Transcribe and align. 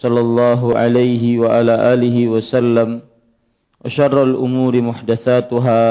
صلى 0.00 0.20
الله 0.20 0.60
عليه 0.78 1.24
وعلى 1.38 1.74
آله 1.92 2.16
وسلم 2.28 3.00
وشر 3.84 4.16
الأمور 4.22 4.74
محدثاتها 4.80 5.82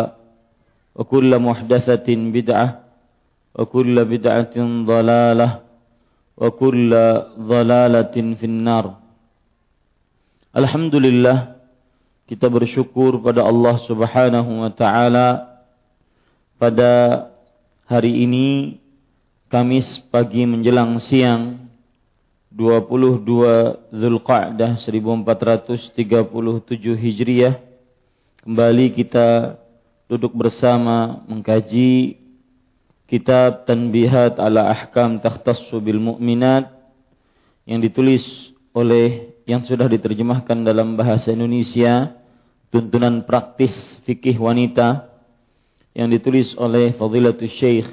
وكل 0.96 1.32
محدثة 1.40 2.08
بدعة 2.10 2.70
وكل 3.56 3.96
بدعة 4.06 4.56
ضلالة 4.86 5.50
وكل 6.38 6.92
ضلالة 7.40 8.16
في 8.40 8.46
النار 8.46 8.86
Alhamdulillah 10.50 11.62
kita 12.26 12.50
bersyukur 12.50 13.22
pada 13.22 13.46
Allah 13.46 13.78
Subhanahu 13.86 14.66
wa 14.66 14.74
taala 14.74 15.62
pada 16.58 17.26
hari 17.86 18.26
ini 18.26 18.82
Kamis 19.50 20.02
pagi 20.10 20.46
menjelang 20.50 20.98
siang 20.98 21.63
22 22.55 23.91
Zulqa'dah 23.91 24.79
1437 24.79 25.91
Hijriah. 26.95 27.59
Kembali 28.47 28.95
kita 28.95 29.59
duduk 30.07 30.31
bersama 30.39 31.27
mengkaji 31.27 32.15
kitab 33.11 33.67
Tanbihat 33.67 34.39
ala 34.39 34.71
Ahkam 34.71 35.19
Takhtassu 35.19 35.83
bil 35.83 35.99
Mu'minat 35.99 36.71
yang 37.67 37.83
ditulis 37.83 38.23
oleh 38.71 39.35
yang 39.51 39.67
sudah 39.67 39.91
diterjemahkan 39.91 40.63
dalam 40.63 40.95
bahasa 40.95 41.35
Indonesia 41.35 42.15
tuntunan 42.71 43.27
praktis 43.27 43.99
fikih 44.07 44.39
wanita 44.39 45.11
yang 45.91 46.07
ditulis 46.07 46.55
oleh 46.55 46.95
Fadilatul 46.95 47.51
Syekh 47.51 47.91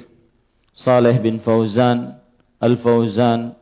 Saleh 0.70 1.18
bin 1.18 1.42
Fauzan 1.42 2.22
Al-Fauzan 2.62 3.61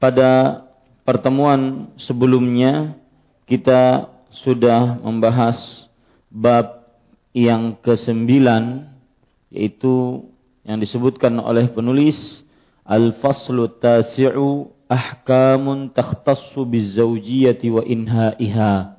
pada 0.00 0.64
pertemuan 1.04 1.92
sebelumnya 2.00 2.96
kita 3.44 4.08
sudah 4.42 4.96
membahas 5.04 5.58
bab 6.32 6.88
yang 7.36 7.76
kesembilan 7.84 8.88
yaitu 9.52 10.24
yang 10.64 10.80
disebutkan 10.80 11.36
oleh 11.38 11.68
penulis 11.70 12.16
Al-Faslu 12.86 13.78
Tasi'u 13.78 14.72
Ahkamun 14.90 15.94
Takhtassu 15.94 16.66
Bizzawjiyati 16.66 17.70
wa 17.70 17.82
Inha'iha. 17.86 18.98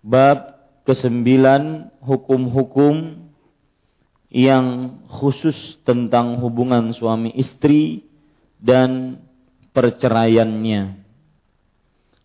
Bab 0.00 0.38
kesembilan 0.88 1.92
hukum-hukum 2.00 3.20
yang 4.32 4.96
khusus 5.12 5.76
tentang 5.84 6.40
hubungan 6.40 6.96
suami 6.96 7.36
istri 7.36 8.08
dan 8.56 9.20
perceraiannya. 9.72 11.00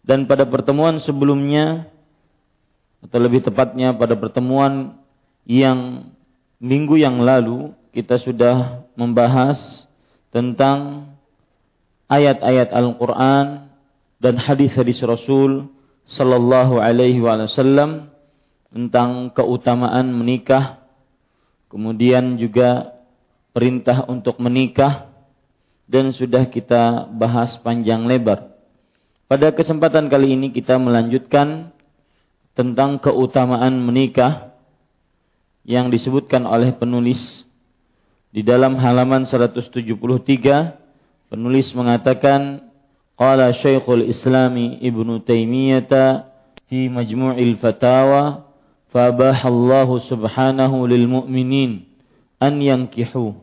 Dan 0.08 0.24
pada 0.24 0.48
pertemuan 0.48 1.04
sebelumnya 1.04 1.92
atau 3.04 3.20
lebih 3.20 3.44
tepatnya 3.44 3.92
pada 3.96 4.16
pertemuan 4.16 4.96
yang 5.44 6.12
minggu 6.58 6.98
yang 6.98 7.22
lalu 7.22 7.72
kita 7.92 8.20
sudah 8.20 8.88
membahas 8.98 9.88
tentang 10.34 11.12
ayat-ayat 12.10 12.72
Al-Qur'an 12.72 13.70
dan 14.18 14.36
hadis-hadis 14.40 15.00
Rasul 15.04 15.70
sallallahu 16.08 16.80
alaihi 16.80 17.20
wasallam 17.22 18.10
tentang 18.72 19.32
keutamaan 19.36 20.10
menikah 20.12 20.82
kemudian 21.68 22.40
juga 22.40 22.96
perintah 23.52 24.08
untuk 24.08 24.40
menikah 24.40 25.10
dan 25.88 26.12
sudah 26.12 26.52
kita 26.52 27.08
bahas 27.16 27.56
panjang 27.64 28.04
lebar. 28.04 28.54
Pada 29.28 29.52
kesempatan 29.56 30.08
kali 30.12 30.36
ini 30.36 30.52
kita 30.52 30.76
melanjutkan 30.80 31.72
tentang 32.56 33.00
keutamaan 33.00 33.80
menikah 33.80 34.56
yang 35.68 35.92
disebutkan 35.92 36.48
oleh 36.48 36.76
penulis 36.76 37.44
di 38.32 38.44
dalam 38.44 38.80
halaman 38.80 39.28
173 39.28 39.84
penulis 41.28 41.68
mengatakan 41.76 42.72
qala 43.20 43.52
Syekhul 43.52 44.08
Islami 44.08 44.80
Ibnu 44.80 45.24
Taimiyah 45.24 46.24
fi 46.72 46.88
Majmu'il 46.88 47.60
Fatawa 47.60 48.48
fabahallahu 48.92 50.00
subhanahu 50.08 50.88
lil 50.88 51.08
mu'minin 51.08 51.84
an 52.40 52.64
yankihu 52.64 53.36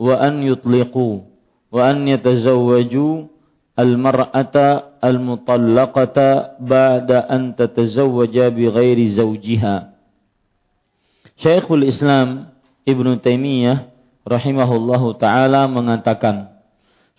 wa 0.00 0.14
an 0.16 0.40
yutliqu 0.40 1.28
wa 1.68 1.82
an 1.88 2.08
yatazawwaju 2.08 3.28
al-mar'ata 3.78 4.98
al-mutallaqata 4.98 6.58
ba'da 6.58 7.30
an 7.30 7.54
tatazawwaja 7.54 8.50
bi 8.50 8.66
ghairi 8.66 9.14
zawjiha. 9.14 9.94
Syekhul 11.38 11.86
Islam 11.86 12.50
Ibnu 12.82 13.22
Taimiyah 13.22 13.86
rahimahullahu 14.26 15.14
taala 15.22 15.70
mengatakan 15.70 16.50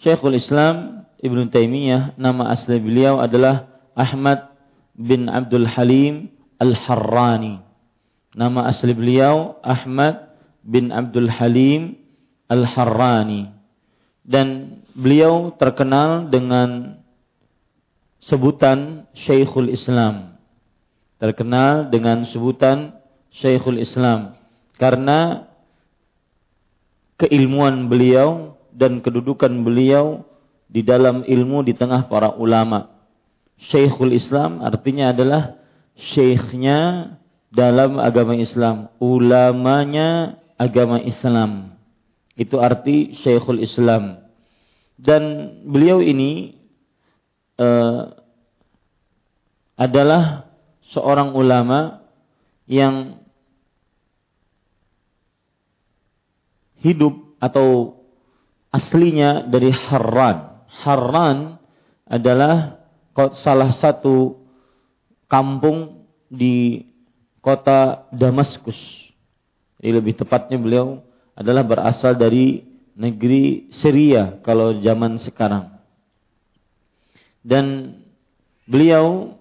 Syekhul 0.03 0.35
Islam 0.35 1.07
Ibnu 1.19 1.47
Taimiyah 1.47 2.19
nama 2.19 2.51
asli 2.51 2.79
beliau 2.79 3.19
adalah 3.19 3.67
Ahmad 3.95 4.51
bin 4.95 5.31
Abdul 5.31 5.67
Halim 5.67 6.31
Al-Harrani. 6.59 7.63
Nama 8.35 8.67
asli 8.67 8.91
beliau 8.91 9.59
Ahmad 9.63 10.35
bin 10.63 10.91
Abdul 10.91 11.31
Halim 11.31 11.95
Al-Harrani. 12.51 13.58
Dan 14.29 14.79
beliau 14.93 15.49
terkenal 15.57 16.29
dengan 16.29 17.01
sebutan 18.21 19.09
Syekhul 19.17 19.73
Islam. 19.73 20.37
Terkenal 21.17 21.89
dengan 21.89 22.29
sebutan 22.29 22.93
Syekhul 23.33 23.81
Islam 23.81 24.37
karena 24.79 25.49
keilmuan 27.19 27.91
beliau 27.91 28.55
dan 28.71 29.03
kedudukan 29.03 29.51
beliau 29.61 30.23
di 30.71 30.85
dalam 30.85 31.27
ilmu 31.27 31.67
di 31.67 31.75
tengah 31.75 32.07
para 32.07 32.31
ulama. 32.39 32.87
Syekhul 33.59 34.15
Islam 34.15 34.63
artinya 34.63 35.11
adalah 35.11 35.59
syekhnya 35.99 37.11
dalam 37.51 37.99
agama 37.99 38.39
Islam, 38.39 38.87
ulamanya 39.03 40.39
agama 40.55 41.03
Islam. 41.03 41.75
Itu 42.39 42.63
arti 42.63 43.19
Syekhul 43.19 43.59
Islam. 43.59 44.23
Dan 44.95 45.23
beliau 45.67 45.99
ini 45.99 46.55
uh, 47.59 48.15
adalah 49.75 50.47
seorang 50.95 51.35
ulama 51.35 51.99
yang 52.63 53.19
hidup 56.79 57.35
atau 57.43 57.99
aslinya 58.71 59.43
dari 59.43 59.75
Harran. 59.75 60.63
Harran 60.83 61.59
adalah 62.07 62.79
salah 63.43 63.75
satu 63.75 64.39
kampung 65.27 66.07
di 66.31 66.87
kota 67.43 68.07
Damaskus. 68.15 68.79
Jadi 69.79 69.91
lebih 69.91 70.15
tepatnya 70.15 70.55
beliau 70.59 71.03
adalah 71.39 71.63
berasal 71.63 72.19
dari 72.19 72.67
negeri 72.99 73.71
Syria 73.71 74.43
kalau 74.43 74.75
zaman 74.83 75.15
sekarang. 75.15 75.71
Dan 77.39 77.95
beliau 78.67 79.39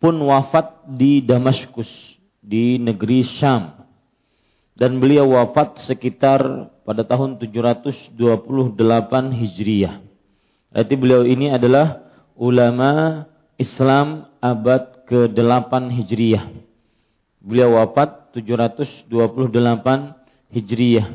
pun 0.00 0.16
wafat 0.24 0.88
di 0.88 1.20
Damaskus, 1.20 1.92
di 2.40 2.80
negeri 2.80 3.20
Syam. 3.36 3.84
Dan 4.72 4.96
beliau 4.96 5.36
wafat 5.36 5.84
sekitar 5.84 6.72
pada 6.88 7.04
tahun 7.04 7.36
728 7.36 8.16
Hijriah. 9.36 10.00
Berarti 10.72 10.94
beliau 10.96 11.28
ini 11.28 11.52
adalah 11.52 12.00
ulama 12.32 13.22
Islam 13.60 14.24
abad 14.40 15.04
ke-8 15.04 15.92
Hijriah. 15.92 16.48
Beliau 17.44 17.76
wafat 17.76 18.21
728 18.34 19.12
Hijriyah. 20.52 21.08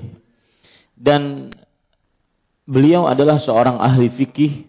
Dan 0.97 1.53
beliau 2.65 3.05
adalah 3.05 3.37
seorang 3.37 3.77
ahli 3.77 4.09
fikih, 4.09 4.65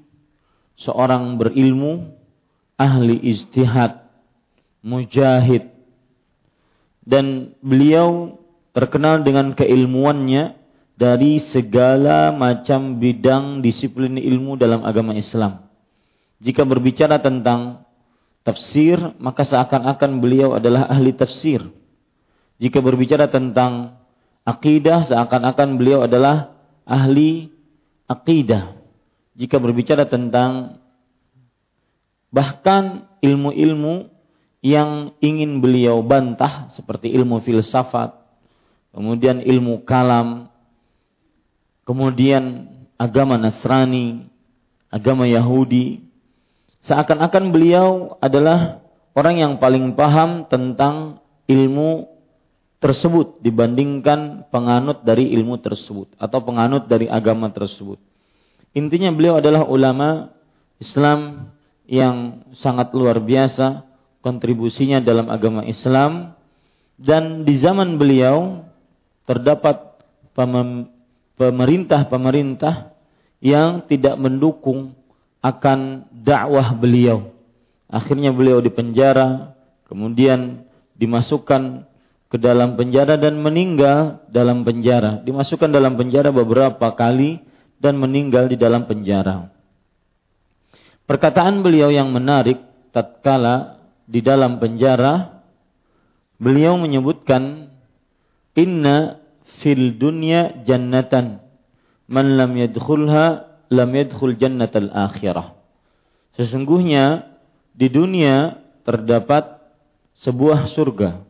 seorang 0.76 1.40
berilmu, 1.40 2.12
ahli 2.76 3.16
istihad, 3.32 4.04
mujahid. 4.84 5.72
Dan 7.08 7.56
beliau 7.64 8.36
terkenal 8.76 9.24
dengan 9.24 9.56
keilmuannya 9.56 10.54
dari 10.98 11.40
segala 11.40 12.34
macam 12.34 12.98
bidang 13.00 13.64
disiplin 13.64 14.18
ilmu 14.18 14.58
dalam 14.60 14.84
agama 14.84 15.16
Islam. 15.16 15.64
Jika 16.38 16.62
berbicara 16.62 17.18
tentang 17.18 17.88
tafsir, 18.46 18.98
maka 19.18 19.42
seakan-akan 19.42 20.22
beliau 20.22 20.54
adalah 20.54 20.86
ahli 20.86 21.14
tafsir. 21.14 21.64
Jika 22.58 22.82
berbicara 22.82 23.31
tentang 23.31 23.99
akidah 24.43 25.06
seakan-akan 25.06 25.78
beliau 25.78 26.02
adalah 26.02 26.58
ahli 26.82 27.55
akidah. 28.10 28.75
Jika 29.38 29.62
berbicara 29.62 30.10
tentang 30.10 30.82
bahkan 32.34 33.06
ilmu-ilmu 33.22 34.10
yang 34.58 35.14
ingin 35.22 35.62
beliau 35.62 36.02
bantah 36.02 36.75
seperti 36.75 37.14
ilmu 37.14 37.38
filsafat, 37.46 38.19
kemudian 38.90 39.38
ilmu 39.38 39.87
kalam, 39.87 40.50
kemudian 41.87 42.66
agama 42.99 43.38
Nasrani, 43.38 44.26
agama 44.90 45.31
Yahudi, 45.31 46.02
seakan-akan 46.82 47.54
beliau 47.54 48.19
adalah 48.19 48.82
orang 49.14 49.38
yang 49.38 49.52
paling 49.62 49.94
paham 49.94 50.50
tentang 50.50 51.22
ilmu 51.46 52.17
tersebut 52.78 53.42
dibandingkan 53.42 54.46
penganut 54.54 55.02
dari 55.02 55.34
ilmu 55.34 55.58
tersebut 55.58 56.14
atau 56.14 56.38
penganut 56.46 56.86
dari 56.86 57.10
agama 57.10 57.50
tersebut. 57.50 57.98
Intinya 58.75 59.10
beliau 59.10 59.42
adalah 59.42 59.66
ulama 59.66 60.30
Islam 60.78 61.50
yang 61.90 62.46
sangat 62.54 62.94
luar 62.94 63.19
biasa 63.19 63.82
kontribusinya 64.22 65.02
dalam 65.02 65.26
agama 65.32 65.66
Islam 65.66 66.36
dan 66.94 67.42
di 67.42 67.58
zaman 67.58 67.98
beliau 67.98 68.62
terdapat 69.26 69.98
pemerintah-pemerintah 71.34 72.94
yang 73.42 73.82
tidak 73.86 74.14
mendukung 74.19 74.94
akan 75.42 76.10
dakwah 76.12 76.75
beliau. 76.75 77.34
Akhirnya 77.88 78.34
beliau 78.34 78.60
dipenjara, 78.60 79.56
kemudian 79.88 80.69
dimasukkan 80.98 81.88
ke 82.28 82.36
dalam 82.36 82.76
penjara 82.76 83.16
dan 83.16 83.40
meninggal 83.40 84.20
dalam 84.28 84.62
penjara. 84.62 85.25
Dimasukkan 85.25 85.72
dalam 85.72 85.96
penjara 85.96 86.28
beberapa 86.28 86.92
kali 86.92 87.40
dan 87.80 87.96
meninggal 87.96 88.52
di 88.52 88.56
dalam 88.60 88.84
penjara. 88.84 89.48
Perkataan 91.08 91.64
beliau 91.64 91.88
yang 91.88 92.12
menarik 92.12 92.60
tatkala 92.92 93.80
di 94.04 94.20
dalam 94.20 94.61
penjara 94.61 95.40
beliau 96.37 96.76
menyebutkan 96.76 97.73
inna 98.52 99.16
fil 99.64 99.97
dunya 99.97 100.64
jannatan 100.68 101.40
man 102.12 102.37
lam 102.37 102.52
yadkhulha 102.52 103.49
lam 103.73 103.90
yadkhul 103.97 104.37
jannatal 104.37 104.92
akhirah. 104.92 105.56
Sesungguhnya 106.37 107.25
di 107.73 107.88
dunia 107.88 108.61
terdapat 108.85 109.64
sebuah 110.20 110.68
surga 110.76 111.27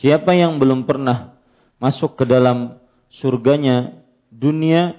Siapa 0.00 0.32
yang 0.32 0.56
belum 0.56 0.88
pernah 0.88 1.36
masuk 1.76 2.16
ke 2.16 2.24
dalam 2.24 2.80
surganya 3.12 4.00
dunia, 4.32 4.96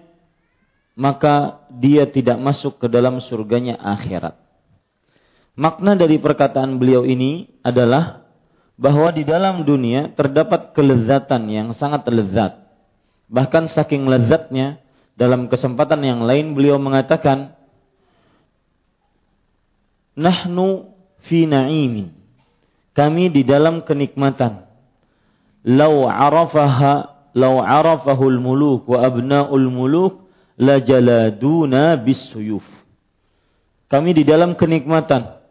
maka 0.94 1.66
dia 1.74 2.06
tidak 2.06 2.38
masuk 2.38 2.78
ke 2.78 2.86
dalam 2.86 3.18
surganya 3.18 3.82
akhirat. 3.82 4.38
Makna 5.58 5.98
dari 5.98 6.22
perkataan 6.22 6.78
beliau 6.78 7.02
ini 7.02 7.50
adalah 7.66 8.30
bahwa 8.78 9.10
di 9.10 9.26
dalam 9.26 9.66
dunia 9.66 10.14
terdapat 10.14 10.78
kelezatan 10.78 11.50
yang 11.50 11.70
sangat 11.74 12.06
lezat. 12.06 12.62
Bahkan 13.26 13.74
saking 13.74 14.06
lezatnya, 14.06 14.86
dalam 15.18 15.50
kesempatan 15.50 16.02
yang 16.06 16.22
lain 16.22 16.54
beliau 16.54 16.78
mengatakan, 16.78 17.58
Nahnu 20.14 20.94
fi 21.26 21.50
na'imin. 21.50 22.14
Kami 22.94 23.32
di 23.32 23.42
dalam 23.48 23.82
kenikmatan 23.88 24.71
lau 25.66 26.10
arafaha 26.10 27.12
lau 27.38 27.64
muluk 28.42 28.90
wa 28.90 29.00
abnaul 29.06 29.68
muluk 29.72 30.14
la 30.62 30.78
bisuyuf. 31.98 32.66
Kami 33.92 34.10
di 34.16 34.24
dalam 34.24 34.56
kenikmatan. 34.56 35.42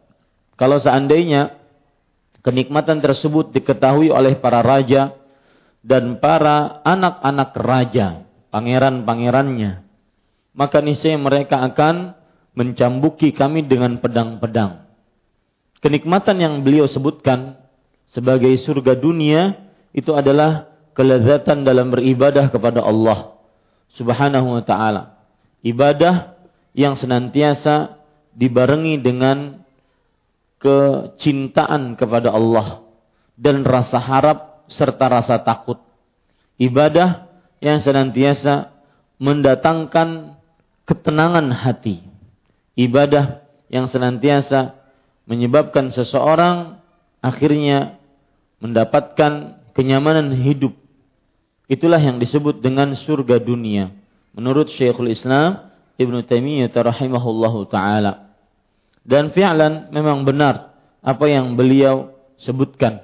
Kalau 0.57 0.77
seandainya 0.81 1.57
kenikmatan 2.41 3.01
tersebut 3.01 3.53
diketahui 3.53 4.09
oleh 4.09 4.37
para 4.37 4.65
raja 4.65 5.13
dan 5.81 6.17
para 6.21 6.81
anak-anak 6.85 7.51
raja, 7.57 8.07
pangeran-pangerannya, 8.53 9.81
maka 10.53 10.77
niscaya 10.81 11.17
mereka 11.17 11.61
akan 11.65 12.13
mencambuki 12.53 13.33
kami 13.33 13.65
dengan 13.65 13.97
pedang-pedang. 13.97 14.85
Kenikmatan 15.81 16.37
yang 16.37 16.53
beliau 16.61 16.85
sebutkan 16.85 17.57
sebagai 18.11 18.53
surga 18.61 18.93
dunia 18.93 19.70
itu 19.91 20.11
adalah 20.15 20.71
kelezatan 20.95 21.63
dalam 21.63 21.91
beribadah 21.91 22.51
kepada 22.51 22.83
Allah 22.83 23.35
Subhanahu 23.91 24.59
wa 24.59 24.63
taala. 24.63 25.19
Ibadah 25.61 26.35
yang 26.71 26.95
senantiasa 26.95 27.99
dibarengi 28.31 28.99
dengan 29.03 29.61
kecintaan 30.61 31.99
kepada 31.99 32.31
Allah 32.31 32.85
dan 33.35 33.67
rasa 33.67 33.99
harap 33.99 34.63
serta 34.71 35.05
rasa 35.11 35.43
takut. 35.43 35.81
Ibadah 36.55 37.27
yang 37.59 37.83
senantiasa 37.83 38.71
mendatangkan 39.19 40.39
ketenangan 40.87 41.51
hati. 41.51 41.99
Ibadah 42.79 43.43
yang 43.67 43.91
senantiasa 43.91 44.77
menyebabkan 45.27 45.91
seseorang 45.91 46.81
akhirnya 47.21 48.01
mendapatkan 48.61 49.60
kenyamanan 49.73 50.33
hidup. 50.35 50.75
Itulah 51.71 51.99
yang 51.99 52.19
disebut 52.19 52.59
dengan 52.59 52.91
surga 52.95 53.39
dunia. 53.39 53.95
Menurut 54.35 54.71
Syekhul 54.71 55.11
Islam 55.11 55.71
Ibn 55.95 56.15
Taimiyah 56.25 56.71
rahimahullahu 56.71 57.67
taala. 57.71 58.33
Dan 59.01 59.33
fi'lan 59.33 59.89
memang 59.89 60.27
benar 60.27 60.75
apa 61.01 61.25
yang 61.25 61.57
beliau 61.57 62.13
sebutkan. 62.37 63.01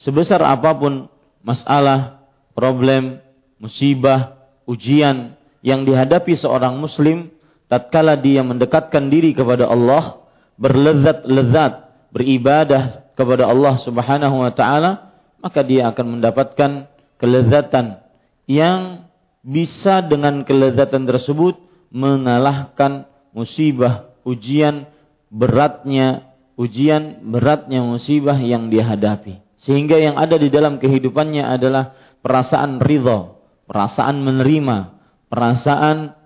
Sebesar 0.00 0.40
apa 0.44 0.72
pun 0.76 1.08
masalah, 1.44 2.24
problem, 2.52 3.20
musibah, 3.60 4.40
ujian 4.64 5.36
yang 5.60 5.84
dihadapi 5.84 6.36
seorang 6.36 6.76
muslim 6.80 7.28
tatkala 7.68 8.16
dia 8.16 8.40
mendekatkan 8.40 9.08
diri 9.12 9.36
kepada 9.36 9.68
Allah, 9.68 10.24
berlezat-lezat, 10.56 11.72
beribadah 12.12 13.12
kepada 13.14 13.48
Allah 13.48 13.76
Subhanahu 13.80 14.40
wa 14.40 14.52
taala, 14.52 15.09
maka 15.40 15.60
dia 15.64 15.88
akan 15.92 16.20
mendapatkan 16.20 16.88
kelezatan 17.20 18.00
yang 18.48 19.08
bisa 19.40 20.04
dengan 20.04 20.44
kelezatan 20.44 21.08
tersebut 21.08 21.56
mengalahkan 21.90 23.08
musibah, 23.32 24.12
ujian 24.22 24.86
beratnya, 25.32 26.32
ujian 26.60 27.24
beratnya 27.24 27.80
musibah 27.80 28.36
yang 28.36 28.68
dia 28.68 28.84
hadapi. 28.84 29.40
Sehingga 29.60 30.00
yang 30.00 30.16
ada 30.16 30.40
di 30.40 30.48
dalam 30.48 30.80
kehidupannya 30.80 31.44
adalah 31.44 31.92
perasaan 32.24 32.80
ridho, 32.80 33.36
perasaan 33.68 34.24
menerima, 34.24 34.96
perasaan 35.28 36.16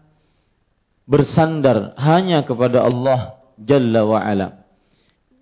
bersandar 1.04 1.92
hanya 2.00 2.42
kepada 2.46 2.86
Allah 2.86 3.36
Jalla 3.60 4.02
wa 4.02 4.18
ala. 4.18 4.66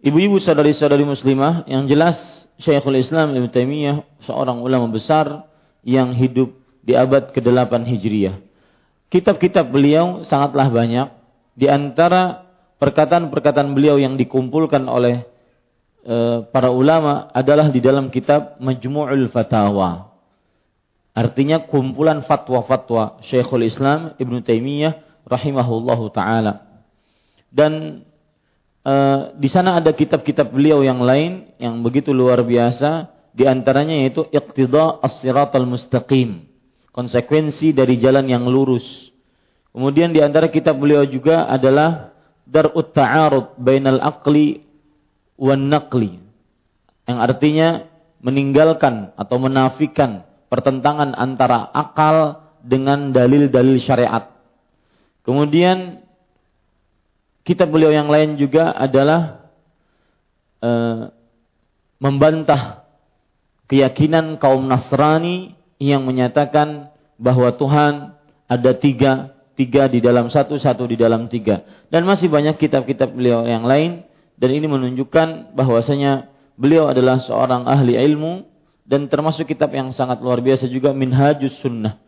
Ibu-ibu 0.02 0.36
saudari-saudari 0.42 1.06
muslimah 1.06 1.64
yang 1.70 1.86
jelas 1.86 2.18
Syekhul 2.60 3.00
Islam 3.00 3.32
Ibn 3.32 3.48
Taimiyah 3.48 4.04
seorang 4.28 4.60
ulama 4.60 4.90
besar 4.90 5.48
yang 5.82 6.12
hidup 6.12 6.52
di 6.82 6.92
abad 6.98 7.30
ke-8 7.30 7.72
Hijriah. 7.86 8.36
Kitab-kitab 9.12 9.70
beliau 9.70 10.26
sangatlah 10.26 10.72
banyak. 10.72 11.08
Di 11.52 11.68
antara 11.68 12.48
perkataan-perkataan 12.80 13.76
beliau 13.76 14.00
yang 14.00 14.16
dikumpulkan 14.16 14.88
oleh 14.88 15.22
e, 16.02 16.48
para 16.48 16.72
ulama 16.72 17.28
adalah 17.30 17.68
di 17.68 17.78
dalam 17.78 18.08
kitab 18.08 18.56
Majmu'ul 18.58 19.28
Fatawa. 19.28 20.10
Artinya 21.12 21.60
kumpulan 21.68 22.24
fatwa-fatwa 22.24 23.20
Syekhul 23.28 23.68
Islam 23.68 24.16
Ibn 24.16 24.34
Taimiyah 24.40 25.26
rahimahullahu 25.28 26.08
taala. 26.08 26.64
Dan 27.52 28.00
uh, 28.86 29.34
di 29.38 29.48
sana 29.50 29.78
ada 29.78 29.90
kitab-kitab 29.90 30.50
beliau 30.50 30.82
yang 30.82 31.02
lain 31.02 31.50
yang 31.58 31.80
begitu 31.82 32.10
luar 32.14 32.42
biasa, 32.42 33.10
di 33.32 33.48
antaranya 33.48 33.96
yaitu 33.96 34.28
Iqtida 34.28 35.00
As-Siratal 35.00 35.64
Mustaqim. 35.64 36.46
Konsekuensi 36.92 37.72
dari 37.72 37.96
jalan 37.96 38.28
yang 38.28 38.44
lurus. 38.44 38.84
Kemudian 39.72 40.12
di 40.12 40.20
antara 40.20 40.52
kitab 40.52 40.76
beliau 40.76 41.08
juga 41.08 41.48
adalah 41.48 42.12
Dar'ut 42.44 42.92
Ta'arud 42.92 43.56
Bainal 43.56 44.04
Aqli 44.04 44.60
wan 45.40 45.72
Naqli. 45.72 46.20
Yang 47.08 47.18
artinya 47.18 47.68
meninggalkan 48.20 49.16
atau 49.16 49.36
menafikan 49.40 50.28
pertentangan 50.52 51.16
antara 51.16 51.72
akal 51.72 52.44
dengan 52.60 53.10
dalil-dalil 53.10 53.80
syariat. 53.80 54.28
Kemudian 55.24 56.01
kitab 57.42 57.70
beliau 57.70 57.90
yang 57.90 58.10
lain 58.10 58.38
juga 58.38 58.74
adalah 58.74 59.50
e, 60.62 60.70
membantah 61.98 62.86
keyakinan 63.70 64.38
kaum 64.42 64.66
Nasrani 64.66 65.54
yang 65.78 66.06
menyatakan 66.06 66.90
bahwa 67.18 67.54
Tuhan 67.54 68.14
ada 68.46 68.72
tiga, 68.74 69.34
tiga 69.54 69.86
di 69.86 70.02
dalam 70.02 70.30
satu, 70.30 70.58
satu 70.58 70.86
di 70.86 70.98
dalam 70.98 71.26
tiga. 71.30 71.62
Dan 71.90 72.06
masih 72.06 72.30
banyak 72.30 72.58
kitab-kitab 72.58 73.14
beliau 73.14 73.46
yang 73.46 73.66
lain 73.66 74.06
dan 74.38 74.50
ini 74.50 74.66
menunjukkan 74.66 75.54
bahwasanya 75.54 76.30
beliau 76.58 76.90
adalah 76.90 77.22
seorang 77.22 77.66
ahli 77.66 77.94
ilmu 77.94 78.46
dan 78.82 79.06
termasuk 79.06 79.46
kitab 79.46 79.70
yang 79.70 79.94
sangat 79.94 80.18
luar 80.18 80.42
biasa 80.42 80.66
juga 80.66 80.90
Minhajus 80.90 81.62
Sunnah. 81.62 82.02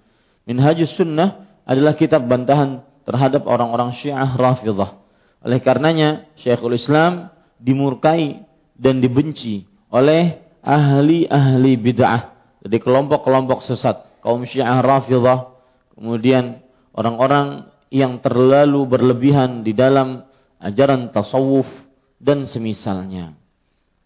Minhajus 0.44 0.92
Sunnah 0.98 1.62
adalah 1.64 1.96
kitab 1.96 2.26
bantahan 2.26 2.84
terhadap 3.06 3.46
orang-orang 3.46 3.94
Syiah 3.96 4.34
Rafidah. 4.36 5.03
Oleh 5.44 5.60
karenanya 5.60 6.24
Syekhul 6.40 6.80
Islam 6.80 7.28
dimurkai 7.60 8.42
dan 8.80 9.04
dibenci 9.04 9.68
oleh 9.92 10.40
ahli-ahli 10.64 11.76
bid'ah. 11.76 12.32
Jadi 12.64 12.80
kelompok-kelompok 12.80 13.60
sesat, 13.60 14.08
kaum 14.24 14.48
Syiah 14.48 14.80
Rafidah, 14.80 15.52
kemudian 15.92 16.64
orang-orang 16.96 17.68
yang 17.92 18.18
terlalu 18.24 18.88
berlebihan 18.88 19.60
di 19.60 19.76
dalam 19.76 20.24
ajaran 20.56 21.12
tasawuf 21.12 21.68
dan 22.16 22.48
semisalnya. 22.48 23.36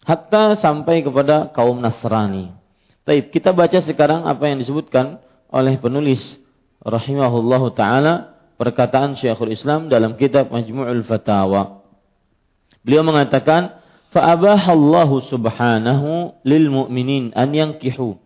Hatta 0.03 0.59
sampai 0.59 1.07
kepada 1.07 1.55
kaum 1.55 1.79
Nasrani. 1.79 2.51
Baik, 3.07 3.31
kita 3.31 3.55
baca 3.55 3.79
sekarang 3.79 4.27
apa 4.27 4.51
yang 4.51 4.59
disebutkan 4.59 5.23
oleh 5.49 5.79
penulis 5.81 6.37
rahimahullahu 6.83 7.73
taala 7.73 8.38
perkataan 8.59 9.15
Syekhul 9.15 9.55
Islam 9.55 9.87
dalam 9.87 10.19
kitab 10.19 10.51
Majmu'ul 10.51 11.07
Fatawa. 11.07 11.87
Beliau 12.83 13.07
mengatakan, 13.07 13.79
"Fa'abahallahu 14.11 15.23
subhanahu 15.31 16.43
lil 16.43 16.67
mu'minin 16.69 17.31
an 17.39 17.55
yankihu." 17.55 18.19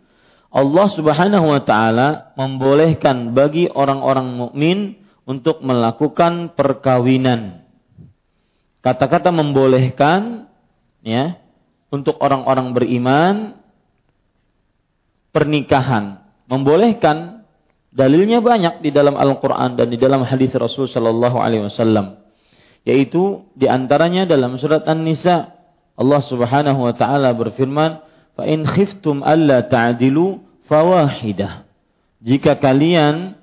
Allah 0.52 0.86
Subhanahu 0.92 1.48
wa 1.48 1.64
taala 1.64 2.36
membolehkan 2.36 3.32
bagi 3.32 3.72
orang-orang 3.72 4.36
mukmin 4.36 5.00
untuk 5.24 5.64
melakukan 5.64 6.52
perkawinan. 6.52 7.64
Kata-kata 8.84 9.32
membolehkan 9.32 10.44
ya 11.00 11.40
untuk 11.88 12.20
orang-orang 12.20 12.76
beriman 12.76 13.34
pernikahan. 15.32 16.20
Membolehkan 16.52 17.41
dalilnya 17.92 18.40
banyak 18.40 18.80
di 18.80 18.90
dalam 18.90 19.14
Al-Qur'an 19.14 19.76
dan 19.76 19.92
di 19.92 20.00
dalam 20.00 20.24
hadis 20.24 20.50
Rasul 20.56 20.88
sallallahu 20.88 21.36
alaihi 21.38 21.68
wasallam. 21.68 22.18
Yaitu 22.82 23.46
di 23.54 23.70
antaranya 23.70 24.26
dalam 24.26 24.58
surat 24.58 24.82
An-Nisa 24.88 25.54
Allah 25.94 26.20
Subhanahu 26.24 26.88
wa 26.88 26.94
taala 26.96 27.30
berfirman, 27.36 28.02
"Fa 28.34 28.48
in 28.48 28.66
khiftum 28.66 29.22
alla 29.22 29.62
ta'dilu 29.68 30.40
fawahidah." 30.66 31.68
Jika 32.24 32.58
kalian 32.58 33.38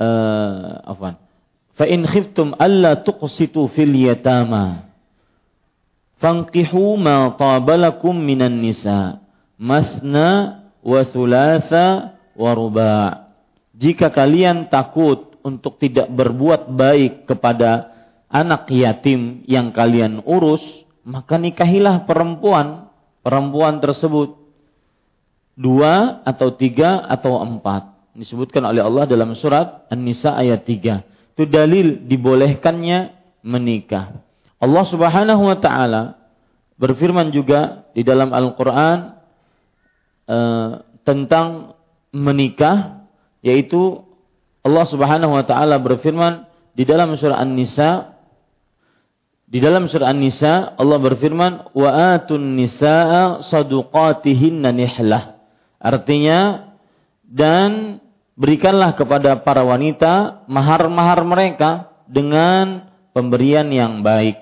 uh, 0.00 0.92
afwan. 0.92 1.16
Fa 1.76 1.88
in 1.88 2.04
khiftum 2.04 2.52
alla 2.60 3.00
tuqsitu 3.00 3.68
fil 3.72 3.96
yatama 3.96 4.90
fankihu 6.20 7.00
ma 7.00 7.32
tabalakum 7.36 8.12
minan 8.12 8.60
nisa 8.60 9.24
masna 9.56 10.59
wa 10.80 11.00
thulatha 11.04 12.16
wa 12.36 12.50
ruba. 12.56 12.94
Jika 13.76 14.12
kalian 14.12 14.68
takut 14.68 15.36
untuk 15.40 15.80
tidak 15.80 16.12
berbuat 16.12 16.68
baik 16.72 17.24
kepada 17.24 17.92
anak 18.28 18.68
yatim 18.68 19.42
yang 19.48 19.72
kalian 19.72 20.20
urus, 20.24 20.62
maka 21.02 21.40
nikahilah 21.40 22.04
perempuan, 22.04 22.92
perempuan 23.24 23.80
tersebut. 23.80 24.36
Dua 25.60 26.24
atau 26.24 26.56
tiga 26.56 27.04
atau 27.04 27.36
empat. 27.40 28.12
Disebutkan 28.16 28.64
oleh 28.64 28.80
Allah 28.80 29.04
dalam 29.04 29.36
surat 29.36 29.84
An-Nisa 29.92 30.32
ayat 30.32 30.64
tiga. 30.64 31.04
Itu 31.36 31.44
dalil 31.44 32.08
dibolehkannya 32.08 33.12
menikah. 33.44 34.24
Allah 34.60 34.84
Subhanahu 34.88 35.42
wa 35.48 35.56
taala 35.56 36.20
berfirman 36.80 37.32
juga 37.32 37.88
di 37.92 38.04
dalam 38.04 38.32
Al-Qur'an 38.32 39.19
Eh, 40.30 40.70
tentang 41.02 41.74
menikah 42.14 43.02
yaitu 43.42 44.06
Allah 44.62 44.86
Subhanahu 44.86 45.34
wa 45.34 45.42
taala 45.42 45.82
berfirman 45.82 46.46
di 46.70 46.86
dalam 46.86 47.18
surah 47.18 47.42
An-Nisa 47.42 48.14
di 49.50 49.58
dalam 49.58 49.90
surah 49.90 50.14
An-Nisa 50.14 50.78
Allah 50.78 51.02
berfirman 51.02 51.74
wa 51.74 52.14
atun 52.14 52.54
nisaa 52.54 53.42
saduqatihinna 53.42 54.70
nihlah 54.70 55.34
artinya 55.82 56.70
dan 57.26 57.98
berikanlah 58.38 58.94
kepada 58.94 59.42
para 59.42 59.66
wanita 59.66 60.46
mahar-mahar 60.46 61.26
mereka 61.26 61.90
dengan 62.06 62.86
pemberian 63.10 63.66
yang 63.74 64.06
baik. 64.06 64.38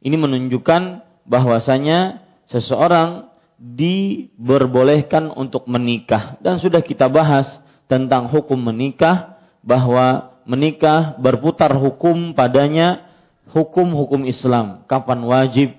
Ini 0.00 0.16
menunjukkan 0.16 1.04
bahwasanya 1.28 2.24
seseorang 2.48 3.35
diperbolehkan 3.56 5.32
untuk 5.32 5.64
menikah. 5.68 6.36
Dan 6.44 6.60
sudah 6.60 6.84
kita 6.84 7.08
bahas 7.08 7.48
tentang 7.88 8.28
hukum 8.28 8.60
menikah 8.60 9.40
bahwa 9.64 10.36
menikah 10.46 11.16
berputar 11.18 11.74
hukum 11.74 12.36
padanya 12.36 13.06
hukum-hukum 13.50 14.28
Islam. 14.28 14.84
Kapan 14.86 15.24
wajib 15.24 15.74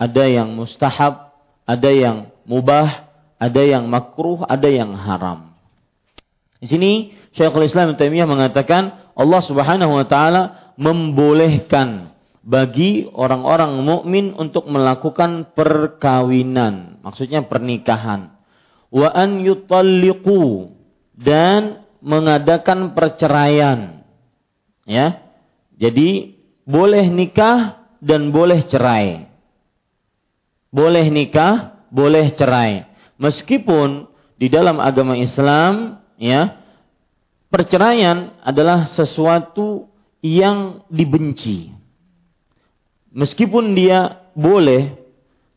ada 0.00 0.24
yang 0.26 0.50
mustahab 0.56 1.32
ada 1.68 1.90
yang 1.92 2.32
mubah 2.42 3.06
ada 3.38 3.62
yang 3.62 3.86
makruh 3.86 4.42
ada 4.46 4.66
yang 4.66 4.94
haram. 4.94 5.54
Di 6.62 6.70
sini 6.70 7.14
Syekhul 7.34 7.66
Islam 7.66 7.98
Taimiyah 7.98 8.28
mengatakan 8.28 9.10
Allah 9.18 9.42
Subhanahu 9.42 9.98
wa 9.98 10.06
taala 10.06 10.74
membolehkan 10.78 12.11
bagi 12.42 13.06
orang-orang 13.06 13.78
mukmin 13.86 14.34
untuk 14.34 14.66
melakukan 14.66 15.54
perkawinan, 15.54 16.98
maksudnya 17.06 17.46
pernikahan. 17.46 18.34
Wa 18.92 19.08
an 19.14 19.40
yutalliqu 19.46 20.74
dan 21.16 21.86
mengadakan 22.02 22.92
perceraian. 22.98 24.04
Ya. 24.84 25.22
Jadi 25.78 26.36
boleh 26.66 27.06
nikah 27.08 27.78
dan 28.02 28.34
boleh 28.34 28.66
cerai. 28.66 29.30
Boleh 30.74 31.06
nikah, 31.08 31.86
boleh 31.88 32.34
cerai. 32.34 32.90
Meskipun 33.22 34.10
di 34.34 34.50
dalam 34.50 34.82
agama 34.82 35.14
Islam 35.14 36.02
ya 36.18 36.58
perceraian 37.46 38.34
adalah 38.42 38.90
sesuatu 38.92 39.86
yang 40.22 40.82
dibenci. 40.90 41.81
Meskipun 43.12 43.76
dia 43.76 44.24
boleh, 44.32 44.96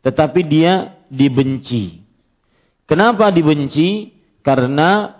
tetapi 0.03 0.43
dia 0.43 0.99
dibenci. 1.07 2.03
Kenapa 2.85 3.31
dibenci? 3.31 4.11
Karena 4.43 5.15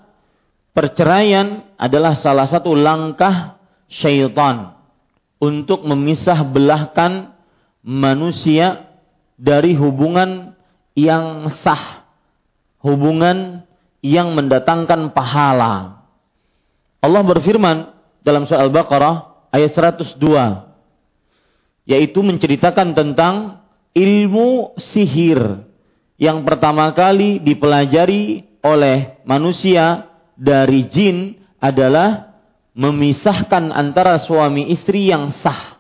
perceraian 0.75 1.65
adalah 1.80 2.13
salah 2.20 2.46
satu 2.46 2.75
langkah 2.75 3.58
syaitan 3.88 4.75
untuk 5.39 5.88
memisah 5.88 6.44
belahkan 6.46 7.34
manusia 7.82 8.92
dari 9.39 9.74
hubungan 9.74 10.54
yang 10.94 11.48
sah, 11.63 12.06
hubungan 12.84 13.63
yang 14.04 14.36
mendatangkan 14.36 15.15
pahala. 15.15 16.04
Allah 17.01 17.22
berfirman 17.25 17.96
dalam 18.25 18.46
surah 18.46 18.65
Al-Baqarah 18.65 19.15
ayat 19.54 19.72
102 19.74 20.75
yaitu 21.86 22.25
menceritakan 22.25 22.98
tentang 22.98 23.65
ilmu 23.94 24.75
sihir 24.77 25.65
yang 26.18 26.44
pertama 26.44 26.92
kali 26.92 27.39
dipelajari 27.39 28.46
oleh 28.65 29.22
manusia 29.27 30.10
dari 30.36 30.89
jin 30.89 31.38
adalah 31.62 32.36
memisahkan 32.75 33.72
antara 33.72 34.20
suami 34.20 34.68
istri 34.74 35.08
yang 35.08 35.32
sah. 35.32 35.80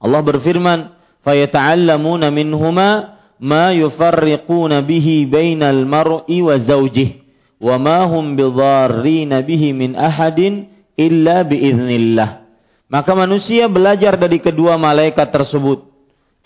Allah 0.00 0.22
berfirman, 0.24 0.92
"Fayata'allamuna 1.20 2.32
minhuma 2.32 3.20
ma 3.40 3.72
yufarriquna 3.72 4.80
bihi 4.80 5.28
bainal 5.28 5.84
mar'i 5.84 6.40
wa 6.40 6.56
zawjih 6.56 7.20
wa 7.60 7.76
ma 7.80 8.04
hum 8.08 8.36
bidharrina 8.36 9.44
bihi 9.44 9.72
min 9.76 9.96
ahadin 9.96 10.68
illa 10.96 11.44
biiznillah. 11.44 12.45
Maka 12.86 13.18
manusia 13.18 13.66
belajar 13.66 14.14
dari 14.14 14.38
kedua 14.38 14.78
malaikat 14.78 15.34
tersebut 15.34 15.90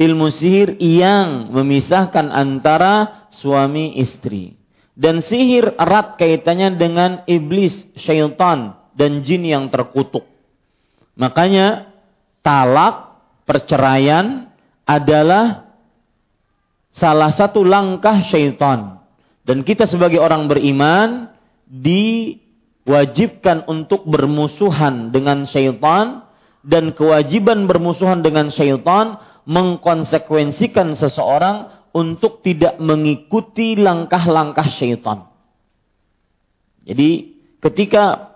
ilmu 0.00 0.32
sihir 0.32 0.80
yang 0.80 1.52
memisahkan 1.52 2.32
antara 2.32 3.28
suami 3.36 4.00
istri. 4.00 4.56
Dan 4.96 5.20
sihir 5.20 5.76
erat 5.76 6.16
kaitannya 6.16 6.72
dengan 6.76 7.24
iblis, 7.28 7.84
syaitan, 7.96 8.76
dan 8.96 9.20
jin 9.24 9.44
yang 9.44 9.68
terkutuk. 9.68 10.24
Makanya 11.16 11.92
talak, 12.40 13.20
perceraian 13.44 14.48
adalah 14.84 15.64
salah 16.96 17.32
satu 17.32 17.64
langkah 17.64 18.20
syaitan. 18.24 19.00
Dan 19.44 19.64
kita 19.64 19.86
sebagai 19.88 20.20
orang 20.20 20.48
beriman 20.52 21.32
diwajibkan 21.64 23.64
untuk 23.72 24.04
bermusuhan 24.04 25.08
dengan 25.12 25.46
syaitan 25.48 26.29
dan 26.60 26.92
kewajiban 26.92 27.64
bermusuhan 27.64 28.20
dengan 28.20 28.52
syaitan 28.52 29.16
mengkonsekuensikan 29.48 30.94
seseorang 30.94 31.72
untuk 31.90 32.44
tidak 32.44 32.78
mengikuti 32.78 33.74
langkah-langkah 33.74 34.68
syaitan. 34.70 35.26
Jadi 36.86 37.36
ketika 37.58 38.34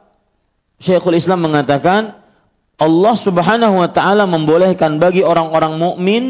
Syekhul 0.83 1.17
Islam 1.17 1.47
mengatakan 1.49 2.19
Allah 2.75 3.15
Subhanahu 3.23 3.79
wa 3.79 3.91
taala 3.95 4.27
membolehkan 4.27 4.99
bagi 4.99 5.23
orang-orang 5.23 5.79
mukmin 5.79 6.25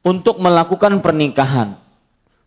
untuk 0.00 0.40
melakukan 0.40 1.04
pernikahan, 1.04 1.76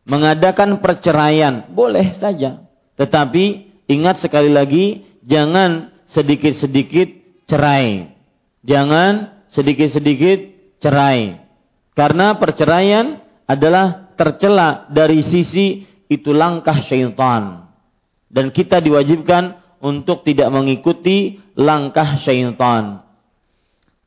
mengadakan 0.10 0.82
perceraian, 0.82 1.70
boleh 1.70 2.18
saja. 2.18 2.66
Tetapi 2.98 3.46
ingat 3.86 4.26
sekali 4.26 4.50
lagi 4.50 5.06
jangan 5.22 5.94
sedikit-sedikit 6.10 7.10
cerai. 7.46 8.13
Jangan 8.64 9.44
sedikit-sedikit 9.52 10.40
cerai. 10.80 11.40
Karena 11.94 12.40
perceraian 12.40 13.22
adalah 13.46 14.16
tercela 14.16 14.88
dari 14.90 15.22
sisi 15.22 15.84
itu 16.08 16.32
langkah 16.32 16.80
syaitan. 16.82 17.70
Dan 18.32 18.50
kita 18.50 18.82
diwajibkan 18.82 19.62
untuk 19.84 20.26
tidak 20.26 20.50
mengikuti 20.50 21.38
langkah 21.54 22.18
syaitan. 22.24 23.04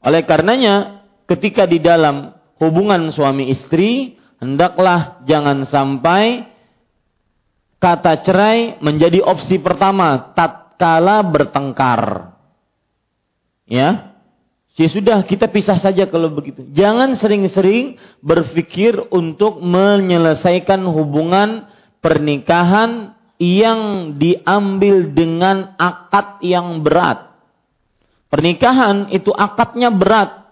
Oleh 0.03 0.25
karenanya, 0.25 1.05
ketika 1.29 1.69
di 1.69 1.79
dalam 1.79 2.35
hubungan 2.59 3.13
suami 3.13 3.53
istri, 3.53 4.17
hendaklah 4.41 5.21
jangan 5.29 5.69
sampai 5.69 6.49
kata 7.77 8.25
cerai 8.25 8.81
menjadi 8.81 9.21
opsi 9.21 9.61
pertama 9.61 10.33
tatkala 10.33 11.21
bertengkar. 11.23 12.33
Ya, 13.67 14.16
Ya 14.77 14.93
sudah 14.93 15.25
kita 15.25 15.49
pisah 15.49 15.81
saja 15.81 16.05
kalau 16.05 16.29
begitu. 16.29 16.69
Jangan 16.77 17.17
sering-sering 17.17 17.97
berpikir 18.21 19.09
untuk 19.09 19.65
menyelesaikan 19.65 20.85
hubungan 20.93 21.65
pernikahan 22.05 23.17
yang 23.41 24.13
diambil 24.21 25.17
dengan 25.17 25.73
akad 25.81 26.45
yang 26.45 26.85
berat. 26.85 27.25
Pernikahan 28.29 29.09
itu 29.17 29.33
akadnya 29.33 29.89
berat. 29.89 30.45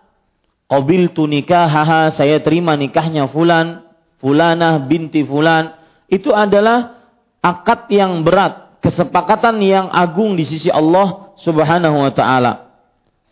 Qabil 0.73 1.13
tu 1.13 1.29
nikahaha, 1.29 2.09
saya 2.17 2.41
terima 2.41 2.81
nikahnya 2.81 3.29
fulan, 3.29 3.85
fulanah 4.25 4.81
binti 4.89 5.21
fulan. 5.21 5.77
Itu 6.09 6.33
adalah 6.33 6.97
akad 7.45 7.93
yang 7.93 8.25
berat, 8.25 8.81
kesepakatan 8.81 9.61
yang 9.61 9.93
agung 9.93 10.33
di 10.33 10.49
sisi 10.49 10.73
Allah 10.73 11.37
Subhanahu 11.37 12.09
wa 12.09 12.13
taala. 12.17 12.63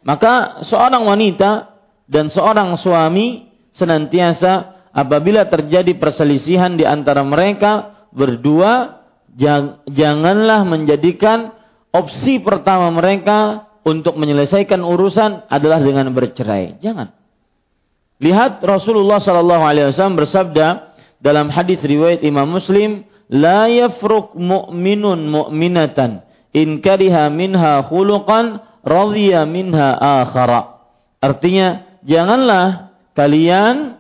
Maka 0.03 0.67
seorang 0.67 1.07
wanita 1.07 1.73
dan 2.11 2.27
seorang 2.29 2.75
suami 2.75 3.47
senantiasa 3.73 4.85
apabila 4.93 5.47
terjadi 5.49 5.95
perselisihan 5.97 6.75
di 6.75 6.85
antara 6.85 7.23
mereka 7.23 8.05
berdua 8.13 9.03
janganlah 9.89 10.67
menjadikan 10.69 11.57
opsi 11.95 12.43
pertama 12.43 12.93
mereka 12.93 13.71
untuk 13.83 14.19
menyelesaikan 14.19 14.83
urusan 14.85 15.49
adalah 15.49 15.81
dengan 15.81 16.11
bercerai. 16.13 16.79
Jangan. 16.83 17.15
Lihat 18.23 18.63
Rasulullah 18.63 19.19
sallallahu 19.19 19.65
alaihi 19.67 19.91
wasallam 19.91 20.21
bersabda 20.21 20.95
dalam 21.19 21.51
hadis 21.51 21.83
riwayat 21.83 22.23
Imam 22.23 22.47
Muslim, 22.47 23.03
"La 23.27 23.67
yafruq 23.67 24.39
mu'minun 24.39 25.27
mu'minatan 25.27 26.23
in 26.55 26.79
kariha 26.79 27.33
minha 27.33 27.83
khuluqan 27.83 28.63
radhiya 28.83 29.47
minha 29.47 29.95
akhara. 29.99 30.83
Artinya, 31.23 31.99
janganlah 32.03 32.93
kalian 33.15 33.99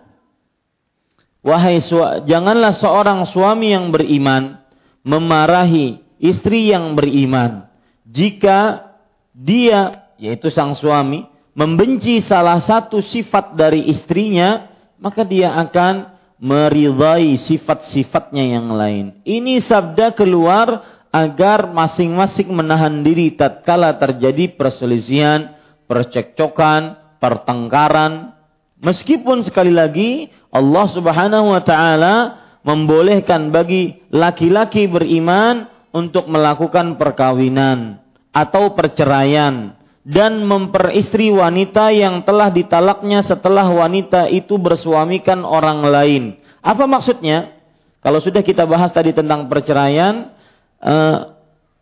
wahai 1.42 1.82
janganlah 2.26 2.74
seorang 2.78 3.26
suami 3.26 3.74
yang 3.74 3.90
beriman 3.90 4.62
memarahi 5.02 5.98
istri 6.22 6.70
yang 6.70 6.94
beriman 6.94 7.66
jika 8.06 8.90
dia 9.34 10.06
yaitu 10.22 10.48
sang 10.54 10.78
suami 10.78 11.26
membenci 11.52 12.22
salah 12.22 12.62
satu 12.62 13.02
sifat 13.02 13.58
dari 13.58 13.90
istrinya 13.90 14.70
maka 15.02 15.26
dia 15.26 15.50
akan 15.58 16.14
meridai 16.42 17.38
sifat-sifatnya 17.38 18.58
yang 18.58 18.74
lain. 18.74 19.18
Ini 19.22 19.62
sabda 19.62 20.10
keluar 20.10 20.82
agar 21.12 21.68
masing-masing 21.68 22.48
menahan 22.48 23.04
diri 23.04 23.36
tatkala 23.36 24.00
terjadi 24.00 24.56
perselisihan, 24.56 25.52
percekcokan, 25.84 26.96
pertengkaran. 27.20 28.32
Meskipun 28.80 29.44
sekali 29.44 29.70
lagi 29.70 30.32
Allah 30.48 30.88
Subhanahu 30.88 31.52
wa 31.52 31.62
taala 31.62 32.16
membolehkan 32.64 33.52
bagi 33.52 34.00
laki-laki 34.08 34.88
beriman 34.88 35.68
untuk 35.92 36.26
melakukan 36.26 36.96
perkawinan 36.96 38.00
atau 38.32 38.72
perceraian 38.72 39.76
dan 40.02 40.42
memperistri 40.42 41.30
wanita 41.30 41.94
yang 41.94 42.26
telah 42.26 42.50
ditalaknya 42.50 43.22
setelah 43.22 43.68
wanita 43.70 44.26
itu 44.32 44.58
bersuamikan 44.58 45.46
orang 45.46 45.84
lain. 45.86 46.24
Apa 46.64 46.88
maksudnya? 46.88 47.60
Kalau 48.02 48.18
sudah 48.18 48.42
kita 48.42 48.66
bahas 48.66 48.90
tadi 48.90 49.14
tentang 49.14 49.46
perceraian, 49.46 50.34
uh, 50.82 51.38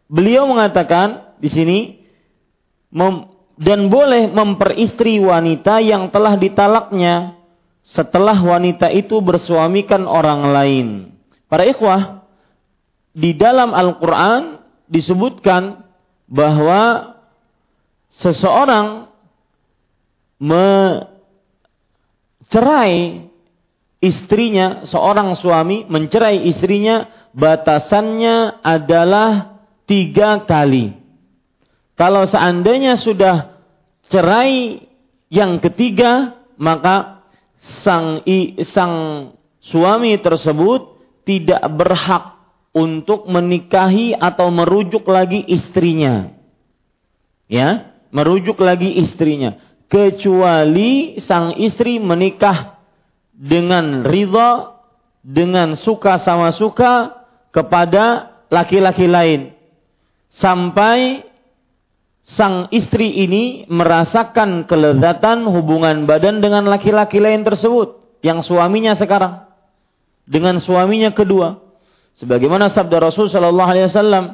beliau 0.06 0.46
mengatakan 0.46 1.34
di 1.40 1.48
sini 1.48 1.78
mem, 2.92 3.26
dan 3.60 3.88
boleh 3.92 4.28
memperistri 4.32 5.20
wanita 5.20 5.80
yang 5.84 6.08
telah 6.08 6.36
ditalaknya 6.36 7.36
setelah 7.84 8.38
wanita 8.38 8.88
itu 8.92 9.20
bersuamikan 9.20 10.06
orang 10.06 10.40
lain. 10.48 10.88
Para 11.50 11.66
ikhwah, 11.66 12.22
di 13.10 13.34
dalam 13.34 13.74
Al-Quran 13.74 14.62
disebutkan 14.86 15.82
bahwa 16.30 17.18
seseorang 18.14 19.10
mencerai 20.38 21.08
istrinya, 24.00 24.88
seorang 24.88 25.36
suami 25.36 25.84
mencerai 25.90 26.48
istrinya, 26.48 27.10
batasannya 27.34 28.62
adalah 28.62 29.60
tiga 29.86 30.42
kali. 30.46 30.96
Kalau 31.98 32.24
seandainya 32.24 32.96
sudah 32.96 33.60
cerai 34.08 34.88
yang 35.28 35.60
ketiga, 35.60 36.40
maka 36.56 37.26
sang 37.84 38.24
i, 38.24 38.64
sang 38.64 38.94
suami 39.60 40.16
tersebut 40.16 40.96
tidak 41.28 41.60
berhak 41.76 42.40
untuk 42.72 43.28
menikahi 43.28 44.16
atau 44.16 44.48
merujuk 44.48 45.04
lagi 45.04 45.44
istrinya. 45.44 46.32
Ya, 47.50 47.98
merujuk 48.14 48.62
lagi 48.62 49.02
istrinya 49.02 49.58
kecuali 49.90 51.18
sang 51.18 51.58
istri 51.58 51.98
menikah 51.98 52.78
dengan 53.34 54.06
ridha, 54.06 54.78
dengan 55.20 55.74
suka 55.74 56.16
sama 56.22 56.54
suka 56.54 57.19
kepada 57.50 58.34
laki-laki 58.50 59.06
lain. 59.06 59.54
Sampai 60.30 61.26
sang 62.22 62.70
istri 62.70 63.26
ini 63.26 63.66
merasakan 63.66 64.66
kelezatan 64.70 65.46
hubungan 65.50 66.06
badan 66.06 66.38
dengan 66.38 66.66
laki-laki 66.70 67.18
lain 67.18 67.42
tersebut. 67.42 67.98
Yang 68.22 68.50
suaminya 68.50 68.94
sekarang. 68.94 69.46
Dengan 70.26 70.62
suaminya 70.62 71.10
kedua. 71.10 71.58
Sebagaimana 72.18 72.70
sabda 72.70 73.00
Rasul 73.00 73.32
sallallahu 73.32 73.70
alaihi 73.70 73.88
wasallam, 73.88 74.24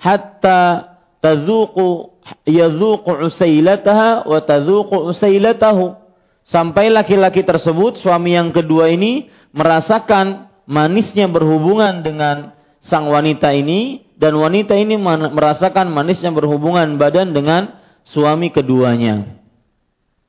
hatta 0.00 0.96
tazuqu 1.20 2.16
yadzuqu 2.48 3.10
usailataha 3.28 4.24
wa 4.26 4.38
tazuqu 4.42 4.96
usailatahu 5.12 6.08
Sampai 6.48 6.88
laki-laki 6.88 7.44
tersebut, 7.44 8.00
suami 8.00 8.32
yang 8.32 8.48
kedua 8.48 8.88
ini 8.88 9.28
merasakan 9.52 10.47
manisnya 10.68 11.24
berhubungan 11.32 12.04
dengan 12.04 12.52
sang 12.84 13.08
wanita 13.08 13.56
ini 13.56 14.04
dan 14.20 14.36
wanita 14.36 14.76
ini 14.76 15.00
merasakan 15.32 15.88
manisnya 15.88 16.28
berhubungan 16.28 17.00
badan 17.00 17.32
dengan 17.32 17.80
suami 18.04 18.52
keduanya. 18.52 19.40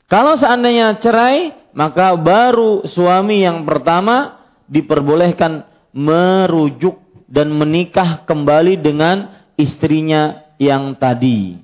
Kalau 0.10 0.40
seandainya 0.40 0.98
cerai, 0.98 1.54
maka 1.76 2.16
baru 2.18 2.88
suami 2.88 3.46
yang 3.46 3.68
pertama 3.68 4.42
diperbolehkan 4.66 5.68
merujuk 5.94 6.98
dan 7.30 7.54
menikah 7.54 8.26
kembali 8.26 8.82
dengan 8.82 9.46
istrinya 9.54 10.50
yang 10.58 10.98
tadi. 10.98 11.62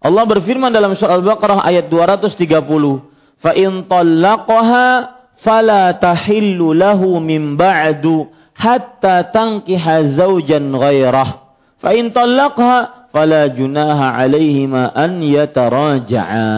Allah 0.00 0.24
berfirman 0.24 0.72
dalam 0.72 0.94
surah 0.94 1.18
Al-Baqarah 1.20 1.60
ayat 1.66 1.90
230, 1.90 2.36
fa 3.42 3.52
in 3.52 3.84
talaqaha 3.84 5.15
fala 5.40 5.96
tahillu 5.96 6.72
lahu 6.76 7.18
min 7.20 7.56
ba'du 7.58 8.30
hatta 8.56 9.28
tankiha 9.32 10.16
zawjan 10.16 10.72
ghairah. 10.72 11.44
Fa 11.80 11.92
in 11.92 12.12
talaqha 12.14 13.10
fala 13.12 13.48
junaha 13.52 14.16
alaihima 14.16 14.92
an 14.96 15.20
yataraja'a. 15.20 16.48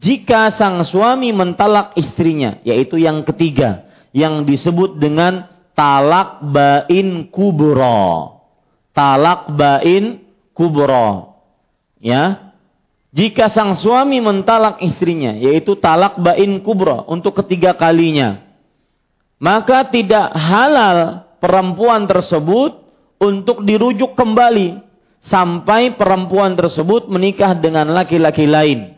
Jika 0.00 0.56
sang 0.56 0.80
suami 0.80 1.28
mentalak 1.36 1.92
istrinya 2.00 2.56
yaitu 2.64 2.96
yang 2.96 3.20
ketiga 3.28 3.84
yang 4.16 4.48
disebut 4.48 4.96
dengan 4.96 5.44
talak 5.76 6.40
bain 6.40 7.28
kubro 7.28 8.40
talak 8.96 9.52
bain 9.54 10.24
kubro 10.52 11.40
ya 12.02 12.49
jika 13.10 13.50
sang 13.50 13.74
suami 13.74 14.22
mentalak 14.22 14.78
istrinya, 14.86 15.34
yaitu 15.34 15.74
talak 15.74 16.14
bain 16.22 16.62
kubro 16.62 17.02
untuk 17.10 17.42
ketiga 17.42 17.74
kalinya, 17.74 18.38
maka 19.42 19.90
tidak 19.90 20.30
halal 20.38 21.26
perempuan 21.42 22.06
tersebut 22.06 22.86
untuk 23.18 23.66
dirujuk 23.66 24.14
kembali 24.14 24.78
sampai 25.26 25.98
perempuan 25.98 26.54
tersebut 26.54 27.10
menikah 27.10 27.58
dengan 27.58 27.90
laki-laki 27.90 28.46
lain. 28.46 28.94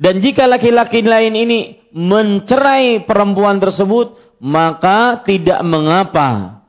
Dan 0.00 0.22
jika 0.22 0.46
laki-laki 0.46 1.02
lain 1.04 1.34
ini 1.34 1.58
mencerai 1.92 3.04
perempuan 3.04 3.58
tersebut, 3.58 4.38
maka 4.40 5.20
tidak 5.26 5.60
mengapa 5.66 6.62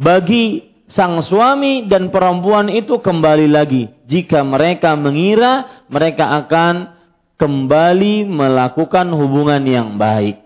bagi 0.00 0.69
sang 0.90 1.22
suami 1.22 1.86
dan 1.86 2.10
perempuan 2.10 2.70
itu 2.70 2.98
kembali 2.98 3.46
lagi. 3.50 3.90
Jika 4.10 4.42
mereka 4.42 4.98
mengira 4.98 5.84
mereka 5.86 6.34
akan 6.44 6.98
kembali 7.38 8.26
melakukan 8.26 9.08
hubungan 9.14 9.62
yang 9.64 9.96
baik. 9.96 10.42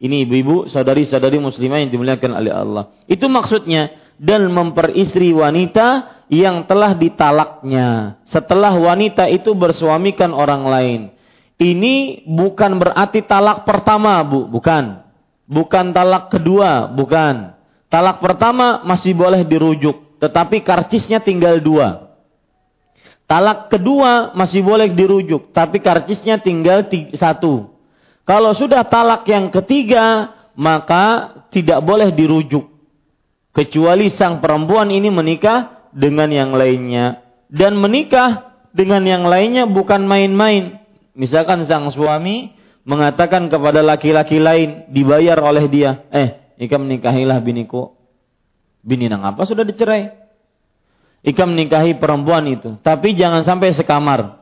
Ini 0.00 0.24
ibu-ibu, 0.24 0.64
saudari-saudari 0.72 1.36
muslimah 1.36 1.84
yang 1.84 1.92
dimuliakan 1.92 2.32
oleh 2.40 2.52
Allah. 2.56 2.84
Itu 3.04 3.28
maksudnya 3.28 3.92
dan 4.16 4.48
memperistri 4.48 5.32
wanita 5.36 6.24
yang 6.32 6.64
telah 6.64 6.96
ditalaknya 6.96 8.20
setelah 8.24 8.72
wanita 8.72 9.28
itu 9.28 9.52
bersuamikan 9.52 10.32
orang 10.32 10.62
lain. 10.64 11.00
Ini 11.60 12.24
bukan 12.24 12.80
berarti 12.80 13.20
talak 13.28 13.68
pertama, 13.68 14.24
Bu, 14.24 14.48
bukan. 14.48 15.04
Bukan 15.44 15.92
talak 15.92 16.32
kedua, 16.32 16.88
bukan 16.88 17.59
Talak 17.90 18.22
pertama 18.22 18.86
masih 18.86 19.18
boleh 19.18 19.42
dirujuk, 19.42 20.22
tetapi 20.22 20.62
karcisnya 20.62 21.18
tinggal 21.18 21.58
dua. 21.58 22.14
Talak 23.26 23.66
kedua 23.66 24.30
masih 24.38 24.62
boleh 24.62 24.94
dirujuk, 24.94 25.50
tapi 25.50 25.82
karcisnya 25.82 26.38
tinggal 26.38 26.86
satu. 27.18 27.74
Kalau 28.22 28.54
sudah 28.54 28.86
talak 28.86 29.26
yang 29.26 29.50
ketiga, 29.50 30.30
maka 30.54 31.34
tidak 31.50 31.82
boleh 31.82 32.14
dirujuk. 32.14 32.70
Kecuali 33.50 34.06
sang 34.14 34.38
perempuan 34.38 34.94
ini 34.94 35.10
menikah 35.10 35.90
dengan 35.90 36.30
yang 36.30 36.54
lainnya. 36.54 37.26
Dan 37.50 37.74
menikah 37.82 38.54
dengan 38.70 39.02
yang 39.02 39.26
lainnya 39.26 39.66
bukan 39.66 40.06
main-main. 40.06 40.78
Misalkan 41.18 41.66
sang 41.66 41.90
suami 41.90 42.54
mengatakan 42.86 43.50
kepada 43.50 43.82
laki-laki 43.82 44.38
lain 44.38 44.86
dibayar 44.94 45.42
oleh 45.42 45.66
dia, 45.66 46.06
eh 46.14 46.39
Ika 46.60 46.76
menikahilah 46.76 47.40
biniku. 47.40 47.96
Bini 48.84 49.08
nang 49.08 49.24
apa 49.24 49.48
sudah 49.48 49.64
dicerai. 49.64 50.12
Ika 51.24 51.48
menikahi 51.48 51.96
perempuan 51.96 52.44
itu. 52.52 52.76
Tapi 52.84 53.16
jangan 53.16 53.48
sampai 53.48 53.72
sekamar. 53.72 54.40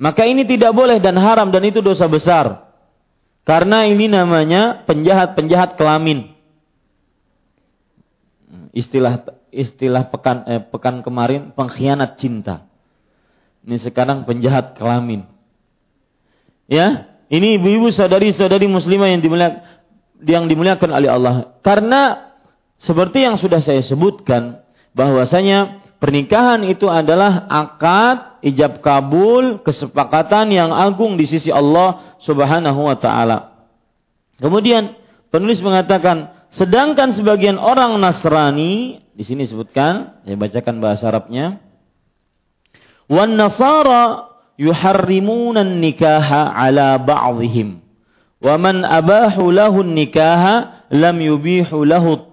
Maka 0.00 0.24
ini 0.28 0.44
tidak 0.48 0.72
boleh 0.72 1.00
dan 1.00 1.16
haram 1.20 1.52
dan 1.52 1.64
itu 1.68 1.84
dosa 1.84 2.08
besar. 2.08 2.68
Karena 3.44 3.84
ini 3.84 4.08
namanya 4.08 4.84
penjahat-penjahat 4.88 5.76
kelamin. 5.76 6.32
Istilah 8.76 9.24
istilah 9.48 10.12
pekan 10.12 10.44
eh, 10.44 10.60
pekan 10.60 11.00
kemarin 11.00 11.52
pengkhianat 11.56 12.20
cinta. 12.20 12.68
Ini 13.64 13.80
sekarang 13.80 14.28
penjahat 14.28 14.76
kelamin. 14.76 15.24
Ya, 16.68 17.08
ini 17.26 17.58
ibu-ibu 17.58 17.90
saudari-saudari 17.90 18.70
muslimah 18.70 19.10
yang 19.10 19.22
dimuliakan 19.22 19.65
yang 20.24 20.48
dimuliakan 20.48 20.90
oleh 20.92 21.10
Allah. 21.10 21.34
Karena 21.60 22.32
seperti 22.80 23.24
yang 23.24 23.36
sudah 23.40 23.60
saya 23.60 23.80
sebutkan 23.80 24.64
bahwasanya 24.96 25.84
pernikahan 26.00 26.64
itu 26.64 26.88
adalah 26.88 27.48
akad 27.48 28.40
ijab 28.44 28.80
kabul 28.84 29.60
kesepakatan 29.64 30.52
yang 30.52 30.70
agung 30.72 31.16
di 31.16 31.24
sisi 31.28 31.52
Allah 31.52 32.16
Subhanahu 32.24 32.86
wa 32.86 32.96
taala. 32.96 33.68
Kemudian 34.36 34.96
penulis 35.32 35.60
mengatakan 35.64 36.48
sedangkan 36.52 37.16
sebagian 37.16 37.56
orang 37.56 37.96
Nasrani 37.96 39.04
di 39.16 39.24
sini 39.24 39.48
disebutkan, 39.48 40.20
saya 40.28 40.36
bacakan 40.36 40.76
bahasa 40.84 41.08
Arabnya. 41.08 41.64
Wan 43.08 43.32
nasara 43.40 44.28
yuharrimuna 44.60 45.64
nikaha 45.64 46.52
ala 46.52 47.00
ba'dihim. 47.00 47.80
Wa 48.46 48.54
man 48.62 48.86
abahu 48.86 49.50
lahu 49.50 49.82
nikaha 49.82 50.86
lam 50.94 51.18
yubihu 51.18 51.82
lahu. 51.82 52.30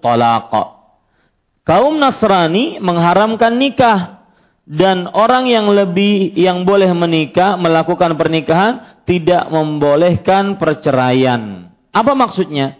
Kaum 1.66 1.98
Nasrani 1.98 2.78
mengharamkan 2.78 3.58
nikah 3.58 4.22
dan 4.62 5.10
orang 5.10 5.50
yang 5.50 5.66
lebih 5.74 6.30
yang 6.38 6.62
boleh 6.62 6.86
menikah 6.94 7.58
melakukan 7.58 8.14
pernikahan 8.14 9.02
tidak 9.02 9.50
membolehkan 9.50 10.54
perceraian. 10.54 11.74
Apa 11.90 12.14
maksudnya? 12.14 12.78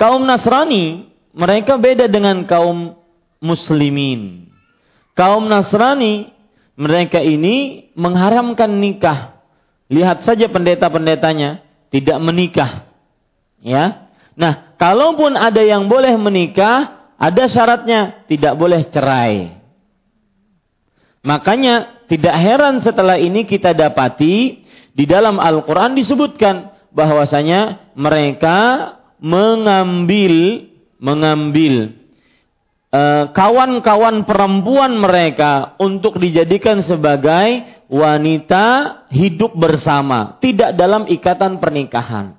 Kaum 0.00 0.24
Nasrani 0.24 1.12
mereka 1.36 1.76
beda 1.76 2.08
dengan 2.08 2.48
kaum 2.48 2.96
muslimin. 3.36 4.48
Kaum 5.12 5.44
Nasrani 5.44 6.32
mereka 6.72 7.20
ini 7.20 7.90
mengharamkan 7.92 8.72
nikah. 8.80 9.36
Lihat 9.92 10.24
saja 10.24 10.48
pendeta-pendetanya 10.48 11.71
tidak 11.92 12.18
menikah. 12.24 12.88
Ya. 13.60 14.10
Nah, 14.34 14.74
kalaupun 14.80 15.36
ada 15.36 15.60
yang 15.60 15.86
boleh 15.86 16.16
menikah, 16.16 17.12
ada 17.20 17.44
syaratnya 17.46 18.26
tidak 18.26 18.56
boleh 18.56 18.88
cerai. 18.88 19.60
Makanya 21.22 22.02
tidak 22.10 22.34
heran 22.34 22.82
setelah 22.82 23.14
ini 23.20 23.46
kita 23.46 23.76
dapati 23.76 24.66
di 24.92 25.04
dalam 25.06 25.38
Al-Qur'an 25.38 25.94
disebutkan 25.94 26.74
bahwasanya 26.90 27.94
mereka 27.94 28.58
mengambil 29.22 30.66
mengambil 30.98 32.01
kawan-kawan 33.32 34.20
uh, 34.20 34.26
perempuan 34.28 34.92
mereka 35.00 35.80
untuk 35.80 36.20
dijadikan 36.20 36.84
sebagai 36.84 37.64
wanita 37.88 38.64
hidup 39.08 39.56
bersama, 39.56 40.36
tidak 40.44 40.76
dalam 40.76 41.08
ikatan 41.08 41.56
pernikahan. 41.56 42.36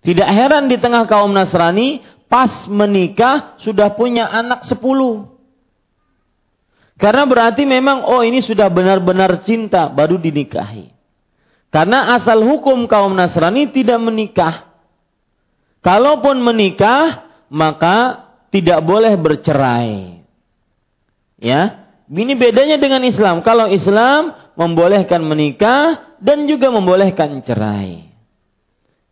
Tidak 0.00 0.28
heran 0.28 0.72
di 0.72 0.80
tengah 0.80 1.04
kaum 1.04 1.32
Nasrani 1.32 2.00
pas 2.28 2.68
menikah 2.68 3.56
sudah 3.60 3.92
punya 3.92 4.28
anak 4.28 4.64
sepuluh. 4.64 5.36
Karena 7.00 7.24
berarti 7.24 7.64
memang 7.68 8.04
oh 8.04 8.24
ini 8.24 8.44
sudah 8.44 8.68
benar-benar 8.68 9.44
cinta 9.44 9.88
baru 9.88 10.16
dinikahi. 10.20 10.92
Karena 11.68 12.16
asal 12.16 12.40
hukum 12.44 12.88
kaum 12.88 13.12
Nasrani 13.12 13.68
tidak 13.68 14.00
menikah. 14.00 14.68
Kalaupun 15.84 16.40
menikah, 16.40 17.28
maka 17.52 18.27
tidak 18.48 18.80
boleh 18.84 19.14
bercerai. 19.18 20.22
Ya, 21.38 21.86
ini 22.10 22.34
bedanya 22.34 22.80
dengan 22.80 23.04
Islam. 23.06 23.44
Kalau 23.46 23.70
Islam 23.70 24.34
membolehkan 24.58 25.22
menikah 25.22 26.16
dan 26.18 26.50
juga 26.50 26.72
membolehkan 26.72 27.44
cerai. 27.46 28.10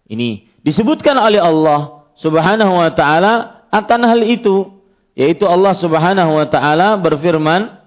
Ini 0.07 0.47
disebutkan 0.63 1.15
oleh 1.19 1.39
Allah 1.39 2.09
Subhanahu 2.19 2.73
wa 2.79 2.91
taala 2.95 3.67
akan 3.71 4.01
hal 4.07 4.21
itu, 4.27 4.75
yaitu 5.15 5.47
Allah 5.47 5.75
Subhanahu 5.77 6.35
wa 6.35 6.47
taala 6.51 6.99
berfirman 6.99 7.79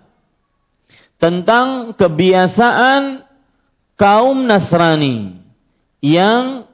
tentang 1.19 1.91
kebiasaan 1.99 3.27
kaum 3.99 4.47
Nasrani 4.47 5.43
yang 5.99 6.69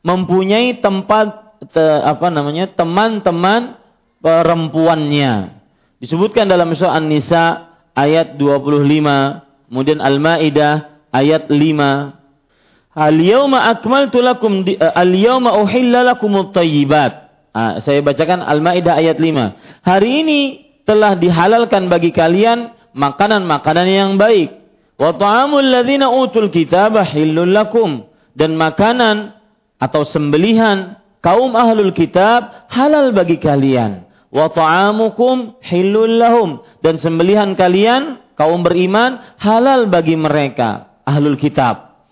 mempunyai 0.00 0.80
tempat 0.80 1.60
te, 1.68 1.84
apa 2.00 2.32
namanya 2.32 2.72
teman-teman 2.72 3.79
perempuannya. 4.20 5.60
Disebutkan 6.00 6.48
dalam 6.48 6.72
surah 6.72 6.96
An-Nisa 6.96 7.76
ayat 7.92 8.40
25, 8.40 9.68
kemudian 9.68 10.00
Al-Maidah 10.00 11.04
ayat 11.12 11.52
5. 11.52 12.20
Al-yawma 12.90 13.70
akmaltu 13.70 14.18
lakum 14.24 14.66
eh, 14.66 14.76
al-yawma 14.80 15.60
uhilla 15.60 16.04
lakumut 16.14 16.56
thayyibat. 16.56 17.28
Ah, 17.50 17.82
saya 17.82 18.00
bacakan 18.00 18.40
Al-Maidah 18.40 18.96
ayat 18.96 19.18
5. 19.18 19.84
Hari 19.84 20.10
ini 20.24 20.40
telah 20.88 21.14
dihalalkan 21.18 21.86
bagi 21.86 22.10
kalian 22.10 22.72
makanan-makanan 22.94 23.88
yang 23.88 24.12
baik. 24.18 24.56
Wa 25.00 25.16
ta'amul 25.16 25.64
ladzina 25.64 26.12
utul 26.12 26.52
kitaba 26.52 27.06
hillul 27.06 27.48
lakum 27.48 28.04
dan 28.36 28.58
makanan 28.58 29.32
atau 29.80 30.04
sembelihan 30.04 31.00
kaum 31.24 31.56
ahlul 31.56 31.94
kitab 31.96 32.68
halal 32.68 33.14
bagi 33.14 33.40
kalian. 33.40 34.09
Wa 34.30 34.46
ta'amukum 34.50 35.58
hilul 35.60 36.22
lahum. 36.22 36.62
Dan 36.80 36.96
sembelihan 37.02 37.58
kalian, 37.58 38.22
kaum 38.38 38.62
beriman, 38.62 39.18
halal 39.42 39.90
bagi 39.90 40.14
mereka, 40.14 41.02
ahlul 41.02 41.36
kitab. 41.36 42.06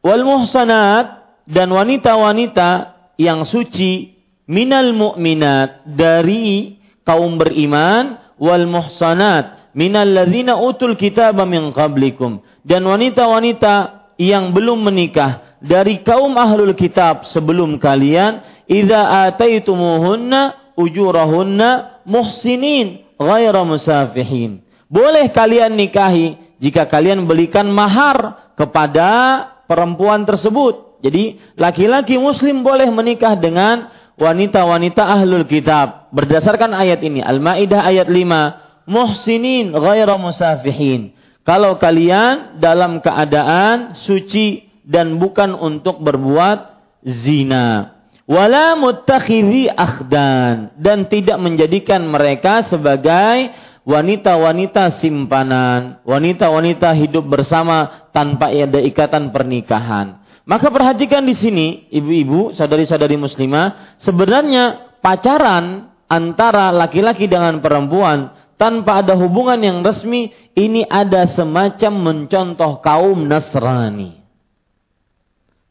Wal 0.00 0.24
muhsanat, 0.24 1.22
dan 1.46 1.70
wanita-wanita 1.70 2.96
yang 3.20 3.44
suci, 3.44 4.16
minal 4.48 4.96
mu'minat, 4.96 5.84
dari 5.86 6.80
kaum 7.04 7.38
beriman, 7.38 8.18
wal 8.40 8.64
muhsanat, 8.66 9.70
minal 9.76 10.08
ladhina 10.08 10.56
utul 10.56 10.96
kitab 10.96 11.36
min 11.44 11.70
qablikum. 11.70 12.40
Dan 12.66 12.82
wanita-wanita 12.88 14.08
yang 14.16 14.50
belum 14.56 14.88
menikah, 14.88 15.46
dari 15.60 16.00
kaum 16.04 16.36
ahlul 16.36 16.76
kitab 16.76 17.24
sebelum 17.28 17.80
kalian 17.80 18.44
idza 18.68 19.30
ataitumuhunna 19.30 20.65
ujurahunna 20.76 22.04
muhsinin 22.06 23.02
ghaira 23.18 23.64
musafihin. 23.64 24.62
Boleh 24.86 25.32
kalian 25.34 25.74
nikahi 25.74 26.38
jika 26.62 26.86
kalian 26.86 27.26
belikan 27.26 27.66
mahar 27.72 28.52
kepada 28.54 29.42
perempuan 29.66 30.22
tersebut. 30.22 31.02
Jadi 31.02 31.40
laki-laki 31.58 32.16
muslim 32.16 32.62
boleh 32.62 32.88
menikah 32.88 33.34
dengan 33.36 33.90
wanita-wanita 34.16 35.02
ahlul 35.04 35.44
kitab. 35.44 36.08
Berdasarkan 36.14 36.72
ayat 36.72 37.02
ini 37.04 37.20
Al-Maidah 37.20 37.84
ayat 37.84 38.08
5 38.08 38.88
muhsinin 38.88 39.74
ghaira 39.74 40.16
musafihin. 40.16 41.12
Kalau 41.46 41.78
kalian 41.78 42.58
dalam 42.58 42.98
keadaan 42.98 43.94
suci 43.94 44.66
dan 44.82 45.18
bukan 45.18 45.54
untuk 45.54 46.02
berbuat 46.02 46.74
zina. 47.06 47.95
Wala 48.26 48.74
muttakhidhi 48.74 49.70
akhdan 49.70 50.74
dan 50.74 51.06
tidak 51.06 51.38
menjadikan 51.38 52.02
mereka 52.10 52.66
sebagai 52.66 53.54
wanita-wanita 53.86 54.98
simpanan, 54.98 56.02
wanita-wanita 56.02 56.90
hidup 56.98 57.22
bersama 57.22 58.10
tanpa 58.10 58.50
ada 58.50 58.82
ikatan 58.82 59.30
pernikahan. 59.30 60.26
Maka 60.42 60.74
perhatikan 60.74 61.22
di 61.22 61.38
sini, 61.38 61.66
ibu-ibu, 61.90 62.50
saudari-saudari 62.50 63.14
muslimah, 63.14 63.98
sebenarnya 64.02 64.94
pacaran 64.98 65.94
antara 66.10 66.74
laki-laki 66.74 67.30
dengan 67.30 67.62
perempuan 67.62 68.34
tanpa 68.58 69.06
ada 69.06 69.14
hubungan 69.14 69.58
yang 69.62 69.78
resmi, 69.86 70.34
ini 70.58 70.82
ada 70.82 71.30
semacam 71.30 71.92
mencontoh 72.10 72.82
kaum 72.82 73.22
Nasrani. 73.26 74.18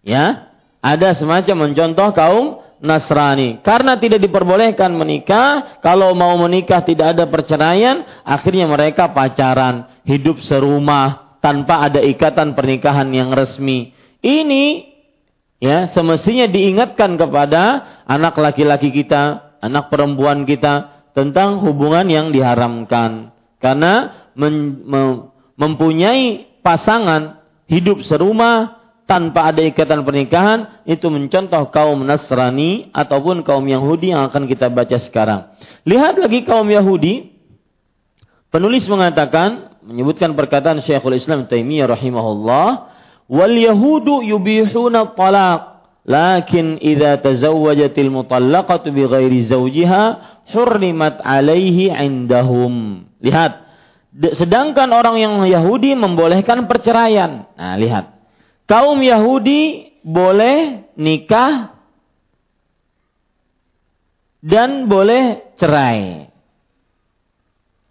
Ya, 0.08 0.55
ada 0.86 1.17
semacam 1.17 1.65
mencontoh 1.65 2.13
kaum 2.13 2.45
Nasrani. 2.78 3.65
Karena 3.65 3.98
tidak 3.98 4.21
diperbolehkan 4.21 4.93
menikah, 4.93 5.82
kalau 5.82 6.13
mau 6.13 6.38
menikah 6.38 6.86
tidak 6.86 7.17
ada 7.17 7.26
perceraian, 7.26 8.06
akhirnya 8.21 8.69
mereka 8.69 9.10
pacaran, 9.10 9.89
hidup 10.06 10.45
serumah 10.45 11.39
tanpa 11.41 11.89
ada 11.89 11.98
ikatan 12.06 12.54
pernikahan 12.54 13.10
yang 13.10 13.34
resmi. 13.34 13.98
Ini 14.21 14.65
ya 15.58 15.89
semestinya 15.89 16.45
diingatkan 16.45 17.17
kepada 17.17 17.63
anak 18.06 18.38
laki-laki 18.38 18.93
kita, 18.93 19.58
anak 19.65 19.89
perempuan 19.89 20.45
kita 20.45 21.10
tentang 21.17 21.65
hubungan 21.65 22.06
yang 22.06 22.30
diharamkan. 22.30 23.34
Karena 23.58 24.13
mem 24.38 24.84
mempunyai 25.56 26.60
pasangan 26.60 27.39
hidup 27.65 28.04
serumah 28.04 28.74
tanpa 29.06 29.54
ada 29.54 29.62
ikatan 29.62 30.02
pernikahan 30.02 30.82
itu 30.84 31.06
mencontoh 31.13 31.70
kaum 31.70 32.02
Nasrani 32.02 32.89
ataupun 32.89 33.46
kaum 33.46 33.62
Yahudi 33.62 34.12
yang 34.12 34.26
akan 34.30 34.50
kita 34.50 34.70
baca 34.70 34.98
sekarang. 34.98 35.54
Lihat 35.86 36.18
lagi 36.18 36.41
kaum 36.41 36.65
Yahudi. 36.65 37.38
Penulis 38.50 38.89
mengatakan 38.89 39.78
menyebutkan 39.86 40.34
perkataan 40.34 40.82
Syekhul 40.82 41.22
Islam 41.22 41.46
Taimiyah 41.46 41.86
rahimahullah, 41.94 42.68
"Wal 43.30 43.54
yahudu 43.54 44.26
yubihuna 44.26 45.13
talaq, 45.13 45.86
lakin 46.06 46.82
idza 46.82 47.22
tazawwajatil 47.22 48.10
mutallaqatu 48.10 48.89
bighairi 48.89 49.46
zawjiha 49.46 50.04
hurrimat 50.50 51.22
'alaihi 51.22 51.94
'indahum." 51.94 53.06
Lihat, 53.22 53.54
sedangkan 54.34 54.89
orang 54.89 55.22
yang 55.22 55.34
Yahudi 55.46 55.94
membolehkan 55.94 56.65
perceraian. 56.65 57.46
Nah, 57.54 57.76
lihat 57.78 58.14
kaum 58.65 58.99
Yahudi 59.01 59.93
boleh 60.06 60.86
nikah 60.93 61.73
dan 64.45 64.86
boleh 64.86 65.54
cerai. 65.58 66.30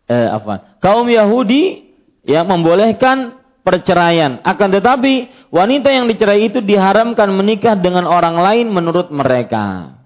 eh, 0.05 0.29
apa? 0.31 0.79
Kaum 0.79 1.09
Yahudi 1.11 1.91
ya 2.23 2.47
membolehkan 2.47 3.41
perceraian. 3.65 4.39
Akan 4.45 4.71
tetapi 4.71 5.49
wanita 5.49 5.89
yang 5.91 6.07
dicerai 6.07 6.53
itu 6.53 6.61
diharamkan 6.61 7.33
menikah 7.33 7.75
dengan 7.75 8.05
orang 8.05 8.37
lain 8.37 8.69
menurut 8.71 9.09
mereka. 9.11 9.97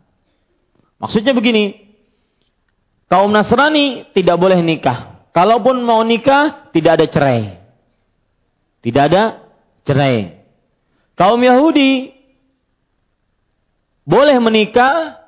Maksudnya 1.03 1.35
begini, 1.35 1.75
kaum 3.11 3.31
Nasrani 3.35 4.09
tidak 4.15 4.39
boleh 4.39 4.63
nikah. 4.63 5.29
Kalaupun 5.35 5.83
mau 5.83 6.01
nikah, 6.03 6.71
tidak 6.73 6.99
ada 6.99 7.07
cerai. 7.07 7.43
Tidak 8.83 9.03
ada 9.03 9.23
cerai. 9.87 10.38
Kaum 11.19 11.43
Yahudi 11.43 12.15
boleh 14.07 14.39
menikah, 14.39 15.19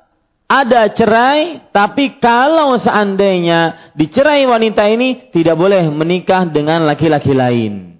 ada 0.47 0.87
cerai, 0.89 1.61
tapi 1.69 2.17
kalau 2.17 2.79
seandainya 2.79 3.91
dicerai 3.93 4.47
wanita 4.47 4.87
ini 4.87 5.29
tidak 5.35 5.59
boleh 5.59 5.85
menikah 5.91 6.47
dengan 6.47 6.87
laki-laki 6.87 7.35
lain. 7.35 7.99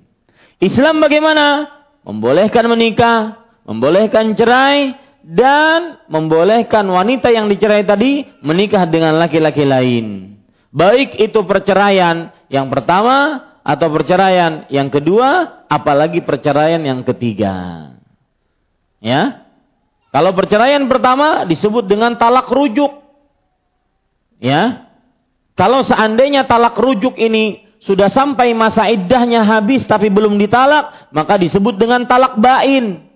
Islam 0.64 1.04
bagaimana? 1.04 1.68
Membolehkan 2.02 2.66
menikah, 2.66 3.46
membolehkan 3.68 4.34
cerai, 4.34 4.96
dan 5.22 6.02
membolehkan 6.10 6.88
wanita 6.88 7.30
yang 7.30 7.46
dicerai 7.46 7.86
tadi 7.86 8.26
menikah 8.42 8.90
dengan 8.90 9.22
laki-laki 9.22 9.68
lain. 9.68 10.34
Baik 10.74 11.20
itu 11.20 11.44
perceraian 11.46 12.32
yang 12.50 12.72
pertama 12.72 13.51
atau 13.62 13.88
perceraian 13.94 14.66
yang 14.74 14.90
kedua, 14.90 15.62
apalagi 15.70 16.22
perceraian 16.26 16.82
yang 16.82 17.06
ketiga. 17.06 17.90
Ya, 19.02 19.42
kalau 20.12 20.36
perceraian 20.36 20.84
pertama 20.92 21.48
disebut 21.48 21.88
dengan 21.88 22.20
talak 22.20 22.52
rujuk. 22.52 22.92
Ya. 24.44 24.92
Kalau 25.56 25.88
seandainya 25.88 26.44
talak 26.44 26.76
rujuk 26.76 27.16
ini 27.16 27.64
sudah 27.80 28.12
sampai 28.12 28.52
masa 28.52 28.92
iddahnya 28.92 29.48
habis 29.48 29.88
tapi 29.88 30.12
belum 30.12 30.36
ditalak, 30.36 31.12
maka 31.16 31.40
disebut 31.40 31.80
dengan 31.80 32.04
talak 32.04 32.36
bain. 32.44 33.08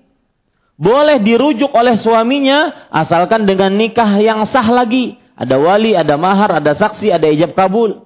Boleh 0.75 1.19
dirujuk 1.19 1.71
oleh 1.71 1.99
suaminya 1.99 2.88
asalkan 2.91 3.43
dengan 3.43 3.75
nikah 3.75 4.15
yang 4.19 4.47
sah 4.47 4.67
lagi. 4.67 5.19
Ada 5.36 5.60
wali, 5.60 5.99
ada 5.99 6.15
mahar, 6.15 6.63
ada 6.63 6.71
saksi, 6.71 7.12
ada 7.12 7.27
ijab 7.27 7.51
kabul. 7.60 8.04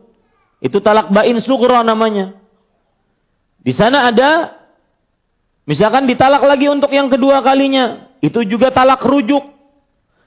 Itu 0.60 0.84
talak 0.84 1.12
bain 1.12 1.40
sugro 1.40 1.80
namanya. 1.84 2.36
Di 3.60 3.72
sana 3.76 4.12
ada 4.12 4.56
misalkan 5.68 6.08
ditalak 6.08 6.44
lagi 6.44 6.68
untuk 6.68 6.92
yang 6.92 7.08
kedua 7.08 7.40
kalinya 7.44 8.10
itu 8.20 8.44
juga 8.44 8.72
talak 8.72 9.04
rujuk. 9.04 9.44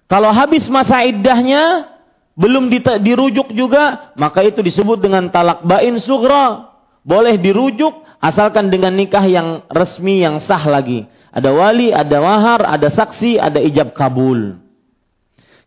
Kalau 0.08 0.28
habis 0.28 0.68
masa 0.68 1.04
iddahnya, 1.08 1.88
belum 2.36 2.68
dirujuk 3.00 3.52
juga, 3.52 4.12
maka 4.16 4.44
itu 4.44 4.60
disebut 4.60 5.00
dengan 5.00 5.28
talak 5.32 5.64
bain 5.64 5.96
sugra. 6.00 6.68
Boleh 7.04 7.40
dirujuk, 7.40 8.04
asalkan 8.20 8.68
dengan 8.68 8.92
nikah 8.92 9.24
yang 9.24 9.64
resmi, 9.72 10.20
yang 10.20 10.40
sah 10.44 10.60
lagi. 10.68 11.08
Ada 11.32 11.48
wali, 11.48 11.88
ada 11.92 12.20
mahar, 12.20 12.60
ada 12.68 12.92
saksi, 12.92 13.40
ada 13.40 13.56
ijab 13.60 13.96
kabul. 13.96 14.60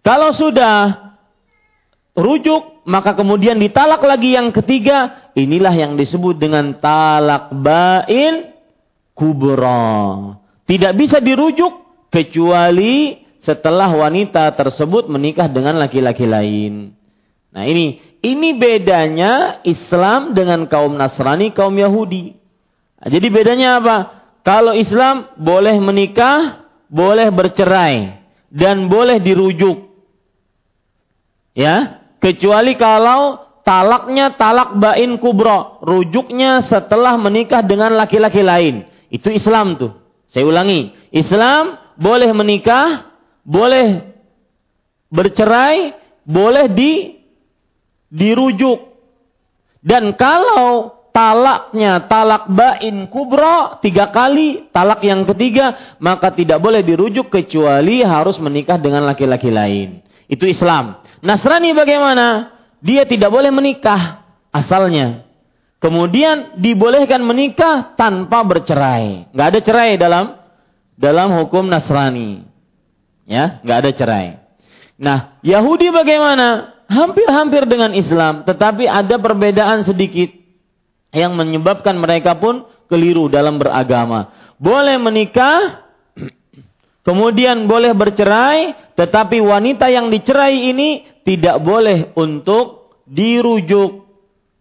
Kalau 0.05 0.29
sudah 0.29 1.09
rujuk, 2.13 2.74
maka 2.85 3.17
kemudian 3.17 3.57
ditalak 3.57 4.05
lagi 4.05 4.37
yang 4.37 4.53
ketiga, 4.53 5.29
inilah 5.33 5.73
yang 5.73 5.97
disebut 5.97 6.37
dengan 6.37 6.77
talak 6.77 7.49
bain 7.49 8.53
kubra. 9.17 10.37
Tidak 10.69 10.93
bisa 10.93 11.17
dirujuk 11.17 11.73
kecuali 12.13 13.25
setelah 13.41 13.89
wanita 13.89 14.53
tersebut 14.53 15.09
menikah 15.09 15.49
dengan 15.49 15.81
laki-laki 15.81 16.29
lain. 16.29 16.93
Nah 17.49 17.65
ini, 17.65 17.97
ini 18.21 18.53
bedanya 18.53 19.61
Islam 19.65 20.37
dengan 20.37 20.69
kaum 20.69 20.93
Nasrani, 20.93 21.53
kaum 21.53 21.73
Yahudi. 21.73 22.37
Nah, 23.01 23.09
jadi 23.09 23.27
bedanya 23.33 23.69
apa? 23.81 23.97
Kalau 24.45 24.77
Islam 24.77 25.29
boleh 25.41 25.77
menikah, 25.81 26.69
boleh 26.89 27.33
bercerai, 27.33 28.21
dan 28.53 28.89
boleh 28.89 29.17
dirujuk. 29.17 29.89
Ya, 31.55 32.04
kecuali 32.25 32.73
kalau 32.73 33.45
talaknya 33.61 34.33
talak 34.33 34.81
bain 34.81 35.21
kubro, 35.21 35.77
rujuknya 35.85 36.65
setelah 36.65 37.13
menikah 37.21 37.61
dengan 37.61 37.93
laki-laki 37.93 38.41
lain. 38.41 38.89
Itu 39.13 39.29
Islam 39.29 39.77
tuh. 39.77 39.93
Saya 40.33 40.49
ulangi, 40.49 40.89
Islam 41.13 41.77
boleh 41.93 42.33
menikah, 42.33 43.13
boleh 43.45 44.09
bercerai, 45.13 45.93
boleh 46.25 46.65
di 46.73 47.21
dirujuk. 48.09 48.97
Dan 49.85 50.17
kalau 50.17 50.97
talaknya 51.13 52.09
talak 52.09 52.49
bain 52.49 53.05
kubro 53.05 53.77
tiga 53.85 54.09
kali, 54.09 54.73
talak 54.73 55.05
yang 55.05 55.29
ketiga, 55.29 55.95
maka 56.01 56.33
tidak 56.33 56.57
boleh 56.57 56.81
dirujuk 56.81 57.29
kecuali 57.29 58.01
harus 58.01 58.41
menikah 58.41 58.81
dengan 58.81 59.05
laki-laki 59.05 59.53
lain. 59.53 60.01
Itu 60.25 60.49
Islam. 60.49 61.04
Nasrani 61.23 61.71
bagaimana? 61.71 62.55
Dia 62.83 63.07
tidak 63.07 63.31
boleh 63.31 63.51
menikah 63.53 64.25
asalnya. 64.51 65.25
Kemudian 65.83 66.57
dibolehkan 66.57 67.21
menikah 67.21 67.93
tanpa 67.93 68.41
bercerai. 68.41 69.29
Nggak 69.35 69.47
ada 69.53 69.59
cerai 69.61 69.91
dalam 69.99 70.25
dalam 70.95 71.35
hukum 71.35 71.67
Nasrani. 71.67 72.47
Ya, 73.27 73.61
nggak 73.61 73.77
ada 73.85 73.91
cerai. 73.91 74.27
Nah, 74.95 75.37
Yahudi 75.43 75.91
bagaimana? 75.91 76.73
Hampir-hampir 76.85 77.65
dengan 77.65 77.97
Islam, 77.97 78.45
tetapi 78.45 78.85
ada 78.85 79.17
perbedaan 79.17 79.81
sedikit 79.81 80.29
yang 81.09 81.33
menyebabkan 81.33 81.97
mereka 81.97 82.37
pun 82.37 82.61
keliru 82.85 83.25
dalam 83.25 83.57
beragama. 83.57 84.29
Boleh 84.61 85.01
menikah, 85.01 85.81
kemudian 87.07 87.65
boleh 87.65 87.89
bercerai, 87.97 88.84
tetapi 88.95 89.43
wanita 89.43 89.91
yang 89.91 90.07
dicerai 90.07 90.71
ini 90.71 91.03
tidak 91.27 91.59
boleh 91.59 92.15
untuk 92.15 92.95
dirujuk. 93.03 94.07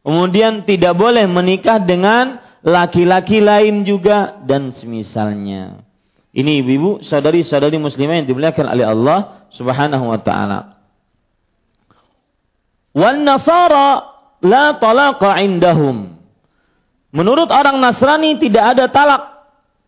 Kemudian 0.05 0.69
tidak 0.69 0.99
boleh 0.99 1.25
menikah 1.25 1.81
dengan 1.81 2.43
laki-laki 2.61 3.41
lain 3.41 3.87
juga 3.87 4.37
dan 4.45 4.75
semisalnya. 4.75 5.81
Ini 6.35 6.61
ibu-ibu, 6.61 7.01
saudari-saudari 7.07 7.79
muslimah 7.79 8.21
yang 8.21 8.27
dimuliakan 8.27 8.67
oleh 8.75 8.85
Allah 8.85 9.19
Subhanahu 9.55 10.11
wa 10.11 10.19
taala. 10.19 10.83
Wan 12.91 13.23
nasara 13.23 14.19
la 14.43 14.77
talaqa 14.77 15.39
indahum. 15.41 16.15
Menurut 17.15 17.47
orang 17.55 17.79
Nasrani 17.79 18.43
tidak 18.43 18.75
ada 18.75 18.91
talak 18.91 19.23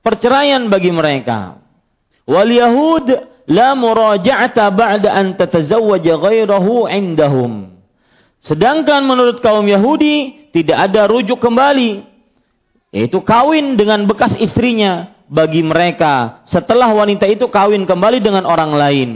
perceraian 0.07 0.71
bagi 0.71 0.95
mereka. 0.95 1.59
Wal 2.23 2.55
yahud 2.55 3.36
la 3.47 3.75
muraja'ata 3.79 4.71
ba'da 4.75 5.11
an 5.15 5.39
tatazawwaja 5.39 6.19
ghairahu 6.19 6.91
indahum. 6.91 7.75
Sedangkan 8.43 9.03
menurut 9.07 9.43
kaum 9.43 9.67
Yahudi 9.67 10.51
tidak 10.55 10.91
ada 10.91 11.11
rujuk 11.11 11.43
kembali 11.43 12.05
yaitu 12.95 13.19
kawin 13.21 13.75
dengan 13.75 14.07
bekas 14.07 14.39
istrinya 14.39 15.17
bagi 15.27 15.61
mereka 15.61 16.43
setelah 16.47 16.91
wanita 16.95 17.27
itu 17.27 17.51
kawin 17.51 17.85
kembali 17.85 18.23
dengan 18.23 18.47
orang 18.47 18.73
lain. 18.73 19.11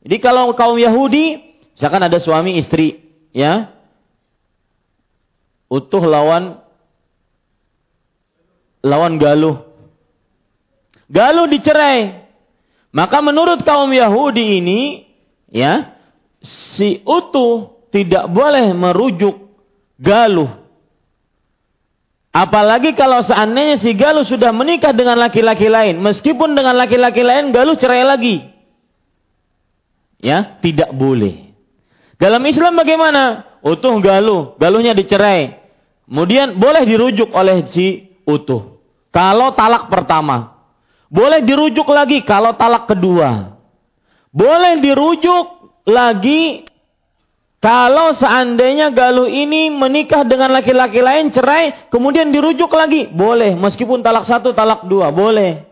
Jadi 0.00 0.16
kalau 0.18 0.52
kaum 0.56 0.80
Yahudi, 0.80 1.38
misalkan 1.76 2.02
ada 2.02 2.16
suami 2.16 2.56
istri, 2.56 3.04
ya, 3.36 3.68
utuh 5.68 6.02
lawan 6.02 6.58
lawan 8.82 9.20
Galuh. 9.20 9.64
Galuh 11.10 11.46
dicerai. 11.46 12.19
Maka 12.90 13.22
menurut 13.22 13.62
kaum 13.62 13.90
Yahudi 13.90 14.58
ini, 14.58 15.06
ya, 15.50 15.94
si 16.76 17.02
utuh 17.06 17.86
tidak 17.94 18.26
boleh 18.30 18.74
merujuk 18.74 19.50
Galuh 20.00 20.60
Apalagi 22.30 22.94
kalau 22.94 23.26
seandainya 23.26 23.74
si 23.82 23.90
Galuh 23.98 24.22
sudah 24.22 24.54
menikah 24.54 24.94
dengan 24.94 25.18
laki-laki 25.18 25.66
lain. 25.66 25.98
Meskipun 25.98 26.54
dengan 26.54 26.78
laki-laki 26.78 27.26
lain 27.26 27.50
Galuh 27.50 27.74
cerai 27.74 28.06
lagi. 28.06 28.46
Ya, 30.22 30.62
tidak 30.62 30.94
boleh. 30.94 31.50
Dalam 32.22 32.44
Islam 32.46 32.78
bagaimana? 32.78 33.50
Utuh 33.66 33.98
Galuh. 33.98 34.54
Galuhnya 34.62 34.94
dicerai. 34.94 35.58
Kemudian 36.06 36.54
boleh 36.54 36.86
dirujuk 36.86 37.34
oleh 37.34 37.66
si 37.74 38.14
utuh. 38.22 38.78
Kalau 39.10 39.50
talak 39.58 39.90
pertama. 39.90 40.59
Boleh 41.10 41.42
dirujuk 41.42 41.90
lagi 41.90 42.22
kalau 42.22 42.54
talak 42.54 42.86
kedua. 42.86 43.58
Boleh 44.30 44.78
dirujuk 44.78 45.74
lagi 45.90 46.70
kalau 47.60 48.16
seandainya 48.16 48.88
Galuh 48.94 49.28
ini 49.28 49.68
menikah 49.68 50.24
dengan 50.24 50.54
laki-laki 50.54 51.02
lain, 51.04 51.28
cerai, 51.28 51.92
kemudian 51.92 52.32
dirujuk 52.32 52.72
lagi, 52.72 53.10
boleh. 53.10 53.52
Meskipun 53.52 54.00
talak 54.00 54.24
satu, 54.24 54.56
talak 54.56 54.88
dua, 54.88 55.12
boleh. 55.12 55.68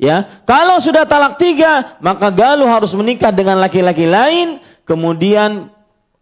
Ya, 0.00 0.40
kalau 0.48 0.80
sudah 0.80 1.04
talak 1.04 1.36
tiga, 1.36 1.98
maka 2.00 2.32
Galuh 2.32 2.70
harus 2.70 2.94
menikah 2.96 3.34
dengan 3.34 3.60
laki-laki 3.60 4.08
lain, 4.08 4.62
kemudian 4.88 5.74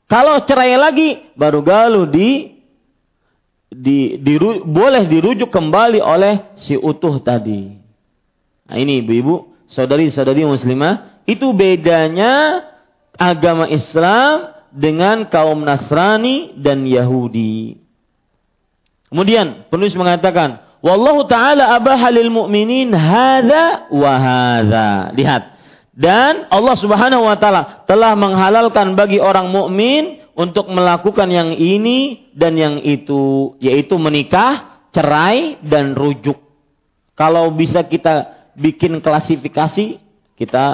Kalau 0.04 0.44
cerai 0.44 0.76
lagi 0.76 1.32
baru 1.32 1.64
galuh 1.64 2.04
di 2.04 2.60
di, 3.72 4.20
di 4.20 4.34
boleh 4.62 5.08
dirujuk 5.08 5.50
kembali 5.50 5.98
oleh 5.98 6.54
si 6.60 6.76
utuh 6.76 7.18
tadi. 7.24 7.83
Nah 8.64 8.76
ini 8.80 9.04
ibu-ibu, 9.04 9.52
saudari-saudari 9.68 10.44
muslimah, 10.48 11.24
itu 11.28 11.52
bedanya 11.52 12.64
agama 13.16 13.68
Islam 13.68 14.52
dengan 14.72 15.28
kaum 15.28 15.62
Nasrani 15.62 16.56
dan 16.58 16.84
Yahudi. 16.88 17.78
Kemudian 19.08 19.70
penulis 19.70 19.94
mengatakan, 19.94 20.64
Wallahu 20.84 21.24
ta'ala 21.24 21.80
abaha 21.80 22.12
lil 22.12 22.28
mu'minin 22.28 22.92
hadha 22.92 23.88
wa 23.88 24.12
hadha. 24.20 25.16
Lihat. 25.16 25.56
Dan 25.94 26.50
Allah 26.50 26.74
Subhanahu 26.74 27.22
wa 27.22 27.38
taala 27.38 27.86
telah 27.86 28.18
menghalalkan 28.18 28.98
bagi 28.98 29.22
orang 29.22 29.48
mukmin 29.48 30.26
untuk 30.34 30.66
melakukan 30.66 31.30
yang 31.30 31.54
ini 31.54 32.28
dan 32.34 32.58
yang 32.58 32.82
itu, 32.82 33.54
yaitu 33.62 33.94
menikah, 33.94 34.82
cerai 34.90 35.62
dan 35.62 35.94
rujuk. 35.94 36.36
Kalau 37.14 37.54
bisa 37.54 37.86
kita 37.86 38.33
bikin 38.58 38.98
klasifikasi, 39.02 39.98
kita 40.34 40.64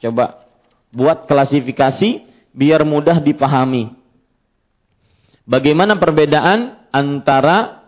coba 0.00 0.44
buat 0.90 1.28
klasifikasi 1.28 2.24
biar 2.56 2.82
mudah 2.82 3.20
dipahami. 3.20 3.92
Bagaimana 5.44 5.98
perbedaan 5.98 6.78
antara 6.94 7.82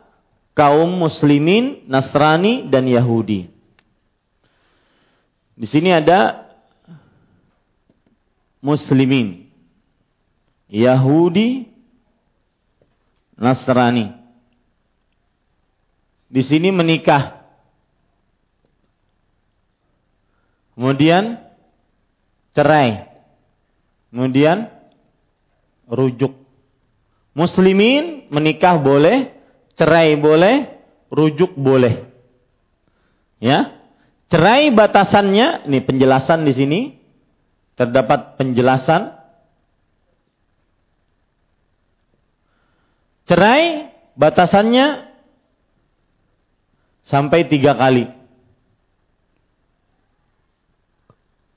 kaum 0.53 0.91
muslimin, 0.91 1.87
Nasrani 1.87 2.67
dan 2.69 2.91
Yahudi? 2.91 3.49
Di 5.53 5.67
sini 5.69 5.95
ada 5.95 6.49
muslimin, 8.59 9.47
Yahudi, 10.67 11.69
Nasrani. 13.37 14.11
Di 16.33 16.41
sini 16.41 16.73
menikah. 16.73 17.42
Kemudian 20.73 21.41
cerai. 22.57 23.09
Kemudian 24.13 24.69
rujuk. 25.89 26.33
Muslimin 27.33 28.29
menikah 28.29 28.77
boleh, 28.77 29.33
cerai 29.77 30.17
boleh, 30.21 30.69
rujuk 31.09 31.57
boleh. 31.57 32.05
Ya. 33.41 33.81
Cerai 34.29 34.73
batasannya, 34.73 35.69
ini 35.69 35.81
penjelasan 35.85 36.49
di 36.49 36.53
sini. 36.57 36.81
Terdapat 37.77 38.37
penjelasan. 38.41 39.17
Cerai 43.29 43.93
batasannya 44.17 45.09
sampai 47.05 47.49
tiga 47.49 47.77
kali. 47.77 48.22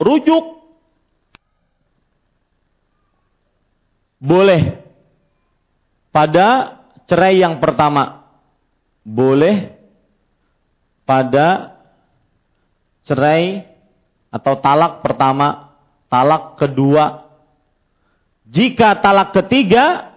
Rujuk 0.06 0.46
boleh 4.22 4.86
pada 6.14 6.78
cerai 7.10 7.42
yang 7.42 7.58
pertama. 7.58 8.22
Boleh 9.02 9.74
pada 11.10 11.78
cerai 13.06 13.66
atau 14.30 14.54
talak 14.62 15.02
pertama, 15.02 15.74
talak 16.10 16.58
kedua. 16.58 17.26
Jika 18.46 19.02
talak 19.02 19.34
ketiga, 19.34 20.14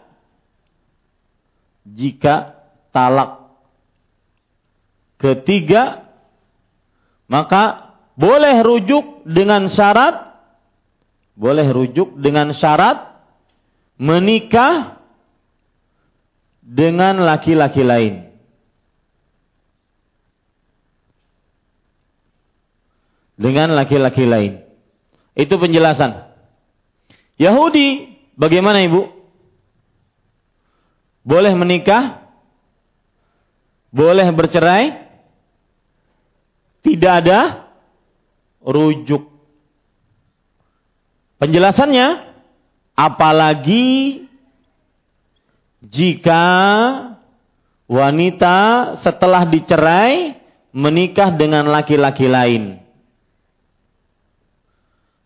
jika 1.89 2.61
talak 2.93 3.41
ketiga, 5.17 6.09
maka 7.25 7.88
boleh 8.19 8.57
rujuk 8.67 9.23
dengan 9.31 9.71
syarat, 9.71 10.35
boleh 11.39 11.71
rujuk 11.71 12.19
dengan 12.19 12.51
syarat 12.51 13.15
menikah 13.95 14.99
dengan 16.59 17.23
laki-laki 17.23 17.87
lain. 17.87 18.15
Dengan 23.39 23.79
laki-laki 23.79 24.27
lain. 24.27 24.67
Itu 25.39 25.63
penjelasan. 25.63 26.27
Yahudi, 27.39 28.19
bagaimana 28.35 28.83
ibu? 28.83 29.07
Boleh 31.23 31.55
menikah? 31.55 32.27
Boleh 33.95 34.27
bercerai? 34.35 35.07
Tidak 36.83 37.13
ada 37.15 37.68
rujuk. 38.63 39.27
Penjelasannya, 41.39 42.29
Apalagi 42.99 44.27
jika 45.87 46.45
wanita 47.87 48.59
setelah 48.99 49.47
dicerai 49.47 50.35
menikah 50.75 51.31
dengan 51.31 51.71
laki-laki 51.71 52.27
lain. 52.27 52.83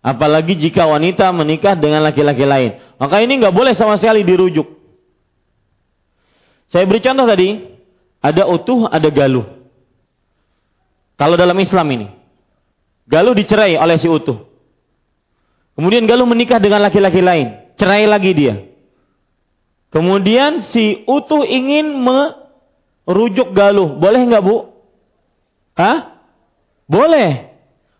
Apalagi 0.04 0.60
jika 0.60 0.84
wanita 0.84 1.32
menikah 1.32 1.72
dengan 1.72 2.04
laki-laki 2.04 2.44
lain. 2.44 2.76
Maka 3.00 3.24
ini 3.24 3.40
nggak 3.40 3.56
boleh 3.56 3.72
sama 3.72 3.96
sekali 3.96 4.20
dirujuk. 4.20 4.68
Saya 6.68 6.84
beri 6.84 7.00
contoh 7.00 7.24
tadi, 7.24 7.56
ada 8.20 8.52
utuh, 8.52 8.84
ada 8.92 9.08
galuh. 9.08 9.48
Kalau 11.16 11.40
dalam 11.40 11.56
Islam 11.56 11.88
ini, 11.88 12.06
galuh 13.08 13.34
dicerai 13.34 13.78
oleh 13.78 13.96
si 13.98 14.06
utuh. 14.10 14.48
Kemudian 15.72 16.04
galuh 16.04 16.28
menikah 16.28 16.60
dengan 16.60 16.84
laki-laki 16.84 17.24
lain 17.24 17.62
cerai 17.76 18.06
lagi 18.06 18.32
dia. 18.36 18.54
Kemudian 19.92 20.64
si 20.72 21.04
utuh 21.04 21.44
ingin 21.44 22.00
merujuk 22.00 23.52
galuh. 23.52 24.00
Boleh 24.00 24.24
nggak 24.24 24.44
bu? 24.44 24.72
Hah? 25.76 26.22
Boleh. 26.88 27.52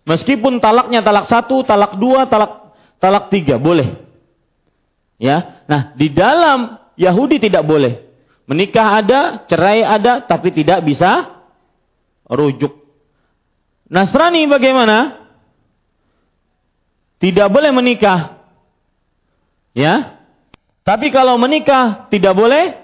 Meskipun 0.08 0.58
talaknya 0.58 1.04
talak 1.04 1.28
satu, 1.28 1.62
talak 1.62 2.00
dua, 2.00 2.26
talak 2.26 2.74
talak 2.98 3.30
tiga, 3.30 3.60
boleh. 3.60 4.02
Ya, 5.20 5.62
nah 5.70 5.94
di 5.94 6.10
dalam 6.10 6.80
Yahudi 6.98 7.38
tidak 7.38 7.62
boleh. 7.62 8.10
Menikah 8.50 8.98
ada, 8.98 9.20
cerai 9.46 9.86
ada, 9.86 10.18
tapi 10.26 10.50
tidak 10.50 10.82
bisa 10.82 11.30
rujuk. 12.26 12.81
Nasrani 13.92 14.48
bagaimana? 14.48 15.20
Tidak 17.20 17.46
boleh 17.52 17.70
menikah, 17.70 18.42
Ya. 19.72 20.20
Tapi 20.82 21.14
kalau 21.14 21.38
menikah 21.38 22.10
tidak 22.10 22.34
boleh 22.34 22.76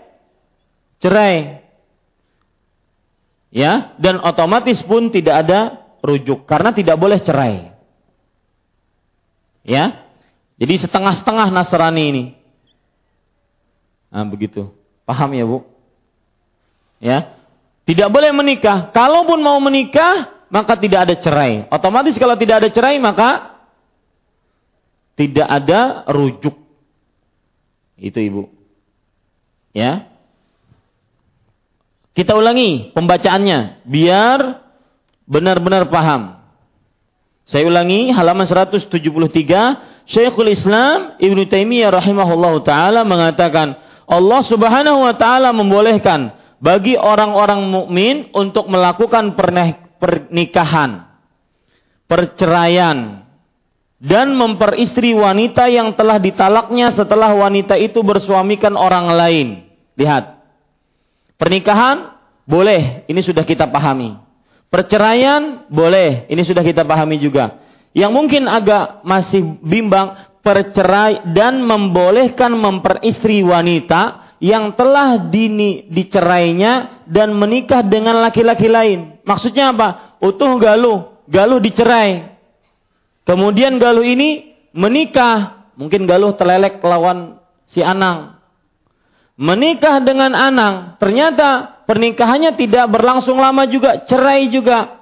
cerai. 1.02 1.66
Ya, 3.48 3.96
dan 3.96 4.20
otomatis 4.20 4.84
pun 4.84 5.08
tidak 5.08 5.48
ada 5.48 5.60
rujuk 6.04 6.44
karena 6.44 6.70
tidak 6.70 6.96
boleh 7.00 7.18
cerai. 7.20 7.72
Ya. 9.64 10.04
Jadi 10.58 10.74
setengah-setengah 10.84 11.48
Nasrani 11.54 12.04
ini. 12.10 12.24
Nah, 14.08 14.26
begitu. 14.26 14.72
Paham 15.04 15.30
ya, 15.36 15.44
Bu? 15.46 15.64
Ya. 16.98 17.36
Tidak 17.84 18.08
boleh 18.10 18.32
menikah. 18.34 18.90
Kalaupun 18.90 19.38
mau 19.40 19.56
menikah, 19.62 20.37
maka 20.48 20.76
tidak 20.80 21.08
ada 21.08 21.14
cerai. 21.16 21.68
Otomatis 21.68 22.16
kalau 22.16 22.36
tidak 22.36 22.64
ada 22.64 22.68
cerai, 22.72 22.96
maka 22.96 23.60
tidak 25.16 25.48
ada 25.48 26.04
rujuk. 26.08 26.56
Itu 27.98 28.18
Ibu. 28.18 28.42
Ya. 29.76 30.08
Kita 32.16 32.34
ulangi 32.34 32.90
pembacaannya 32.96 33.86
biar 33.86 34.62
benar-benar 35.28 35.86
paham. 35.86 36.40
Saya 37.48 37.64
ulangi 37.64 38.10
halaman 38.12 38.44
173 38.44 38.90
Syekhul 40.08 40.52
Islam 40.52 41.16
Ibnu 41.20 41.46
Taimiyah 41.48 41.94
rahimahullah 41.94 42.54
taala 42.64 43.00
mengatakan 43.06 43.78
Allah 44.08 44.40
Subhanahu 44.44 45.04
wa 45.04 45.14
taala 45.14 45.52
membolehkan 45.52 46.34
bagi 46.58 46.98
orang-orang 46.98 47.70
mukmin 47.70 48.28
untuk 48.34 48.66
melakukan 48.66 49.38
pernikahan, 49.98 51.06
perceraian, 52.06 53.28
dan 53.98 54.30
memperistri 54.38 55.10
wanita 55.12 55.66
yang 55.66 55.92
telah 55.98 56.22
ditalaknya 56.22 56.94
setelah 56.94 57.34
wanita 57.34 57.74
itu 57.74 57.98
bersuamikan 58.02 58.78
orang 58.78 59.10
lain. 59.10 59.48
Lihat. 59.98 60.38
Pernikahan 61.38 62.18
boleh, 62.46 63.06
ini 63.06 63.20
sudah 63.22 63.42
kita 63.42 63.66
pahami. 63.70 64.18
Perceraian 64.70 65.66
boleh, 65.70 66.26
ini 66.30 66.42
sudah 66.42 66.62
kita 66.62 66.82
pahami 66.86 67.18
juga. 67.18 67.62
Yang 67.94 68.12
mungkin 68.14 68.42
agak 68.46 69.02
masih 69.02 69.58
bimbang, 69.62 70.14
percerai 70.42 71.34
dan 71.34 71.60
membolehkan 71.60 72.54
memperistri 72.54 73.42
wanita 73.42 74.27
yang 74.38 74.74
telah 74.78 75.18
dini, 75.30 75.90
dicerainya 75.90 77.02
dan 77.10 77.34
menikah 77.34 77.82
dengan 77.82 78.22
laki-laki 78.22 78.70
lain. 78.70 79.18
Maksudnya 79.26 79.74
apa? 79.74 80.18
Utuh 80.22 80.58
Galuh, 80.58 81.26
Galuh 81.26 81.58
dicerai. 81.58 82.38
Kemudian 83.26 83.82
Galuh 83.82 84.06
ini 84.06 84.54
menikah, 84.70 85.68
mungkin 85.74 86.06
Galuh 86.06 86.38
terlelek 86.38 86.78
lawan 86.82 87.42
si 87.66 87.82
Anang. 87.82 88.38
Menikah 89.38 90.02
dengan 90.02 90.34
Anang, 90.34 90.98
ternyata 90.98 91.82
pernikahannya 91.86 92.54
tidak 92.58 92.90
berlangsung 92.90 93.38
lama 93.38 93.66
juga, 93.66 94.02
cerai 94.06 94.50
juga. 94.50 94.98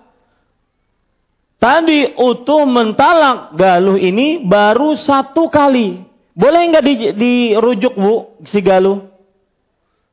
Tadi 1.56 2.16
utuh 2.20 2.68
mentalak 2.68 3.56
Galuh 3.56 3.96
ini 3.96 4.44
baru 4.44 4.92
satu 4.96 5.48
kali. 5.48 6.04
Boleh 6.36 6.68
nggak 6.68 6.84
di, 6.84 6.94
dirujuk 7.16 7.96
bu 7.96 8.44
si 8.44 8.60
Galuh? 8.60 9.15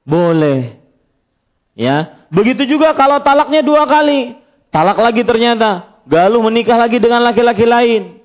Boleh. 0.03 0.79
Ya, 1.73 2.27
begitu 2.29 2.69
juga 2.69 2.93
kalau 2.93 3.17
talaknya 3.25 3.65
dua 3.65 3.89
kali, 3.89 4.37
talak 4.69 4.99
lagi 5.01 5.25
ternyata 5.25 5.93
Galuh 6.03 6.43
menikah 6.43 6.75
lagi 6.75 6.99
dengan 6.99 7.23
laki-laki 7.23 7.63
lain, 7.63 8.19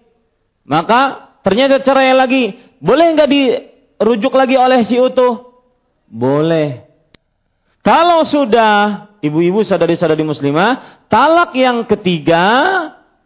maka 0.66 1.30
ternyata 1.46 1.78
cerai 1.78 2.10
lagi. 2.10 2.58
Boleh 2.82 3.14
nggak 3.14 3.30
dirujuk 3.30 4.34
lagi 4.34 4.58
oleh 4.58 4.82
si 4.82 4.98
utuh? 4.98 5.62
Boleh. 6.10 6.82
Kalau 7.86 8.26
sudah 8.26 9.06
ibu-ibu 9.22 9.62
sadari-sadari 9.62 10.26
muslimah, 10.26 11.06
talak 11.06 11.54
yang 11.54 11.86
ketiga 11.86 12.44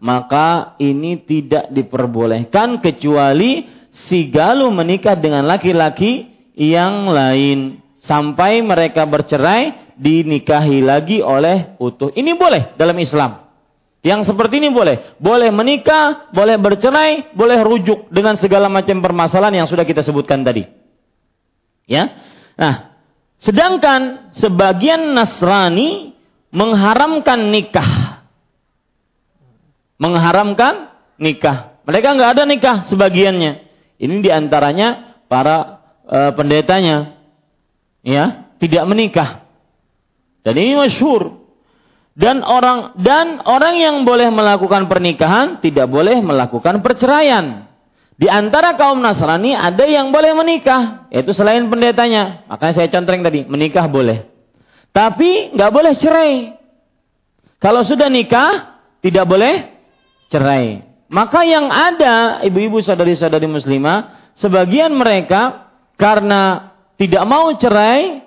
maka 0.03 0.76
ini 0.82 1.16
tidak 1.24 1.72
diperbolehkan 1.72 2.84
kecuali 2.84 3.64
si 4.09 4.28
galuh 4.28 4.68
menikah 4.68 5.16
dengan 5.16 5.48
laki-laki 5.48 6.28
yang 6.59 7.09
lain 7.09 7.82
sampai 8.05 8.61
mereka 8.62 9.07
bercerai 9.07 9.94
dinikahi 9.98 10.82
lagi 10.82 11.18
oleh 11.22 11.78
utuh. 11.78 12.11
Ini 12.12 12.34
boleh 12.34 12.74
dalam 12.74 12.96
Islam. 12.98 13.46
Yang 14.03 14.34
seperti 14.34 14.59
ini 14.59 14.74
boleh. 14.74 15.14
Boleh 15.22 15.55
menikah, 15.55 16.30
boleh 16.34 16.59
bercerai, 16.59 17.30
boleh 17.38 17.62
rujuk 17.62 18.11
dengan 18.11 18.34
segala 18.34 18.66
macam 18.66 18.98
permasalahan 18.98 19.62
yang 19.62 19.68
sudah 19.70 19.86
kita 19.86 20.03
sebutkan 20.03 20.42
tadi. 20.42 20.66
Ya. 21.86 22.11
Nah, 22.59 22.98
sedangkan 23.38 24.34
sebagian 24.34 25.14
Nasrani 25.14 26.18
mengharamkan 26.50 27.55
nikah 27.55 28.12
mengharamkan 30.03 30.90
nikah. 31.22 31.78
Mereka 31.86 32.18
nggak 32.18 32.30
ada 32.34 32.42
nikah 32.42 32.76
sebagiannya. 32.90 33.53
Ini 34.03 34.14
di 34.18 34.30
antaranya 34.34 35.18
para 35.30 35.78
e, 36.03 36.18
pendetanya, 36.34 37.22
ya 38.07 38.50
tidak 38.59 38.84
menikah. 38.86 39.46
Dan 40.42 40.55
ini 40.59 40.74
masyhur. 40.78 41.42
Dan 42.12 42.44
orang 42.44 42.92
dan 43.00 43.40
orang 43.48 43.80
yang 43.80 43.96
boleh 44.05 44.28
melakukan 44.28 44.84
pernikahan 44.84 45.64
tidak 45.64 45.88
boleh 45.88 46.20
melakukan 46.20 46.84
perceraian. 46.84 47.72
Di 48.20 48.28
antara 48.28 48.76
kaum 48.76 49.00
Nasrani 49.00 49.57
ada 49.57 49.88
yang 49.88 50.12
boleh 50.12 50.36
menikah, 50.36 51.09
yaitu 51.09 51.32
selain 51.32 51.64
pendetanya. 51.72 52.44
Makanya 52.53 52.74
saya 52.76 52.88
contreng 52.92 53.24
tadi, 53.24 53.48
menikah 53.48 53.88
boleh. 53.88 54.28
Tapi 54.92 55.57
nggak 55.57 55.72
boleh 55.72 55.92
cerai. 55.96 56.53
Kalau 57.57 57.80
sudah 57.82 58.12
nikah, 58.12 58.78
tidak 59.00 59.24
boleh 59.24 59.72
cerai. 60.28 60.84
Maka 61.09 61.44
yang 61.48 61.72
ada 61.72 62.44
ibu-ibu 62.44 62.80
sadari-sadari 62.84 63.48
muslimah, 63.48 64.32
sebagian 64.36 64.92
mereka 64.92 65.72
karena 65.96 66.72
tidak 67.03 67.26
mau 67.26 67.50
cerai 67.59 68.22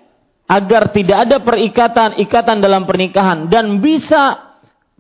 agar 0.51 0.91
tidak 0.91 1.17
ada 1.23 1.37
perikatan 1.39 2.19
ikatan 2.19 2.59
dalam 2.59 2.83
pernikahan 2.83 3.47
dan 3.47 3.79
bisa 3.79 4.45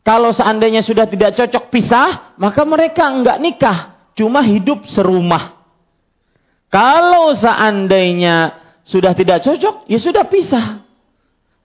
kalau 0.05 0.29
seandainya 0.29 0.85
sudah 0.85 1.09
tidak 1.09 1.33
cocok 1.33 1.73
pisah, 1.73 2.37
maka 2.37 2.61
mereka 2.61 3.09
enggak 3.09 3.41
nikah, 3.41 3.97
cuma 4.13 4.45
hidup 4.45 4.85
serumah. 4.85 5.57
Kalau 6.69 7.33
seandainya 7.33 8.53
sudah 8.85 9.17
tidak 9.17 9.41
cocok, 9.41 9.89
ya 9.89 9.97
sudah 9.97 10.29
pisah. 10.29 10.85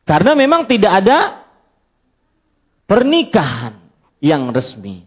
Karena 0.08 0.32
memang 0.32 0.64
tidak 0.64 1.04
ada 1.04 1.44
pernikahan 2.88 3.76
yang 4.24 4.48
resmi. 4.56 5.04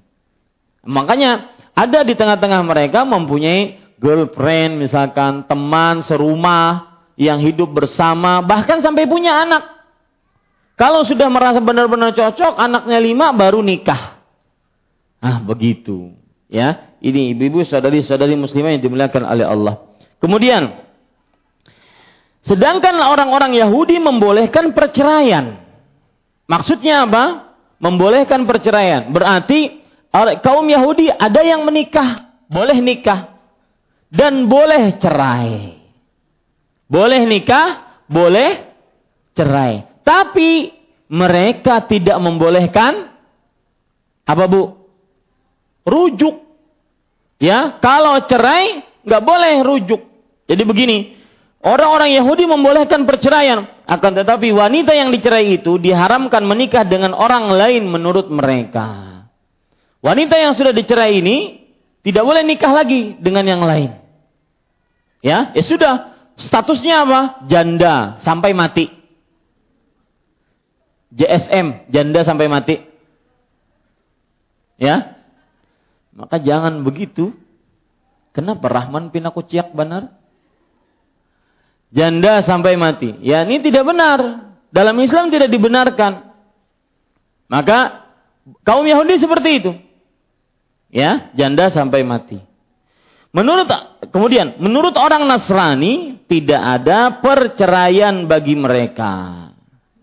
Makanya 0.85 1.49
ada 1.73 2.05
di 2.05 2.13
tengah-tengah 2.13 2.61
mereka 2.61 3.01
mempunyai 3.01 3.81
girlfriend 3.97 4.77
misalkan, 4.77 5.49
teman 5.49 6.05
serumah 6.05 6.92
yang 7.13 7.37
hidup 7.41 7.69
bersama, 7.69 8.41
bahkan 8.41 8.81
sampai 8.81 9.05
punya 9.05 9.45
anak. 9.45 9.63
Kalau 10.73 11.05
sudah 11.05 11.29
merasa 11.29 11.61
benar-benar 11.61 12.17
cocok, 12.17 12.57
anaknya 12.57 12.97
lima 12.97 13.29
baru 13.29 13.61
nikah. 13.61 14.17
Ah 15.21 15.37
begitu. 15.37 16.17
Ya, 16.49 16.97
ini 17.01 17.33
ibu-ibu 17.33 17.65
saudari-saudari 17.65 18.37
muslimah 18.37 18.73
yang 18.77 18.81
dimuliakan 18.81 19.23
oleh 19.25 19.45
Allah. 19.45 19.75
Kemudian, 20.21 20.81
sedangkan 22.45 22.93
orang-orang 23.01 23.57
Yahudi 23.57 23.97
membolehkan 23.97 24.73
perceraian. 24.73 25.61
Maksudnya 26.45 27.09
apa? 27.09 27.55
Membolehkan 27.81 28.45
perceraian. 28.45 29.09
Berarti 29.09 29.81
kaum 30.41 30.65
Yahudi 30.69 31.09
ada 31.09 31.41
yang 31.41 31.65
menikah, 31.65 32.33
boleh 32.49 32.77
nikah 32.81 33.33
dan 34.13 34.45
boleh 34.45 34.93
cerai. 35.01 35.82
Boleh 36.93 37.25
nikah, 37.25 37.97
boleh 38.05 38.69
cerai. 39.33 39.81
Tapi 40.05 40.69
mereka 41.09 41.81
tidak 41.89 42.21
membolehkan 42.21 43.09
apa 44.29 44.45
Bu? 44.45 44.77
Rujuk. 45.89 46.45
Ya, 47.41 47.81
kalau 47.81 48.21
cerai 48.29 48.85
nggak 49.01 49.23
boleh 49.25 49.65
rujuk. 49.65 50.01
Jadi 50.45 50.63
begini, 50.63 51.17
orang-orang 51.65 52.13
Yahudi 52.13 52.45
membolehkan 52.45 53.09
perceraian, 53.09 53.65
akan 53.89 54.11
tetapi 54.21 54.53
wanita 54.53 54.93
yang 54.93 55.09
dicerai 55.09 55.59
itu 55.59 55.81
diharamkan 55.81 56.45
menikah 56.45 56.85
dengan 56.85 57.17
orang 57.17 57.49
lain 57.49 57.89
menurut 57.89 58.29
mereka. 58.29 59.25
Wanita 60.05 60.37
yang 60.37 60.53
sudah 60.53 60.71
dicerai 60.71 61.19
ini 61.25 61.67
tidak 62.05 62.21
boleh 62.21 62.45
nikah 62.45 62.69
lagi 62.69 63.17
dengan 63.17 63.49
yang 63.49 63.65
lain. 63.65 63.97
Ya, 65.25 65.49
ya 65.57 65.63
sudah. 65.65 66.12
Statusnya 66.39 67.05
apa? 67.05 67.19
Janda 67.45 68.17
sampai 68.25 68.51
mati. 68.57 68.89
JSM, 71.13 71.93
janda 71.93 72.25
sampai 72.25 72.49
mati. 72.49 72.81
Ya. 74.81 75.21
Maka 76.13 76.41
jangan 76.41 76.81
begitu. 76.81 77.33
Kenapa 78.33 78.65
Rahman 78.65 79.13
pinakuciak 79.13 79.77
benar? 79.77 80.09
Janda 81.93 82.41
sampai 82.41 82.73
mati. 82.73 83.13
Ya, 83.21 83.45
ini 83.45 83.61
tidak 83.61 83.85
benar. 83.85 84.49
Dalam 84.73 84.97
Islam 84.97 85.29
tidak 85.29 85.53
dibenarkan. 85.53 86.33
Maka 87.45 88.09
kaum 88.65 88.81
Yahudi 88.89 89.21
seperti 89.21 89.49
itu 89.61 89.71
ya 90.93 91.33
janda 91.33 91.73
sampai 91.73 92.05
mati. 92.05 92.37
Menurut 93.33 93.65
kemudian 94.13 94.61
menurut 94.61 94.93
orang 94.93 95.25
Nasrani 95.25 96.12
tidak 96.27 96.61
ada 96.61 97.19
perceraian 97.21 98.25
bagi 98.25 98.55
mereka. 98.57 99.47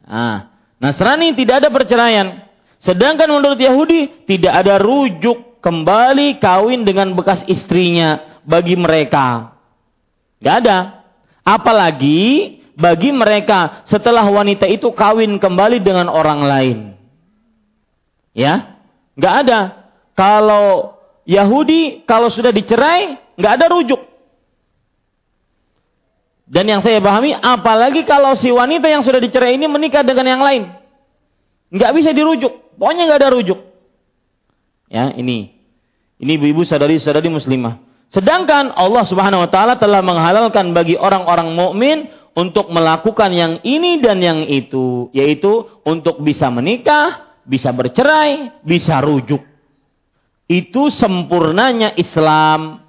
Nah, 0.07 0.51
Nasrani 0.81 1.37
tidak 1.37 1.65
ada 1.65 1.69
perceraian. 1.73 2.49
Sedangkan 2.81 3.29
menurut 3.29 3.61
Yahudi 3.61 4.25
tidak 4.25 4.65
ada 4.65 4.81
rujuk 4.81 5.61
kembali 5.61 6.41
kawin 6.41 6.89
dengan 6.89 7.13
bekas 7.13 7.45
istrinya 7.45 8.41
bagi 8.49 8.75
mereka. 8.75 9.53
Gak 10.41 10.57
ada. 10.65 11.05
Apalagi 11.45 12.61
bagi 12.81 13.13
mereka 13.13 13.85
setelah 13.85 14.25
wanita 14.25 14.65
itu 14.65 14.89
kawin 14.97 15.37
kembali 15.37 15.85
dengan 15.85 16.09
orang 16.09 16.41
lain. 16.41 16.79
Ya, 18.33 18.81
nggak 19.21 19.35
ada 19.45 19.61
kalau 20.17 20.97
Yahudi 21.29 22.09
kalau 22.09 22.33
sudah 22.33 22.55
dicerai 22.55 23.21
nggak 23.37 23.53
ada 23.61 23.67
rujuk. 23.69 24.01
Dan 26.51 26.67
yang 26.67 26.83
saya 26.83 26.99
pahami, 26.99 27.31
apalagi 27.31 28.03
kalau 28.03 28.35
si 28.35 28.51
wanita 28.51 28.91
yang 28.91 29.07
sudah 29.07 29.23
dicerai 29.23 29.55
ini 29.55 29.71
menikah 29.71 30.03
dengan 30.03 30.27
yang 30.27 30.43
lain, 30.43 30.67
nggak 31.71 31.95
bisa 31.95 32.11
dirujuk. 32.11 32.75
Pokoknya 32.75 33.07
nggak 33.07 33.21
ada 33.23 33.31
rujuk. 33.31 33.59
Ya 34.91 35.15
ini, 35.15 35.55
ini 36.19 36.31
ibu-ibu 36.35 36.67
sadari-sadari 36.67 37.31
muslimah. 37.31 37.79
Sedangkan 38.11 38.75
Allah 38.75 39.07
Subhanahu 39.07 39.47
Wa 39.47 39.51
Taala 39.55 39.75
telah 39.79 40.03
menghalalkan 40.03 40.75
bagi 40.75 40.99
orang-orang 40.99 41.55
mukmin 41.55 42.11
untuk 42.35 42.67
melakukan 42.75 43.31
yang 43.31 43.63
ini 43.63 44.03
dan 44.03 44.19
yang 44.19 44.43
itu, 44.43 45.07
yaitu 45.15 45.71
untuk 45.87 46.19
bisa 46.19 46.51
menikah, 46.51 47.39
bisa 47.47 47.71
bercerai, 47.71 48.59
bisa 48.67 48.99
rujuk. 48.99 49.39
Itu 50.51 50.91
sempurnanya 50.91 51.95
Islam. 51.95 52.83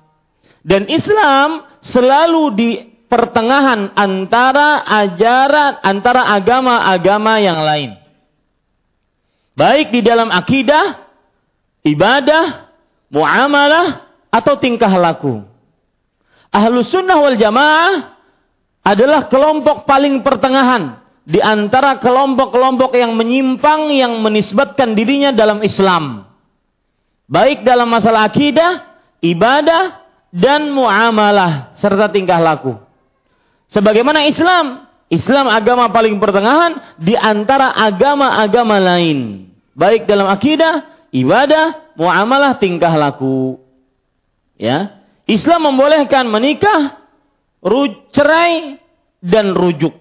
Dan 0.66 0.90
Islam 0.90 1.70
selalu 1.86 2.44
di 2.58 2.70
pertengahan 3.12 3.92
antara 3.92 4.88
ajaran 4.88 5.84
antara 5.84 6.32
agama-agama 6.32 7.44
yang 7.44 7.60
lain. 7.60 7.92
Baik 9.52 9.92
di 9.92 10.00
dalam 10.00 10.32
akidah, 10.32 11.12
ibadah, 11.84 12.72
muamalah 13.12 14.08
atau 14.32 14.56
tingkah 14.56 14.96
laku. 14.96 15.44
Ahlus 16.56 16.88
sunnah 16.88 17.20
wal 17.20 17.36
jamaah 17.36 18.16
adalah 18.88 19.28
kelompok 19.28 19.84
paling 19.84 20.24
pertengahan 20.24 21.04
di 21.28 21.44
antara 21.44 22.00
kelompok-kelompok 22.00 22.96
yang 22.96 23.14
menyimpang 23.14 23.92
yang 23.92 24.24
menisbatkan 24.24 24.96
dirinya 24.96 25.36
dalam 25.36 25.60
Islam. 25.62 26.26
Baik 27.28 27.68
dalam 27.68 27.88
masalah 27.88 28.28
akidah, 28.28 28.88
ibadah, 29.24 30.00
dan 30.32 30.72
muamalah 30.72 31.76
serta 31.80 32.08
tingkah 32.08 32.40
laku. 32.40 32.91
Sebagaimana 33.72 34.28
Islam, 34.28 34.88
Islam 35.08 35.48
agama 35.48 35.88
paling 35.92 36.20
pertengahan 36.20 37.00
di 37.00 37.16
antara 37.16 37.72
agama-agama 37.72 38.80
lain, 38.80 39.48
baik 39.76 40.08
dalam 40.08 40.28
akidah, 40.28 41.08
ibadah, 41.16 41.96
muamalah, 41.96 42.60
tingkah 42.60 42.92
laku. 42.96 43.60
Ya. 44.60 45.04
Islam 45.24 45.72
membolehkan 45.72 46.28
menikah, 46.28 47.00
cerai 48.12 48.82
dan 49.24 49.56
rujuk. 49.56 49.96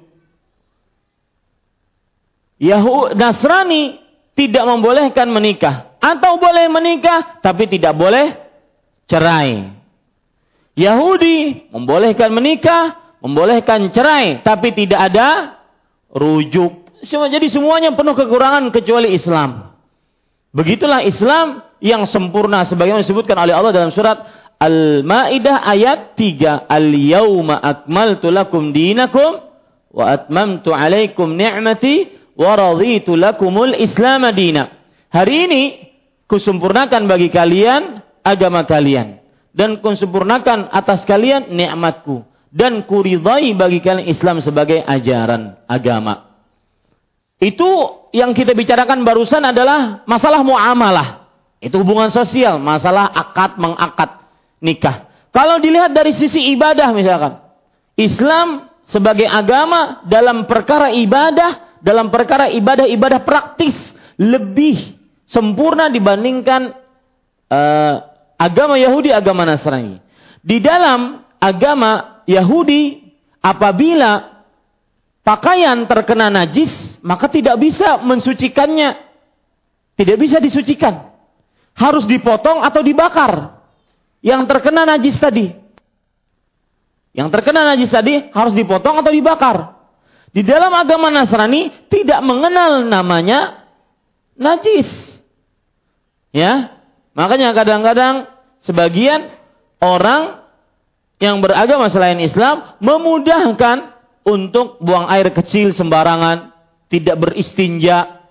Yahudi 2.60 3.16
Nasrani 3.16 3.96
tidak 4.36 4.64
membolehkan 4.68 5.32
menikah 5.32 5.96
atau 5.96 6.36
boleh 6.36 6.68
menikah 6.68 7.40
tapi 7.40 7.64
tidak 7.68 7.96
boleh 7.96 8.36
cerai. 9.08 9.72
Yahudi 10.76 11.68
membolehkan 11.72 12.32
menikah, 12.32 12.96
membolehkan 13.20 13.92
cerai, 13.92 14.40
tapi 14.40 14.72
tidak 14.72 15.12
ada 15.12 15.60
rujuk. 16.12 16.88
Jadi 17.04 17.48
semuanya 17.48 17.96
penuh 17.96 18.12
kekurangan 18.12 18.68
kecuali 18.72 19.16
Islam. 19.16 19.72
Begitulah 20.52 21.00
Islam 21.06 21.64
yang 21.80 22.04
sempurna 22.04 22.66
sebagaimana 22.66 23.00
disebutkan 23.00 23.38
oleh 23.40 23.54
Allah 23.56 23.72
dalam 23.72 23.94
surat 23.94 24.20
Al-Maidah 24.60 25.64
ayat 25.64 26.12
3. 26.18 26.68
Al-yauma 26.68 27.56
akmaltu 27.56 28.28
lakum 28.28 28.74
dinakum 28.76 29.40
wa 29.90 30.04
atmamtu 30.12 30.76
alaikum 30.76 31.32
ni'mati 31.32 32.12
wa 32.36 32.52
raditu 32.52 33.16
lakumul 33.16 33.72
Islam 33.72 34.28
dina. 34.36 34.68
Hari 35.08 35.34
ini 35.48 35.62
kusempurnakan 36.28 37.08
bagi 37.08 37.32
kalian 37.32 38.04
agama 38.20 38.68
kalian 38.68 39.18
dan 39.56 39.80
kusempurnakan 39.80 40.68
atas 40.70 41.02
kalian 41.08 41.50
nikmatku 41.50 42.30
dan 42.51 42.82
kuridai 42.84 43.55
bagi 43.55 43.78
kalian 43.78 44.11
Islam 44.11 44.42
sebagai 44.42 44.82
ajaran 44.82 45.59
agama. 45.70 46.30
Itu 47.40 48.05
yang 48.12 48.36
kita 48.36 48.53
bicarakan 48.53 49.07
barusan 49.07 49.40
adalah 49.46 50.05
masalah 50.05 50.44
muamalah. 50.44 51.30
Itu 51.62 51.80
hubungan 51.80 52.12
sosial, 52.12 52.61
masalah 52.61 53.09
akad 53.09 53.57
mengakad 53.57 54.11
nikah. 54.61 55.09
Kalau 55.30 55.62
dilihat 55.62 55.94
dari 55.94 56.12
sisi 56.12 56.53
ibadah 56.53 56.90
misalkan, 56.92 57.38
Islam 57.94 58.68
sebagai 58.90 59.30
agama 59.30 60.03
dalam 60.11 60.44
perkara 60.44 60.90
ibadah, 60.90 61.80
dalam 61.80 62.11
perkara 62.11 62.51
ibadah-ibadah 62.51 63.22
praktis 63.22 63.76
lebih 64.20 65.01
sempurna 65.30 65.88
dibandingkan 65.88 66.76
uh, 67.48 67.94
agama 68.36 68.76
Yahudi, 68.76 69.14
agama 69.14 69.46
Nasrani. 69.46 70.03
Di 70.42 70.59
dalam 70.59 71.24
agama 71.40 72.19
Yahudi, 72.31 73.11
apabila 73.43 74.43
pakaian 75.26 75.83
terkena 75.91 76.31
najis, 76.31 76.70
maka 77.03 77.26
tidak 77.26 77.59
bisa 77.59 77.99
mensucikannya. 77.99 79.11
Tidak 79.99 80.16
bisa 80.16 80.39
disucikan. 80.39 81.11
Harus 81.74 82.07
dipotong 82.07 82.62
atau 82.62 82.81
dibakar. 82.87 83.59
Yang 84.22 84.43
terkena 84.47 84.87
najis 84.87 85.18
tadi. 85.18 85.51
Yang 87.11 87.28
terkena 87.35 87.74
najis 87.74 87.91
tadi 87.91 88.31
harus 88.31 88.55
dipotong 88.55 89.03
atau 89.03 89.11
dibakar. 89.11 89.76
Di 90.31 90.47
dalam 90.47 90.70
agama 90.70 91.11
Nasrani 91.11 91.91
tidak 91.91 92.22
mengenal 92.22 92.87
namanya 92.87 93.66
najis. 94.39 94.87
Ya, 96.31 96.81
Makanya 97.20 97.53
kadang-kadang 97.53 98.31
sebagian 98.64 99.35
orang 99.83 100.39
yang 101.20 101.44
beragama 101.44 101.92
selain 101.92 102.18
Islam 102.18 102.80
memudahkan 102.80 103.92
untuk 104.24 104.80
buang 104.80 105.06
air 105.12 105.28
kecil 105.36 105.76
sembarangan, 105.76 106.50
tidak 106.88 107.16
beristinja, 107.20 108.24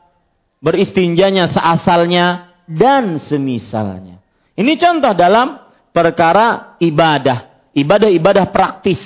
beristinjanya 0.57 1.53
seasalnya 1.53 2.57
dan 2.65 3.21
semisalnya. 3.21 4.17
Ini 4.57 4.73
contoh 4.75 5.13
dalam 5.13 5.61
perkara 5.93 6.75
ibadah, 6.81 7.71
ibadah-ibadah 7.77 8.49
praktis. 8.49 8.99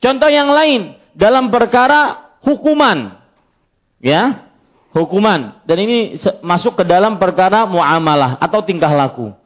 Contoh 0.00 0.32
yang 0.32 0.48
lain 0.48 0.96
dalam 1.12 1.52
perkara 1.52 2.32
hukuman. 2.40 3.20
Ya, 4.00 4.48
hukuman 4.96 5.60
dan 5.68 5.76
ini 5.84 6.16
masuk 6.40 6.80
ke 6.80 6.84
dalam 6.88 7.20
perkara 7.20 7.68
muamalah 7.68 8.40
atau 8.40 8.64
tingkah 8.64 8.88
laku. 8.88 9.36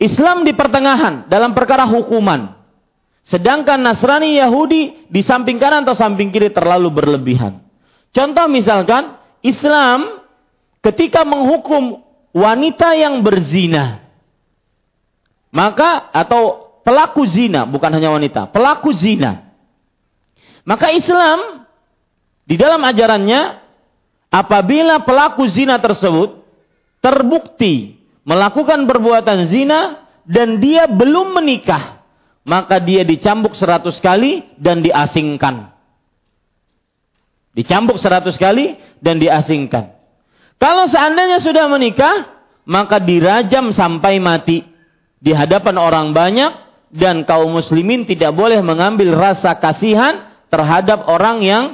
Islam 0.00 0.48
di 0.48 0.56
pertengahan 0.56 1.28
dalam 1.28 1.52
perkara 1.52 1.84
hukuman. 1.84 2.59
Sedangkan 3.30 3.78
Nasrani 3.78 4.42
Yahudi 4.42 5.06
di 5.06 5.22
samping 5.22 5.62
kanan 5.62 5.86
atau 5.86 5.94
samping 5.94 6.34
kiri 6.34 6.50
terlalu 6.50 6.90
berlebihan. 6.90 7.62
Contoh 8.10 8.50
misalkan 8.50 9.14
Islam 9.38 10.26
ketika 10.82 11.22
menghukum 11.22 12.02
wanita 12.34 12.98
yang 12.98 13.22
berzina. 13.22 14.02
Maka 15.54 16.10
atau 16.10 16.74
pelaku 16.82 17.22
zina, 17.26 17.66
bukan 17.66 17.90
hanya 17.90 18.10
wanita, 18.10 18.50
pelaku 18.50 18.90
zina. 18.94 19.50
Maka 20.66 20.90
Islam 20.90 21.66
di 22.46 22.58
dalam 22.58 22.82
ajarannya 22.82 23.62
apabila 24.30 25.06
pelaku 25.06 25.46
zina 25.50 25.78
tersebut 25.78 26.42
terbukti 26.98 27.98
melakukan 28.26 28.86
perbuatan 28.86 29.46
zina 29.46 30.06
dan 30.26 30.62
dia 30.62 30.86
belum 30.86 31.34
menikah, 31.34 31.99
maka 32.44 32.80
dia 32.80 33.04
dicambuk 33.04 33.52
seratus 33.52 34.00
kali 34.00 34.46
dan 34.56 34.80
diasingkan. 34.80 35.70
Dicambuk 37.52 37.98
seratus 37.98 38.38
kali 38.40 38.78
dan 39.02 39.20
diasingkan. 39.20 39.92
Kalau 40.60 40.86
seandainya 40.86 41.40
sudah 41.40 41.66
menikah, 41.66 42.40
maka 42.68 43.00
dirajam 43.00 43.72
sampai 43.72 44.20
mati 44.22 44.64
di 45.20 45.32
hadapan 45.36 45.76
orang 45.76 46.16
banyak 46.16 46.52
dan 46.90 47.22
kaum 47.28 47.52
muslimin 47.52 48.08
tidak 48.08 48.32
boleh 48.32 48.58
mengambil 48.64 49.14
rasa 49.14 49.54
kasihan 49.60 50.30
terhadap 50.50 51.06
orang 51.06 51.44
yang 51.44 51.64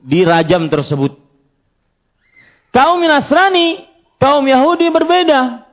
dirajam 0.00 0.70
tersebut. 0.70 1.18
Kaum 2.72 3.04
Nasrani, 3.04 3.84
kaum 4.16 4.46
Yahudi 4.48 4.88
berbeda. 4.88 5.68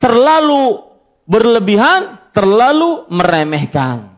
Terlalu 0.00 0.80
berlebihan, 1.28 2.21
terlalu 2.32 3.08
meremehkan. 3.12 4.12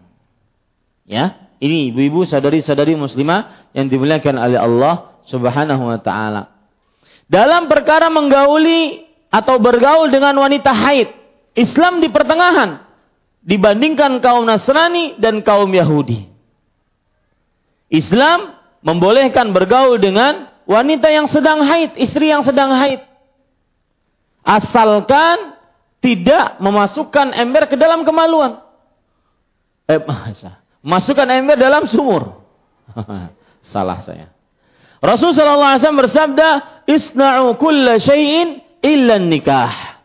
Ya, 1.04 1.50
ini 1.60 1.92
ibu-ibu, 1.92 2.24
sadari-sadari 2.24 2.96
muslimah 2.96 3.70
yang 3.76 3.92
dimuliakan 3.92 4.34
oleh 4.40 4.58
Allah 4.58 5.20
Subhanahu 5.28 5.84
wa 5.90 5.98
taala. 6.00 6.54
Dalam 7.28 7.68
perkara 7.68 8.08
menggauli 8.08 9.04
atau 9.28 9.60
bergaul 9.60 10.08
dengan 10.08 10.36
wanita 10.38 10.72
haid, 10.72 11.12
Islam 11.54 12.00
di 12.00 12.08
pertengahan 12.08 12.82
dibandingkan 13.44 14.18
kaum 14.24 14.48
Nasrani 14.48 15.20
dan 15.20 15.44
kaum 15.44 15.68
Yahudi. 15.68 16.26
Islam 17.92 18.56
membolehkan 18.80 19.52
bergaul 19.52 20.00
dengan 20.00 20.48
wanita 20.64 21.12
yang 21.12 21.28
sedang 21.28 21.62
haid, 21.62 21.94
istri 22.00 22.32
yang 22.32 22.42
sedang 22.42 22.72
haid. 22.74 23.04
Asalkan 24.44 25.53
tidak 26.04 26.60
memasukkan 26.60 27.32
ember 27.32 27.64
ke 27.64 27.80
dalam 27.80 28.04
kemaluan. 28.04 28.60
Eh, 29.88 29.96
masukkan 30.84 31.24
ember 31.32 31.56
dalam 31.56 31.88
sumur. 31.88 32.44
Salah 33.72 34.04
saya. 34.04 34.28
Rasul 35.00 35.32
sallallahu 35.32 35.64
alaihi 35.64 35.80
wasallam 35.80 36.02
bersabda, 36.04 36.48
"Isna'u 36.84 37.56
kulla 37.56 37.96
syai'in 37.96 38.60
illa 38.84 39.16
nikah." 39.16 40.04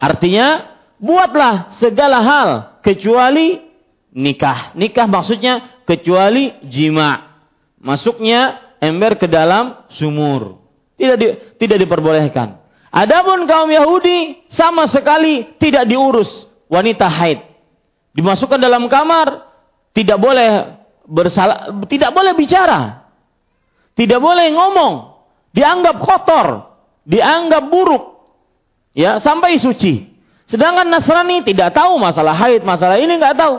Artinya, 0.00 0.76
buatlah 0.96 1.76
segala 1.76 2.24
hal 2.24 2.48
kecuali 2.80 3.60
nikah. 4.16 4.72
Nikah 4.72 5.04
maksudnya 5.04 5.84
kecuali 5.84 6.56
jima. 6.72 7.36
Masuknya 7.80 8.64
ember 8.80 9.20
ke 9.20 9.28
dalam 9.28 9.84
sumur. 9.92 10.64
Tidak 10.96 11.16
di, 11.20 11.26
tidak 11.60 11.84
diperbolehkan. 11.84 12.63
Adapun 12.94 13.50
kaum 13.50 13.66
Yahudi 13.74 14.46
sama 14.54 14.86
sekali 14.86 15.58
tidak 15.58 15.90
diurus 15.90 16.46
wanita 16.70 17.10
haid. 17.10 17.42
Dimasukkan 18.14 18.62
dalam 18.62 18.86
kamar, 18.86 19.50
tidak 19.90 20.14
boleh 20.22 20.78
bersalah, 21.02 21.74
tidak 21.90 22.14
boleh 22.14 22.38
bicara. 22.38 23.10
Tidak 23.98 24.22
boleh 24.22 24.46
ngomong. 24.54 25.10
Dianggap 25.50 25.98
kotor, 25.98 26.46
dianggap 27.02 27.66
buruk. 27.66 28.14
Ya, 28.94 29.18
sampai 29.18 29.58
suci. 29.58 30.14
Sedangkan 30.46 30.86
Nasrani 30.86 31.42
tidak 31.42 31.74
tahu 31.74 31.98
masalah 31.98 32.34
haid, 32.38 32.62
masalah 32.62 33.02
ini 33.02 33.18
nggak 33.18 33.38
tahu. 33.38 33.54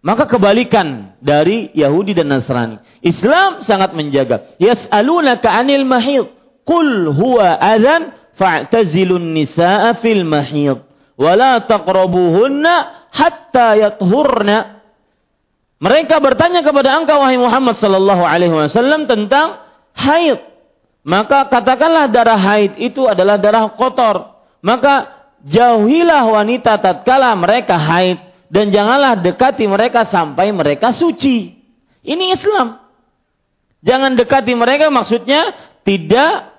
Maka 0.00 0.24
kebalikan 0.24 1.16
dari 1.20 1.68
Yahudi 1.76 2.16
dan 2.16 2.32
Nasrani. 2.32 2.80
Islam 3.04 3.60
sangat 3.60 3.92
menjaga. 3.92 4.56
Yas'alunaka 4.56 5.52
'anil 5.52 5.84
mahid. 5.84 6.35
Qul 6.66 7.14
huwa 7.14 7.54
adzan 7.62 8.10
fa'tazilun 8.34 9.32
nisaa 9.32 9.94
fil 10.02 10.26
mahid. 10.26 10.82
Wa 11.16 11.32
la 11.38 11.62
taqrabuhunna 11.62 12.74
hatta 13.14 13.78
yathurna. 13.78 14.82
Mereka 15.78 16.18
bertanya 16.18 16.66
kepada 16.66 16.98
engkau 16.98 17.22
wahai 17.22 17.38
Muhammad 17.38 17.78
sallallahu 17.78 18.24
alaihi 18.26 18.52
wasallam 18.52 19.06
tentang 19.06 19.62
haid. 19.94 20.42
Maka 21.06 21.46
katakanlah 21.46 22.10
darah 22.10 22.40
haid 22.40 22.74
itu 22.82 23.06
adalah 23.06 23.38
darah 23.38 23.70
kotor. 23.78 24.42
Maka 24.58 25.14
jauhilah 25.46 26.26
wanita 26.26 26.82
tatkala 26.82 27.30
mereka 27.38 27.78
haid 27.78 28.18
dan 28.50 28.74
janganlah 28.74 29.20
dekati 29.22 29.70
mereka 29.70 30.02
sampai 30.08 30.50
mereka 30.50 30.90
suci. 30.90 31.54
Ini 32.02 32.34
Islam. 32.34 32.82
Jangan 33.86 34.18
dekati 34.18 34.50
mereka 34.58 34.90
maksudnya 34.90 35.54
tidak 35.86 36.55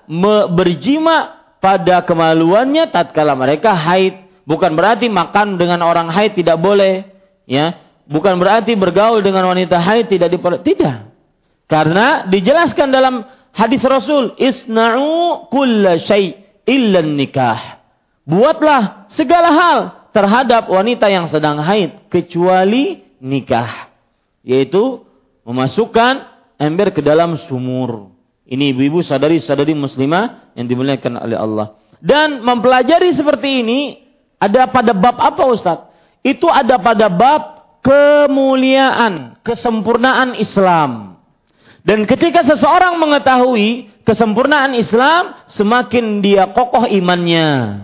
berjima 0.55 1.37
pada 1.59 2.01
kemaluannya 2.03 2.87
tatkala 2.89 3.35
mereka 3.35 3.75
haid. 3.75 4.27
Bukan 4.47 4.79
berarti 4.79 5.11
makan 5.11 5.59
dengan 5.59 5.83
orang 5.83 6.07
haid 6.07 6.39
tidak 6.39 6.55
boleh, 6.63 7.03
ya. 7.43 7.75
Bukan 8.07 8.39
berarti 8.39 8.71
bergaul 8.79 9.19
dengan 9.19 9.43
wanita 9.51 9.75
haid 9.83 10.07
tidak 10.07 10.31
diperbolehkan. 10.31 10.63
Tidak. 10.63 10.95
Karena 11.67 12.23
dijelaskan 12.31 12.87
dalam 12.87 13.27
hadis 13.51 13.83
Rasul, 13.83 14.39
"Isna'u 14.39 15.51
kulla 15.51 15.99
syai' 15.99 16.63
illa 16.63 17.03
nikah." 17.03 17.83
Buatlah 18.23 19.11
segala 19.11 19.51
hal 19.51 19.77
terhadap 20.15 20.71
wanita 20.71 21.11
yang 21.11 21.27
sedang 21.27 21.59
haid 21.59 22.07
kecuali 22.07 23.03
nikah. 23.19 23.91
Yaitu 24.47 25.03
memasukkan 25.43 26.23
ember 26.55 26.95
ke 26.95 27.03
dalam 27.03 27.35
sumur. 27.35 28.16
Ini 28.47 28.71
ibu-ibu 28.71 29.03
sadari-sadari 29.03 29.75
muslimah 29.75 30.55
yang 30.55 30.71
dimuliakan 30.71 31.19
oleh 31.19 31.35
Allah. 31.35 31.67
Dan 31.99 32.39
mempelajari 32.41 33.11
seperti 33.11 33.61
ini 33.65 33.79
ada 34.39 34.71
pada 34.71 34.95
bab 34.95 35.19
apa 35.19 35.43
Ustaz? 35.51 35.77
Itu 36.23 36.47
ada 36.47 36.79
pada 36.79 37.11
bab 37.11 37.41
kemuliaan, 37.83 39.43
kesempurnaan 39.43 40.39
Islam. 40.39 41.19
Dan 41.83 42.07
ketika 42.07 42.47
seseorang 42.47 42.95
mengetahui 42.99 43.91
kesempurnaan 44.07 44.75
Islam, 44.79 45.35
semakin 45.51 46.23
dia 46.23 46.47
kokoh 46.55 46.87
imannya 46.87 47.83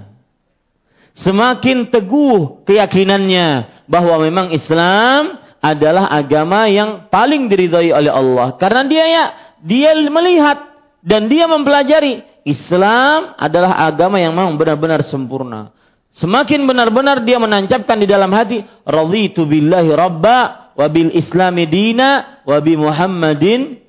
semakin 1.13 1.93
teguh 1.93 2.65
keyakinannya 2.65 3.69
bahwa 3.85 4.17
memang 4.21 4.49
Islam 4.49 5.37
adalah 5.63 6.11
agama 6.11 6.67
yang 6.67 7.07
paling 7.07 7.47
diridhai 7.47 7.93
oleh 7.93 8.11
Allah 8.11 8.57
karena 8.59 8.81
dia 8.83 9.05
ya 9.07 9.25
dia 9.63 9.95
melihat 9.95 10.75
dan 10.99 11.31
dia 11.31 11.47
mempelajari 11.47 12.21
Islam 12.43 13.33
adalah 13.39 13.87
agama 13.87 14.19
yang 14.19 14.35
memang 14.35 14.59
benar-benar 14.59 15.07
sempurna. 15.07 15.71
Semakin 16.13 16.67
benar-benar 16.67 17.25
dia 17.25 17.41
menancapkan 17.41 17.97
di 17.97 18.05
dalam 18.05 18.29
hati, 18.35 18.61
raditu 18.85 19.47
billahi 19.47 19.89
rabba 19.95 20.69
wa 20.75 20.87
bil 20.91 21.09
islami 21.15 21.65
dina 21.65 22.43
wa 22.45 22.59
bi 22.61 22.77
Muhammadin 22.77 23.81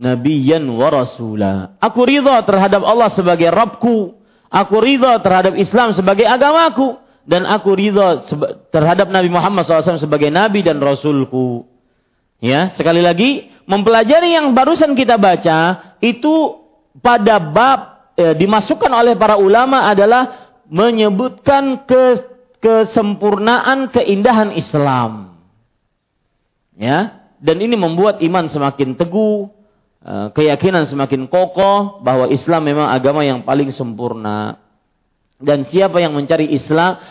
nabiyyan 0.00 0.66
wa 0.66 0.88
rasula. 0.90 1.78
Aku 1.78 2.02
ridha 2.02 2.42
terhadap 2.42 2.82
Allah 2.82 3.12
sebagai 3.14 3.46
Rabbku 3.52 4.18
Aku 4.48 4.80
ridha 4.80 5.20
terhadap 5.20 5.54
Islam 5.60 5.92
sebagai 5.92 6.24
agamaku 6.24 6.96
dan 7.28 7.44
aku 7.44 7.76
ridha 7.76 8.24
terhadap 8.72 9.12
Nabi 9.12 9.28
Muhammad 9.28 9.68
SAW 9.68 10.00
sebagai 10.00 10.32
Nabi 10.32 10.64
dan 10.64 10.80
Rasulku. 10.80 11.68
Ya, 12.40 12.72
sekali 12.72 13.04
lagi 13.04 13.52
mempelajari 13.68 14.32
yang 14.32 14.56
barusan 14.56 14.96
kita 14.96 15.20
baca 15.20 15.92
itu 16.00 16.64
pada 17.04 17.36
bab 17.36 17.80
eh, 18.16 18.32
dimasukkan 18.34 18.88
oleh 18.88 19.14
para 19.14 19.36
ulama 19.36 19.84
adalah 19.84 20.50
menyebutkan 20.66 21.84
ke, 21.84 22.24
kesempurnaan 22.64 23.92
keindahan 23.92 24.56
Islam. 24.56 25.36
Ya, 26.78 27.28
dan 27.42 27.58
ini 27.58 27.74
membuat 27.74 28.22
iman 28.22 28.46
semakin 28.48 28.94
teguh, 28.96 29.50
Eh, 29.98 30.28
keyakinan 30.30 30.86
semakin 30.86 31.26
kokoh 31.26 32.00
bahwa 32.06 32.30
Islam 32.30 32.70
memang 32.70 32.86
agama 32.86 33.26
yang 33.26 33.42
paling 33.42 33.74
sempurna. 33.74 34.56
Dan 35.36 35.66
siapa 35.66 35.98
yang 35.98 36.14
mencari 36.14 36.54
Islam 36.54 37.02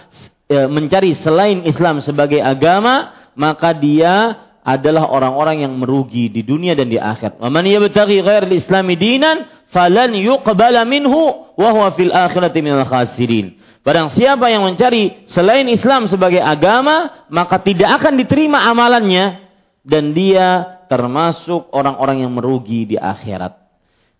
eh, 0.47 0.66
mencari 0.72 1.14
selain 1.20 1.68
Islam 1.68 1.99
sebagai 1.99 2.39
agama, 2.39 3.12
maka 3.36 3.76
dia 3.76 4.47
adalah 4.68 5.07
orang-orang 5.07 5.63
yang 5.63 5.80
merugi 5.80 6.28
di 6.28 6.43
dunia 6.43 6.76
dan 6.76 6.91
di 6.91 6.99
akhirat. 6.99 7.39
Wa 7.39 7.47
man 7.47 7.63
yabtaghi 7.63 8.20
ghairal 8.20 8.51
islami 8.51 8.99
dinan 8.99 9.47
falan 9.72 10.11
yuqbala 10.11 10.84
minhu 10.84 11.55
wa 11.55 11.70
huwa 11.72 11.95
fil 11.95 12.11
akhirati 12.11 12.59
minal 12.59 12.84
khasirin. 12.84 13.55
Barang 13.88 14.11
siapa 14.11 14.51
yang 14.51 14.68
mencari 14.68 15.24
selain 15.32 15.63
Islam 15.72 16.11
sebagai 16.11 16.43
agama, 16.43 17.24
maka 17.32 17.63
tidak 17.63 18.03
akan 18.03 18.20
diterima 18.20 18.68
amalannya 18.68 19.47
dan 19.88 20.11
dia 20.11 20.76
termasuk 20.91 21.72
orang-orang 21.72 22.28
yang 22.28 22.36
merugi 22.36 22.84
di 22.84 22.99
akhirat. 22.99 23.55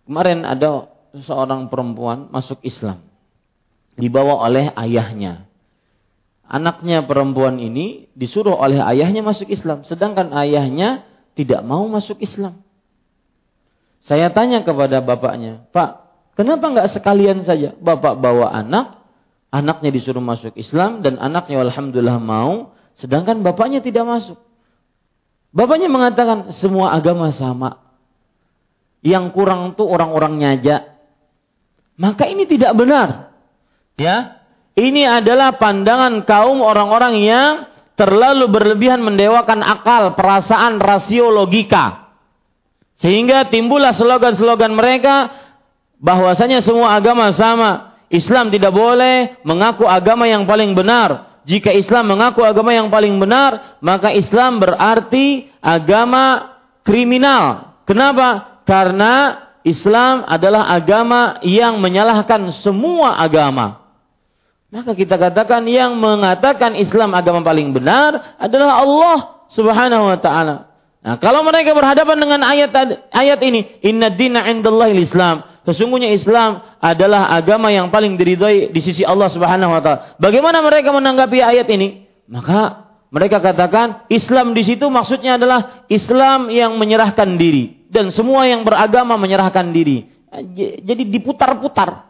Kemarin 0.08 0.48
ada 0.48 0.88
seorang 1.12 1.68
perempuan 1.68 2.32
masuk 2.32 2.64
Islam. 2.64 3.04
Dibawa 4.00 4.40
oleh 4.48 4.72
ayahnya. 4.72 5.47
Anaknya 6.48 7.04
perempuan 7.04 7.60
ini 7.60 8.08
disuruh 8.16 8.56
oleh 8.56 8.80
ayahnya 8.80 9.20
masuk 9.20 9.52
Islam. 9.52 9.84
Sedangkan 9.84 10.32
ayahnya 10.32 11.04
tidak 11.36 11.60
mau 11.60 11.84
masuk 11.86 12.24
Islam. 12.24 12.64
Saya 14.08 14.32
tanya 14.32 14.64
kepada 14.64 15.04
bapaknya, 15.04 15.68
Pak, 15.68 16.08
kenapa 16.32 16.64
nggak 16.72 16.88
sekalian 16.96 17.44
saja 17.44 17.76
bapak 17.76 18.16
bawa 18.16 18.48
anak, 18.56 19.04
anaknya 19.52 19.92
disuruh 19.92 20.24
masuk 20.24 20.56
Islam 20.56 21.04
dan 21.04 21.20
anaknya 21.20 21.60
alhamdulillah 21.60 22.16
mau, 22.16 22.72
sedangkan 22.96 23.44
bapaknya 23.44 23.84
tidak 23.84 24.08
masuk. 24.08 24.40
Bapaknya 25.52 25.92
mengatakan 25.92 26.56
semua 26.56 26.96
agama 26.96 27.28
sama. 27.34 27.84
Yang 29.04 29.36
kurang 29.36 29.76
itu 29.76 29.84
orang-orang 29.84 30.40
nyajak. 30.40 30.96
Maka 31.98 32.30
ini 32.30 32.46
tidak 32.46 32.72
benar. 32.78 33.34
Ya. 33.98 34.37
Ini 34.78 35.10
adalah 35.10 35.58
pandangan 35.58 36.22
kaum 36.22 36.62
orang-orang 36.62 37.18
yang 37.18 37.66
terlalu 37.98 38.46
berlebihan 38.46 39.02
mendewakan 39.02 39.58
akal, 39.66 40.14
perasaan, 40.14 40.78
rasio, 40.78 41.34
logika. 41.34 42.14
Sehingga 43.02 43.50
timbullah 43.50 43.90
slogan-slogan 43.90 44.70
mereka 44.70 45.34
bahwasanya 45.98 46.62
semua 46.62 46.94
agama 46.94 47.34
sama. 47.34 47.98
Islam 48.06 48.54
tidak 48.54 48.70
boleh 48.70 49.42
mengaku 49.42 49.82
agama 49.82 50.30
yang 50.30 50.46
paling 50.46 50.78
benar. 50.78 51.42
Jika 51.42 51.74
Islam 51.74 52.14
mengaku 52.14 52.46
agama 52.46 52.70
yang 52.70 52.86
paling 52.86 53.18
benar, 53.18 53.82
maka 53.82 54.14
Islam 54.14 54.62
berarti 54.62 55.50
agama 55.58 56.54
kriminal. 56.86 57.74
Kenapa? 57.82 58.62
Karena 58.62 59.42
Islam 59.66 60.22
adalah 60.22 60.70
agama 60.70 61.42
yang 61.42 61.82
menyalahkan 61.82 62.54
semua 62.62 63.18
agama. 63.18 63.87
Maka 64.68 64.92
kita 64.92 65.16
katakan 65.16 65.64
yang 65.64 65.96
mengatakan 65.96 66.76
Islam 66.76 67.16
agama 67.16 67.40
paling 67.40 67.72
benar 67.72 68.36
adalah 68.36 68.84
Allah 68.84 69.18
Subhanahu 69.48 70.12
wa 70.12 70.18
taala. 70.20 70.68
Nah, 71.00 71.16
kalau 71.16 71.40
mereka 71.40 71.72
berhadapan 71.72 72.20
dengan 72.20 72.40
ayat 72.44 72.70
ayat 73.08 73.40
ini, 73.40 73.80
inna 73.80 74.12
dina 74.12 74.44
indallahi 74.44 74.92
Islam. 75.00 75.40
Sesungguhnya 75.64 76.12
Islam 76.12 76.64
adalah 76.84 77.32
agama 77.32 77.72
yang 77.72 77.88
paling 77.88 78.20
diridhai 78.20 78.68
di 78.68 78.80
sisi 78.84 79.08
Allah 79.08 79.32
Subhanahu 79.32 79.72
wa 79.72 79.80
taala. 79.80 80.00
Bagaimana 80.20 80.60
mereka 80.60 80.92
menanggapi 80.92 81.40
ayat 81.40 81.68
ini? 81.72 82.04
Maka 82.28 82.92
mereka 83.08 83.40
katakan 83.40 84.04
Islam 84.12 84.52
di 84.52 84.68
situ 84.68 84.84
maksudnya 84.92 85.40
adalah 85.40 85.88
Islam 85.88 86.52
yang 86.52 86.76
menyerahkan 86.76 87.40
diri 87.40 87.88
dan 87.88 88.12
semua 88.12 88.44
yang 88.44 88.68
beragama 88.68 89.16
menyerahkan 89.16 89.72
diri. 89.72 90.12
Jadi 90.84 91.08
diputar-putar. 91.08 92.07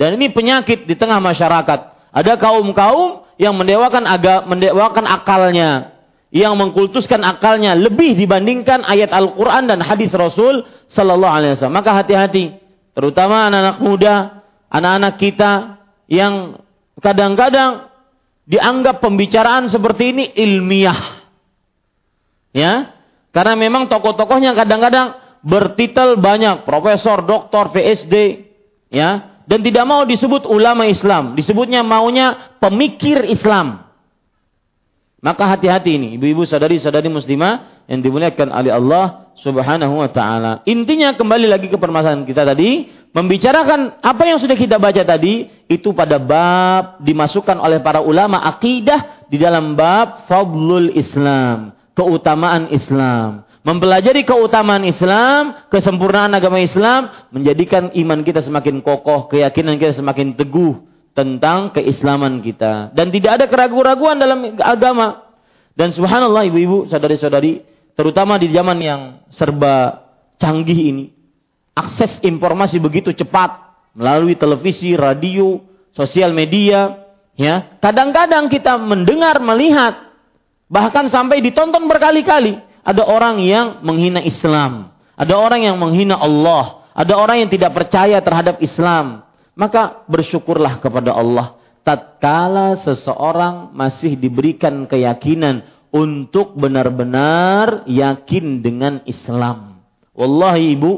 Dan 0.00 0.16
ini 0.16 0.32
penyakit 0.32 0.88
di 0.88 0.96
tengah 0.96 1.20
masyarakat. 1.20 1.92
Ada 2.16 2.40
kaum-kaum 2.40 3.28
yang 3.36 3.52
mendewakan 3.52 4.08
agama, 4.08 4.56
mendewakan 4.56 5.04
akalnya, 5.04 5.92
yang 6.32 6.56
mengkultuskan 6.56 7.20
akalnya 7.20 7.76
lebih 7.76 8.16
dibandingkan 8.16 8.80
ayat 8.88 9.12
Al-Quran 9.12 9.68
dan 9.68 9.84
hadis 9.84 10.08
Rasul 10.16 10.64
Sallallahu 10.88 11.34
Alaihi 11.36 11.52
Wasallam. 11.52 11.76
Maka 11.76 11.92
hati-hati, 12.00 12.56
terutama 12.96 13.52
anak-anak 13.52 13.76
muda, 13.84 14.14
anak-anak 14.72 15.14
kita 15.20 15.52
yang 16.08 16.64
kadang-kadang 16.96 17.92
dianggap 18.48 19.04
pembicaraan 19.04 19.68
seperti 19.68 20.16
ini 20.16 20.24
ilmiah. 20.32 21.20
Ya, 22.56 22.96
karena 23.36 23.54
memang 23.54 23.86
tokoh-tokohnya 23.86 24.56
kadang-kadang 24.56 25.12
bertitel 25.44 26.18
banyak, 26.18 26.66
profesor, 26.66 27.22
doktor, 27.22 27.70
PhD, 27.70 28.48
ya, 28.90 29.29
dan 29.50 29.66
tidak 29.66 29.82
mau 29.82 30.06
disebut 30.06 30.46
ulama 30.46 30.86
Islam, 30.86 31.34
disebutnya 31.34 31.82
maunya 31.82 32.54
pemikir 32.62 33.26
Islam. 33.26 33.82
Maka 35.18 35.42
hati-hati 35.42 35.98
ini, 35.98 36.08
ibu-ibu 36.14 36.46
sadari-sadari 36.46 37.10
muslimah 37.10 37.84
yang 37.90 37.98
dimuliakan 37.98 38.46
oleh 38.46 38.70
Allah 38.70 39.34
Subhanahu 39.42 39.98
wa 39.98 40.06
taala. 40.06 40.62
Intinya 40.70 41.18
kembali 41.18 41.50
lagi 41.50 41.66
ke 41.66 41.74
permasalahan 41.82 42.22
kita 42.22 42.46
tadi, 42.46 42.94
membicarakan 43.10 43.98
apa 43.98 44.22
yang 44.22 44.38
sudah 44.38 44.54
kita 44.54 44.78
baca 44.78 45.02
tadi 45.02 45.50
itu 45.66 45.90
pada 45.98 46.22
bab 46.22 47.02
dimasukkan 47.02 47.58
oleh 47.58 47.82
para 47.82 48.06
ulama 48.06 48.46
akidah 48.46 49.26
di 49.26 49.34
dalam 49.34 49.74
bab 49.74 50.30
fadlul 50.30 50.94
Islam, 50.94 51.74
keutamaan 51.98 52.70
Islam. 52.70 53.49
Mempelajari 53.60 54.24
keutamaan 54.24 54.88
Islam, 54.88 55.68
kesempurnaan 55.68 56.32
agama 56.32 56.64
Islam 56.64 57.12
menjadikan 57.28 57.92
iman 57.92 58.24
kita 58.24 58.40
semakin 58.40 58.80
kokoh, 58.80 59.28
keyakinan 59.28 59.76
kita 59.76 60.00
semakin 60.00 60.32
teguh 60.32 60.80
tentang 61.12 61.68
keislaman 61.76 62.40
kita 62.40 62.88
dan 62.96 63.12
tidak 63.12 63.36
ada 63.36 63.46
keraguan-raguan 63.52 64.16
dalam 64.16 64.56
agama. 64.56 65.28
Dan 65.76 65.92
subhanallah 65.92 66.48
ibu-ibu, 66.48 66.88
saudari-saudari, 66.88 67.60
terutama 67.92 68.40
di 68.40 68.48
zaman 68.48 68.80
yang 68.80 69.00
serba 69.36 70.08
canggih 70.40 70.80
ini, 70.96 71.04
akses 71.76 72.16
informasi 72.24 72.80
begitu 72.80 73.12
cepat 73.12 73.60
melalui 73.92 74.40
televisi, 74.40 74.96
radio, 74.96 75.60
sosial 75.92 76.32
media, 76.32 76.96
ya. 77.36 77.76
Kadang-kadang 77.76 78.48
kita 78.48 78.80
mendengar, 78.80 79.36
melihat 79.44 80.16
bahkan 80.72 81.12
sampai 81.12 81.44
ditonton 81.44 81.84
berkali-kali 81.84 82.69
ada 82.80 83.02
orang 83.04 83.40
yang 83.44 83.84
menghina 83.84 84.24
Islam, 84.24 84.92
ada 85.16 85.34
orang 85.36 85.64
yang 85.64 85.76
menghina 85.76 86.16
Allah, 86.16 86.88
ada 86.96 87.14
orang 87.16 87.44
yang 87.44 87.50
tidak 87.52 87.76
percaya 87.76 88.18
terhadap 88.20 88.60
Islam, 88.64 89.24
maka 89.54 90.04
bersyukurlah 90.08 90.80
kepada 90.80 91.12
Allah 91.12 91.60
tatkala 91.84 92.78
seseorang 92.84 93.72
masih 93.72 94.16
diberikan 94.16 94.84
keyakinan 94.84 95.64
untuk 95.90 96.54
benar-benar 96.54 97.82
yakin 97.88 98.62
dengan 98.62 99.02
Islam. 99.08 99.82
Wallahi 100.14 100.78
Ibu, 100.78 100.92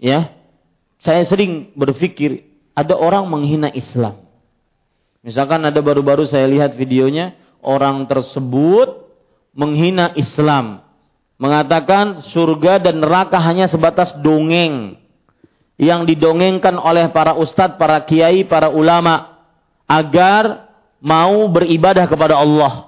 ya, 0.00 0.32
saya 1.02 1.22
sering 1.28 1.74
berpikir 1.76 2.48
ada 2.72 2.96
orang 2.96 3.28
menghina 3.28 3.68
Islam. 3.74 4.24
Misalkan 5.20 5.60
ada 5.66 5.82
baru-baru 5.82 6.24
saya 6.24 6.48
lihat 6.48 6.78
videonya, 6.78 7.36
orang 7.60 8.06
tersebut 8.08 9.07
menghina 9.58 10.14
Islam, 10.14 10.86
mengatakan 11.34 12.22
surga 12.30 12.78
dan 12.78 13.02
neraka 13.02 13.42
hanya 13.42 13.66
sebatas 13.66 14.14
dongeng 14.22 14.94
yang 15.74 16.06
didongengkan 16.06 16.78
oleh 16.78 17.10
para 17.10 17.34
ustadz, 17.34 17.74
para 17.74 17.98
kiai, 18.06 18.46
para 18.46 18.70
ulama 18.70 19.42
agar 19.90 20.70
mau 21.02 21.50
beribadah 21.50 22.06
kepada 22.06 22.38
Allah. 22.38 22.86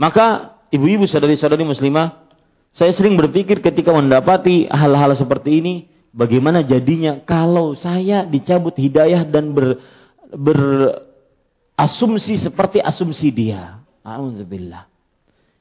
Maka 0.00 0.56
ibu-ibu 0.72 1.04
saudari-saudari 1.04 1.68
muslimah, 1.68 2.16
saya 2.72 2.96
sering 2.96 3.16
berpikir 3.16 3.60
ketika 3.60 3.92
mendapati 3.92 4.68
hal-hal 4.68 5.16
seperti 5.16 5.60
ini, 5.60 5.88
bagaimana 6.12 6.62
jadinya 6.64 7.20
kalau 7.24 7.74
saya 7.76 8.24
dicabut 8.24 8.76
hidayah 8.76 9.24
dan 9.24 9.54
ber, 9.56 9.78
berasumsi 10.32 12.36
seperti 12.36 12.80
asumsi 12.84 13.32
dia. 13.32 13.80
Alhamdulillah. 14.04 14.97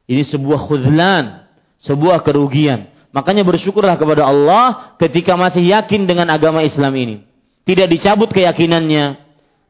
Ini 0.07 0.23
sebuah 0.23 0.71
khudlan, 0.71 1.45
sebuah 1.83 2.23
kerugian. 2.23 2.87
Makanya 3.11 3.43
bersyukurlah 3.43 3.99
kepada 3.99 4.23
Allah 4.23 4.95
ketika 4.99 5.35
masih 5.35 5.67
yakin 5.67 6.07
dengan 6.07 6.31
agama 6.31 6.63
Islam 6.63 6.95
ini. 6.95 7.15
Tidak 7.67 7.91
dicabut 7.91 8.31
keyakinannya. 8.31 9.19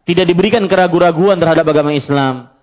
Tidak 0.06 0.26
diberikan 0.30 0.62
keraguan-raguan 0.70 1.42
terhadap 1.42 1.66
agama 1.68 1.92
Islam. 1.92 2.54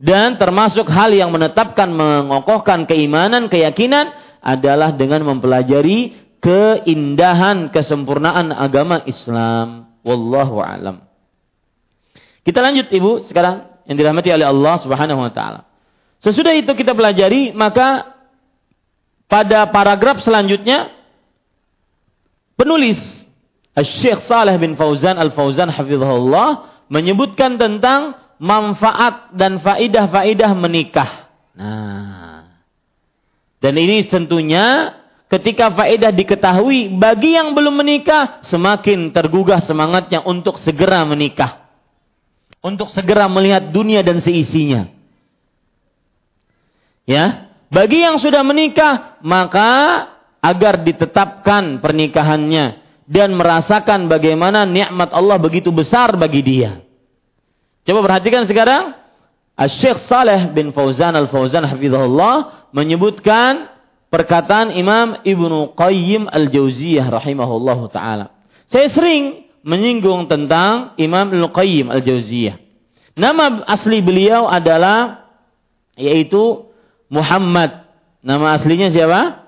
Dan 0.00 0.40
termasuk 0.40 0.90
hal 0.90 1.14
yang 1.14 1.30
menetapkan, 1.30 1.86
mengokohkan 1.92 2.88
keimanan, 2.90 3.46
keyakinan 3.46 4.10
adalah 4.42 4.96
dengan 4.96 5.22
mempelajari 5.28 6.16
keindahan, 6.40 7.70
kesempurnaan 7.70 8.50
agama 8.50 9.04
Islam. 9.06 9.92
Wallahu 10.02 10.64
alam. 10.64 11.04
Kita 12.42 12.58
lanjut 12.64 12.88
Ibu 12.88 13.28
sekarang 13.28 13.68
yang 13.84 13.96
dirahmati 14.00 14.32
oleh 14.32 14.48
Allah 14.48 14.74
Subhanahu 14.80 15.20
wa 15.20 15.30
taala. 15.30 15.69
Sesudah 16.20 16.52
itu 16.52 16.68
kita 16.76 16.92
pelajari, 16.92 17.56
maka 17.56 18.12
pada 19.24 19.64
paragraf 19.72 20.20
selanjutnya 20.20 20.92
penulis 22.60 23.00
Syekh 23.72 24.20
Saleh 24.28 24.60
bin 24.60 24.76
Fauzan 24.76 25.16
Al-Fauzan 25.16 25.72
hafizahullah 25.72 26.68
menyebutkan 26.92 27.56
tentang 27.56 28.20
manfaat 28.36 29.32
dan 29.32 29.64
faidah-faidah 29.64 30.52
menikah. 30.52 31.30
Nah. 31.56 32.44
Dan 33.60 33.76
ini 33.76 34.04
tentunya 34.08 34.96
ketika 35.28 35.72
faedah 35.72 36.12
diketahui 36.12 36.96
bagi 36.96 37.36
yang 37.36 37.52
belum 37.52 37.80
menikah 37.80 38.44
semakin 38.48 39.12
tergugah 39.12 39.60
semangatnya 39.64 40.24
untuk 40.24 40.60
segera 40.60 41.04
menikah. 41.08 41.68
Untuk 42.60 42.92
segera 42.92 43.24
melihat 43.24 43.72
dunia 43.72 44.04
dan 44.04 44.20
seisinya. 44.20 44.99
Ya, 47.10 47.50
bagi 47.74 48.06
yang 48.06 48.22
sudah 48.22 48.46
menikah, 48.46 49.18
maka 49.26 50.06
agar 50.38 50.86
ditetapkan 50.86 51.82
pernikahannya 51.82 52.78
dan 53.10 53.34
merasakan 53.34 54.06
bagaimana 54.06 54.62
nikmat 54.62 55.10
Allah 55.10 55.34
begitu 55.42 55.74
besar 55.74 56.14
bagi 56.14 56.38
dia. 56.46 56.78
Coba 57.82 58.06
perhatikan 58.06 58.46
sekarang, 58.46 58.94
Syekh 59.58 60.06
Saleh 60.06 60.54
bin 60.54 60.70
Fauzan 60.70 61.18
Al-Fauzan 61.18 61.66
hafizahullah 61.66 62.70
menyebutkan 62.70 63.66
perkataan 64.06 64.70
Imam 64.78 65.18
Ibnu 65.26 65.74
Qayyim 65.74 66.30
Al-Jauziyah 66.30 67.10
rahimahullahu 67.10 67.90
taala. 67.90 68.30
Saya 68.70 68.86
sering 68.86 69.50
menyinggung 69.66 70.30
tentang 70.30 70.94
Imam 70.94 71.26
Ibnu 71.26 71.50
Qayyim 71.50 71.90
Al-Jauziyah. 71.90 72.54
Nama 73.18 73.66
asli 73.66 73.98
beliau 73.98 74.46
adalah 74.46 75.26
yaitu 75.98 76.69
Muhammad. 77.10 77.84
Nama 78.22 78.56
aslinya 78.56 78.88
siapa? 78.94 79.42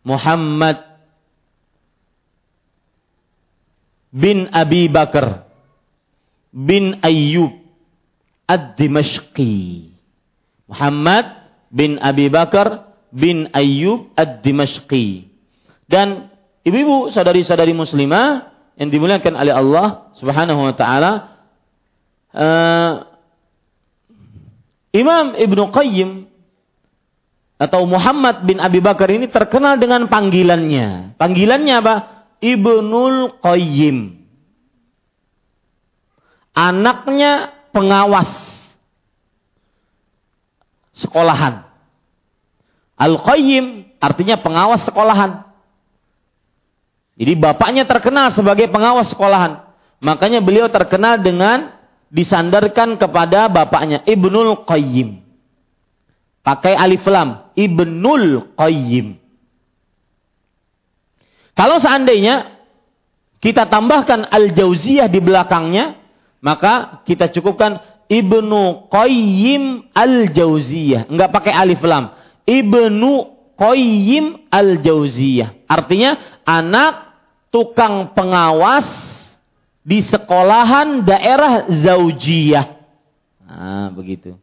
Muhammad 0.00 0.80
bin 4.10 4.48
Abi 4.50 4.88
Bakar 4.88 5.46
bin 6.50 6.98
Ayyub 7.04 7.54
Ad-Dimashqi. 8.50 9.92
Muhammad 10.66 11.46
bin 11.70 12.00
Abi 12.02 12.26
Bakar 12.26 12.90
bin 13.14 13.52
Ayyub 13.54 14.10
Ad-Dimashqi. 14.18 15.30
Dan 15.86 16.32
ibu-ibu 16.66 17.14
sadari-sadari 17.14 17.76
muslimah 17.76 18.50
yang 18.80 18.88
dimuliakan 18.90 19.34
oleh 19.36 19.54
Allah 19.54 19.86
Subhanahu 20.18 20.60
wa 20.64 20.74
taala 20.74 21.12
uh, 22.34 22.92
Imam 24.90 25.38
Ibnu 25.38 25.70
Qayyim 25.70 26.19
atau 27.60 27.84
Muhammad 27.84 28.48
bin 28.48 28.56
Abi 28.56 28.80
Bakar 28.80 29.12
ini 29.12 29.28
terkenal 29.28 29.76
dengan 29.76 30.08
panggilannya. 30.08 31.20
Panggilannya 31.20 31.74
apa? 31.76 31.94
Ibnul 32.40 33.36
Qayyim. 33.44 34.16
Anaknya 36.56 37.52
pengawas 37.76 38.32
sekolahan. 40.96 41.68
Al-Qayyim 42.96 43.96
artinya 44.00 44.40
pengawas 44.40 44.80
sekolahan. 44.88 45.44
Jadi 47.20 47.32
bapaknya 47.36 47.84
terkenal 47.84 48.32
sebagai 48.32 48.72
pengawas 48.72 49.12
sekolahan. 49.12 49.68
Makanya 50.00 50.40
beliau 50.40 50.72
terkenal 50.72 51.20
dengan 51.20 51.76
disandarkan 52.08 52.96
kepada 52.96 53.52
bapaknya 53.52 54.00
Ibnul 54.08 54.64
Qayyim. 54.64 55.29
Pakai 56.40 56.74
alif 56.76 57.04
lam. 57.04 57.52
Ibnul 57.56 58.56
Qayyim. 58.56 59.20
Kalau 61.52 61.76
seandainya 61.76 62.56
kita 63.40 63.68
tambahkan 63.68 64.28
Al-Jauziyah 64.28 65.08
di 65.08 65.20
belakangnya, 65.20 66.00
maka 66.40 67.04
kita 67.04 67.28
cukupkan 67.28 67.80
Ibnu 68.10 68.90
Qayyim 68.90 69.92
Al-Jauziyah. 69.92 71.06
Enggak 71.12 71.30
pakai 71.30 71.52
alif 71.52 71.84
lam. 71.84 72.16
Ibnu 72.48 73.12
Qayyim 73.60 74.48
Al-Jauziyah. 74.48 75.68
Artinya 75.68 76.40
anak 76.48 77.12
tukang 77.52 78.16
pengawas 78.16 78.88
di 79.84 80.00
sekolahan 80.04 81.04
daerah 81.04 81.68
Zaujiyah. 81.68 82.66
Nah, 83.46 83.88
begitu. 83.92 84.38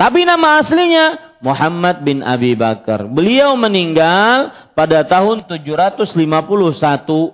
Tapi 0.00 0.24
nama 0.24 0.64
aslinya 0.64 1.36
Muhammad 1.44 2.00
bin 2.00 2.24
Abi 2.24 2.56
Bakar. 2.56 3.04
Beliau 3.04 3.52
meninggal 3.52 4.48
pada 4.72 5.04
tahun 5.04 5.44
751 5.44 6.16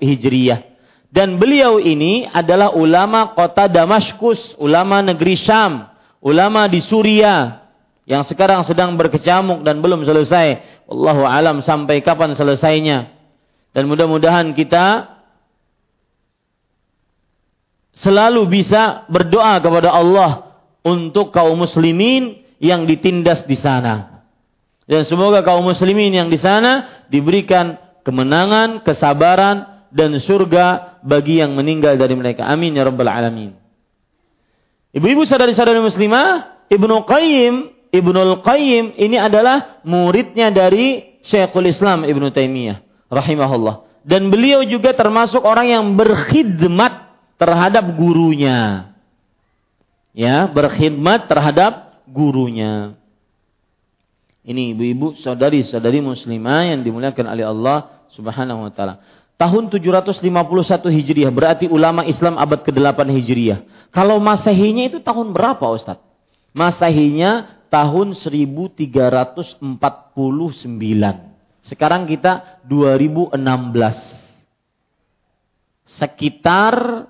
Hijriah. 0.03 0.67
Dan 1.15 1.39
beliau 1.39 1.79
ini 1.79 2.27
adalah 2.27 2.75
ulama 2.75 3.39
kota 3.39 3.71
Damaskus, 3.71 4.59
ulama 4.59 4.99
negeri 4.99 5.39
Syam, 5.39 5.87
ulama 6.19 6.67
di 6.67 6.83
Suriah 6.83 7.63
yang 8.03 8.27
sekarang 8.27 8.67
sedang 8.67 8.99
berkecamuk 8.99 9.63
dan 9.63 9.79
belum 9.79 10.03
selesai. 10.03 10.83
Allahu 10.91 11.23
alam 11.23 11.63
sampai 11.63 12.03
kapan 12.03 12.35
selesainya. 12.35 13.15
Dan 13.71 13.87
mudah-mudahan 13.87 14.51
kita 14.59 15.07
selalu 17.95 18.43
bisa 18.51 19.07
berdoa 19.07 19.55
kepada 19.63 19.95
Allah 19.95 20.51
untuk 20.83 21.31
kaum 21.31 21.63
muslimin 21.63 22.46
yang 22.63 22.89
ditindas 22.89 23.45
di 23.45 23.57
sana. 23.57 24.25
Dan 24.87 25.03
semoga 25.03 25.43
kaum 25.43 25.67
muslimin 25.67 26.15
yang 26.15 26.29
di 26.31 26.39
sana 26.39 27.05
diberikan 27.11 27.77
kemenangan, 28.07 28.87
kesabaran 28.87 29.89
dan 29.91 30.15
surga 30.23 30.99
bagi 31.03 31.43
yang 31.43 31.59
meninggal 31.59 31.99
dari 31.99 32.15
mereka. 32.15 32.47
Amin 32.47 32.79
ya 32.79 32.87
rabbal 32.87 33.11
alamin. 33.11 33.55
Ibu-ibu 34.95 35.27
saudari-saudari 35.27 35.83
muslimah, 35.83 36.65
Ibnu 36.71 37.03
Qayyim, 37.05 37.55
Ibnu 37.91 38.41
Qayyim 38.47 38.95
ini 38.97 39.19
adalah 39.19 39.83
muridnya 39.83 40.55
dari 40.55 41.19
Syekhul 41.27 41.69
Islam 41.69 42.07
Ibnu 42.07 42.31
Taimiyah 42.31 43.11
rahimahullah. 43.11 44.07
Dan 44.07 44.31
beliau 44.31 44.63
juga 44.63 44.95
termasuk 44.95 45.43
orang 45.43 45.67
yang 45.67 45.85
berkhidmat 45.99 47.11
terhadap 47.43 47.85
gurunya. 47.99 48.95
Ya, 50.15 50.47
berkhidmat 50.47 51.27
terhadap 51.27 51.86
gurunya. 52.09 52.95
Ini 54.47 54.79
ibu-ibu, 54.79 55.19
saudari-saudari 55.19 55.99
muslimah 55.99 56.71
yang 56.71 56.87
dimuliakan 56.87 57.27
oleh 57.27 57.43
Allah 57.43 58.07
Subhanahu 58.15 58.71
wa 58.71 58.71
taala. 58.71 59.03
Tahun 59.37 59.69
751 59.69 60.25
Hijriah 60.89 61.29
berarti 61.29 61.69
ulama 61.69 62.07
Islam 62.09 62.41
abad 62.41 62.65
ke-8 62.65 63.05
Hijriah. 63.11 63.91
Kalau 63.93 64.17
Masehinya 64.17 64.89
itu 64.89 65.05
tahun 65.05 65.37
berapa 65.37 65.61
Ustaz? 65.77 66.01
Masehinya 66.57 67.61
tahun 67.69 68.17
1349. 68.17 69.61
Sekarang 71.69 72.09
kita 72.09 72.63
2016. 72.65 73.37
Sekitar 75.85 77.05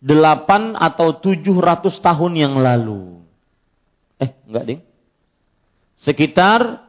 8 0.00 0.80
atau 0.80 1.08
700 1.20 1.92
tahun 2.00 2.32
yang 2.40 2.56
lalu. 2.56 3.19
Eh, 4.20 4.30
enggak, 4.44 4.64
Ding. 4.68 4.80
Sekitar 6.04 6.84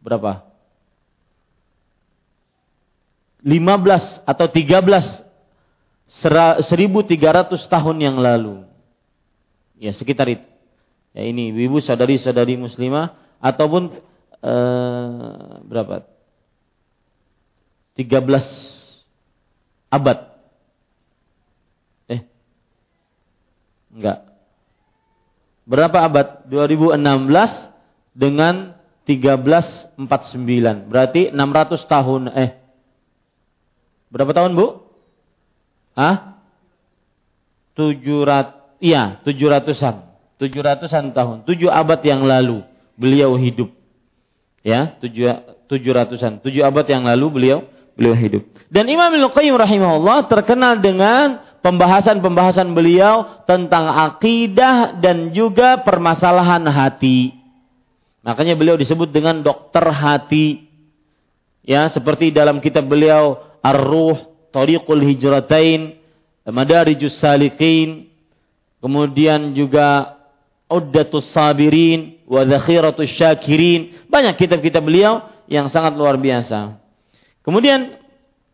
berapa? 0.00 0.44
15 3.44 4.24
atau 4.24 4.46
13 4.48 5.20
1300 6.24 7.60
tahun 7.68 7.96
yang 8.00 8.16
lalu. 8.16 8.64
Ya, 9.76 9.92
sekitar 9.92 10.28
itu. 10.32 10.46
Ya 11.14 11.22
ini 11.28 11.52
ibu 11.52 11.78
saudari-saudari 11.78 12.56
muslimah 12.56 13.14
ataupun 13.38 13.92
eh, 14.40 15.60
berapa? 15.68 16.08
13 17.94 18.26
abad 19.92 20.34
Enggak. 23.94 24.33
Berapa 25.64 26.04
abad? 26.04 26.44
2016 26.48 27.00
dengan 28.12 28.76
1349. 29.08 30.88
Berarti 30.88 31.32
600 31.32 31.84
tahun. 31.88 32.22
Eh. 32.36 32.50
Berapa 34.12 34.32
tahun, 34.32 34.52
Bu? 34.56 34.84
Hah? 35.96 36.36
700 37.74 38.78
iya, 38.78 39.18
700-an. 39.26 39.96
700-an 40.38 41.04
tahun. 41.10 41.36
7 41.48 41.70
abad 41.70 42.00
yang 42.04 42.22
lalu 42.22 42.62
beliau 42.94 43.34
hidup. 43.34 43.72
Ya, 44.62 44.94
7 45.00 45.68
700-an. 45.68 46.44
7 46.44 46.68
abad 46.68 46.86
yang 46.86 47.02
lalu 47.08 47.26
beliau 47.32 47.58
beliau 47.94 48.14
hidup. 48.14 48.42
Dan 48.70 48.90
Imam 48.90 49.10
Al-Qayyim 49.10 49.54
rahimahullah 49.54 50.26
terkenal 50.26 50.82
dengan 50.82 51.42
pembahasan-pembahasan 51.64 52.76
beliau 52.76 53.40
tentang 53.48 53.88
akidah 53.88 55.00
dan 55.00 55.32
juga 55.32 55.80
permasalahan 55.80 56.60
hati. 56.68 57.32
Makanya 58.20 58.52
beliau 58.52 58.76
disebut 58.76 59.08
dengan 59.08 59.40
dokter 59.40 59.80
hati. 59.88 60.68
Ya, 61.64 61.88
seperti 61.88 62.28
dalam 62.28 62.60
kitab 62.60 62.84
beliau 62.84 63.40
Ar-Ruh, 63.64 64.20
Tariqul 64.52 65.00
Hijratain, 65.00 65.96
Madarijus 66.44 67.16
Salikin, 67.16 68.12
kemudian 68.84 69.56
juga 69.56 70.20
Uddatus 70.68 71.32
Sabirin, 71.32 72.20
wa 72.28 72.44
Zakhiratus 72.44 73.08
Syakirin. 73.08 74.04
Banyak 74.12 74.36
kitab-kitab 74.36 74.84
beliau 74.84 75.24
yang 75.48 75.72
sangat 75.72 75.96
luar 75.96 76.20
biasa. 76.20 76.76
Kemudian 77.40 77.96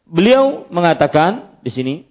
beliau 0.06 0.70
mengatakan 0.70 1.58
di 1.62 1.70
sini 1.70 2.09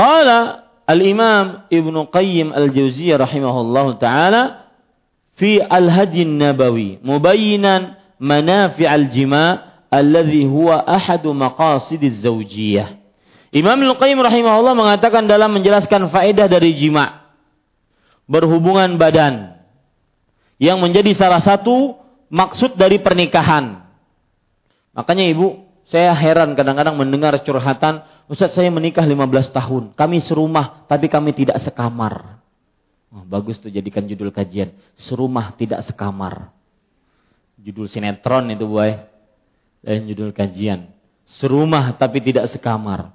Qala 0.00 0.64
al-Imam 0.88 1.68
Ibn 1.68 1.94
Qayyim 2.08 2.56
al-Jauziyah 2.56 3.20
rahimahullah 3.20 4.00
taala 4.00 4.42
fi 5.36 5.60
al-Hadi 5.60 6.24
nabawi 6.24 7.04
mubayyinan 7.04 8.00
manafi' 8.16 8.88
al-jima' 8.88 9.84
alladhi 9.92 10.48
huwa 10.48 10.88
ahadu 10.88 11.36
maqasid 11.36 12.00
az-zawjiyah. 12.00 12.96
Imam 13.52 13.76
Al-Qayyim 13.76 14.24
rahimahullah 14.24 14.72
mengatakan 14.72 15.28
dalam 15.28 15.52
menjelaskan 15.52 16.08
faedah 16.08 16.48
dari 16.48 16.80
jima' 16.80 17.20
berhubungan 18.24 18.96
badan 18.96 19.60
yang 20.56 20.80
menjadi 20.80 21.12
salah 21.12 21.44
satu 21.44 22.00
maksud 22.32 22.80
dari 22.80 23.04
pernikahan. 23.04 23.84
Makanya 24.96 25.28
ibu, 25.28 25.60
saya 25.90 26.14
heran 26.14 26.54
kadang-kadang 26.54 26.94
mendengar 26.94 27.36
curhatan 27.42 28.06
Ustaz 28.30 28.54
saya 28.54 28.70
menikah 28.70 29.02
15 29.02 29.26
tahun, 29.50 29.84
kami 29.98 30.22
serumah 30.22 30.86
tapi 30.86 31.10
kami 31.10 31.34
tidak 31.34 31.58
sekamar. 31.66 32.38
Oh, 33.10 33.26
bagus 33.26 33.58
tuh 33.58 33.74
jadikan 33.74 34.06
judul 34.06 34.30
kajian, 34.30 34.70
serumah 34.94 35.50
tidak 35.58 35.82
sekamar. 35.82 36.54
Judul 37.58 37.90
sinetron 37.90 38.54
itu 38.54 38.70
boy. 38.70 38.94
Dan 39.82 40.06
judul 40.06 40.30
kajian, 40.30 40.94
serumah 41.26 41.98
tapi 41.98 42.22
tidak 42.22 42.46
sekamar. 42.46 43.10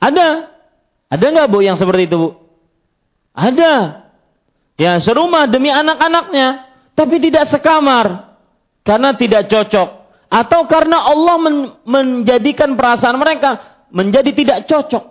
Ada, 0.00 0.56
ada 1.12 1.24
nggak 1.28 1.50
bu 1.52 1.60
yang 1.60 1.76
seperti 1.76 2.08
itu 2.08 2.16
bu? 2.16 2.30
Ada. 3.36 4.06
Ya 4.80 4.96
serumah 5.04 5.52
demi 5.52 5.68
anak-anaknya, 5.68 6.64
tapi 6.96 7.20
tidak 7.20 7.50
sekamar 7.52 8.38
karena 8.88 9.12
tidak 9.20 9.52
cocok 9.52 9.88
atau 10.32 10.60
karena 10.64 11.12
Allah 11.12 11.36
men 11.36 11.56
menjadikan 11.84 12.72
perasaan 12.72 13.20
mereka 13.20 13.77
menjadi 13.90 14.30
tidak 14.32 14.58
cocok. 14.68 15.04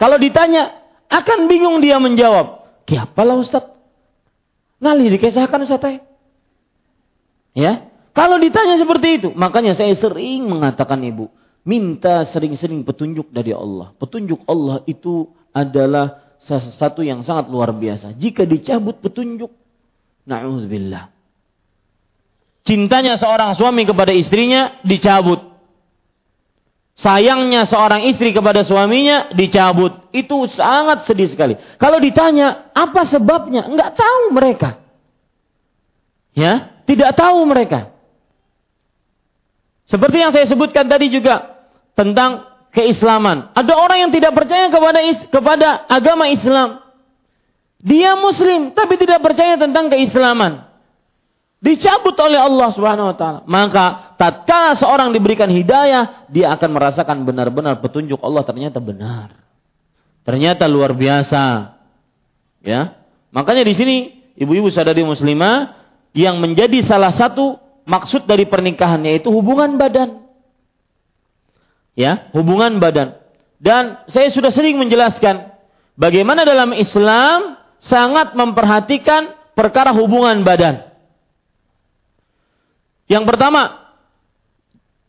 Kalau 0.00 0.16
ditanya, 0.18 0.82
akan 1.12 1.46
bingung 1.46 1.78
dia 1.84 2.00
menjawab. 2.00 2.64
Kiapalah 2.88 3.36
Ustaz? 3.38 3.68
Ngali 4.82 5.12
dikisahkan 5.14 5.60
Ustaz. 5.68 5.84
Eh? 5.86 5.98
Ya. 7.54 7.92
Kalau 8.12 8.36
ditanya 8.36 8.76
seperti 8.76 9.08
itu, 9.22 9.28
makanya 9.32 9.72
saya 9.72 9.96
sering 9.96 10.44
mengatakan 10.44 11.00
ibu, 11.00 11.32
minta 11.64 12.28
sering-sering 12.28 12.84
petunjuk 12.84 13.32
dari 13.32 13.56
Allah. 13.56 13.96
Petunjuk 13.96 14.44
Allah 14.44 14.84
itu 14.84 15.32
adalah 15.52 16.36
sesuatu 16.42 17.00
yang 17.00 17.24
sangat 17.24 17.48
luar 17.48 17.72
biasa. 17.72 18.12
Jika 18.12 18.44
dicabut 18.44 19.00
petunjuk, 19.00 19.48
na'udzubillah. 20.28 21.08
Cintanya 22.62 23.16
seorang 23.18 23.56
suami 23.56 23.88
kepada 23.88 24.12
istrinya 24.14 24.76
dicabut 24.86 25.51
sayangnya 27.02 27.66
seorang 27.66 28.06
istri 28.06 28.30
kepada 28.30 28.62
suaminya 28.62 29.34
dicabut. 29.34 30.08
Itu 30.14 30.46
sangat 30.46 31.04
sedih 31.04 31.28
sekali. 31.28 31.58
Kalau 31.76 31.98
ditanya, 31.98 32.70
apa 32.72 33.02
sebabnya? 33.04 33.66
Enggak 33.66 33.98
tahu 33.98 34.32
mereka. 34.32 34.78
Ya, 36.32 36.80
tidak 36.88 37.12
tahu 37.18 37.44
mereka. 37.44 37.92
Seperti 39.90 40.22
yang 40.22 40.32
saya 40.32 40.48
sebutkan 40.48 40.88
tadi 40.88 41.12
juga 41.12 41.60
tentang 41.92 42.48
keislaman. 42.72 43.52
Ada 43.52 43.74
orang 43.76 44.08
yang 44.08 44.12
tidak 44.14 44.32
percaya 44.32 44.72
kepada 44.72 45.00
kepada 45.28 45.68
agama 45.90 46.32
Islam. 46.32 46.80
Dia 47.82 48.16
muslim 48.16 48.72
tapi 48.72 48.94
tidak 48.96 49.20
percaya 49.20 49.58
tentang 49.58 49.90
keislaman 49.90 50.71
dicabut 51.62 52.18
oleh 52.18 52.42
Allah 52.42 52.68
Subhanahu 52.74 53.14
wa 53.14 53.16
taala. 53.16 53.40
Maka 53.46 54.18
tatkala 54.18 54.74
seorang 54.74 55.14
diberikan 55.14 55.46
hidayah, 55.46 56.26
dia 56.26 56.50
akan 56.58 56.74
merasakan 56.74 57.22
benar-benar 57.22 57.78
petunjuk 57.78 58.18
Allah 58.20 58.42
ternyata 58.42 58.82
benar. 58.82 59.38
ternyata 60.22 60.70
luar 60.70 60.94
biasa. 60.94 61.74
Ya. 62.62 62.94
Makanya 63.34 63.66
di 63.66 63.74
sini 63.74 63.96
ibu-ibu 64.38 64.70
sadari 64.70 65.02
muslimah 65.02 65.74
yang 66.14 66.38
menjadi 66.38 66.78
salah 66.86 67.10
satu 67.10 67.58
maksud 67.82 68.30
dari 68.30 68.46
pernikahan 68.46 69.02
yaitu 69.02 69.34
hubungan 69.34 69.74
badan. 69.74 70.22
Ya, 71.98 72.30
hubungan 72.30 72.78
badan. 72.78 73.18
Dan 73.58 73.98
saya 74.14 74.30
sudah 74.30 74.54
sering 74.54 74.78
menjelaskan 74.78 75.50
bagaimana 75.98 76.46
dalam 76.46 76.70
Islam 76.70 77.58
sangat 77.82 78.38
memperhatikan 78.38 79.34
perkara 79.58 79.90
hubungan 79.90 80.46
badan. 80.46 80.91
Yang 83.10 83.24
pertama, 83.28 83.92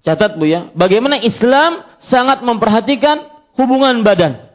catat 0.06 0.36
Bu 0.36 0.46
ya, 0.50 0.70
bagaimana 0.74 1.20
Islam 1.22 1.86
sangat 2.04 2.42
memperhatikan 2.42 3.30
hubungan 3.56 4.02
badan. 4.02 4.50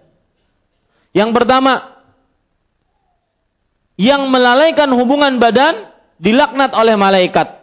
Yang 1.16 1.30
pertama, 1.34 1.98
yang 3.98 4.30
melalaikan 4.30 4.90
hubungan 4.94 5.42
badan 5.42 5.90
dilaknat 6.22 6.70
oleh 6.70 6.94
malaikat. 6.94 7.58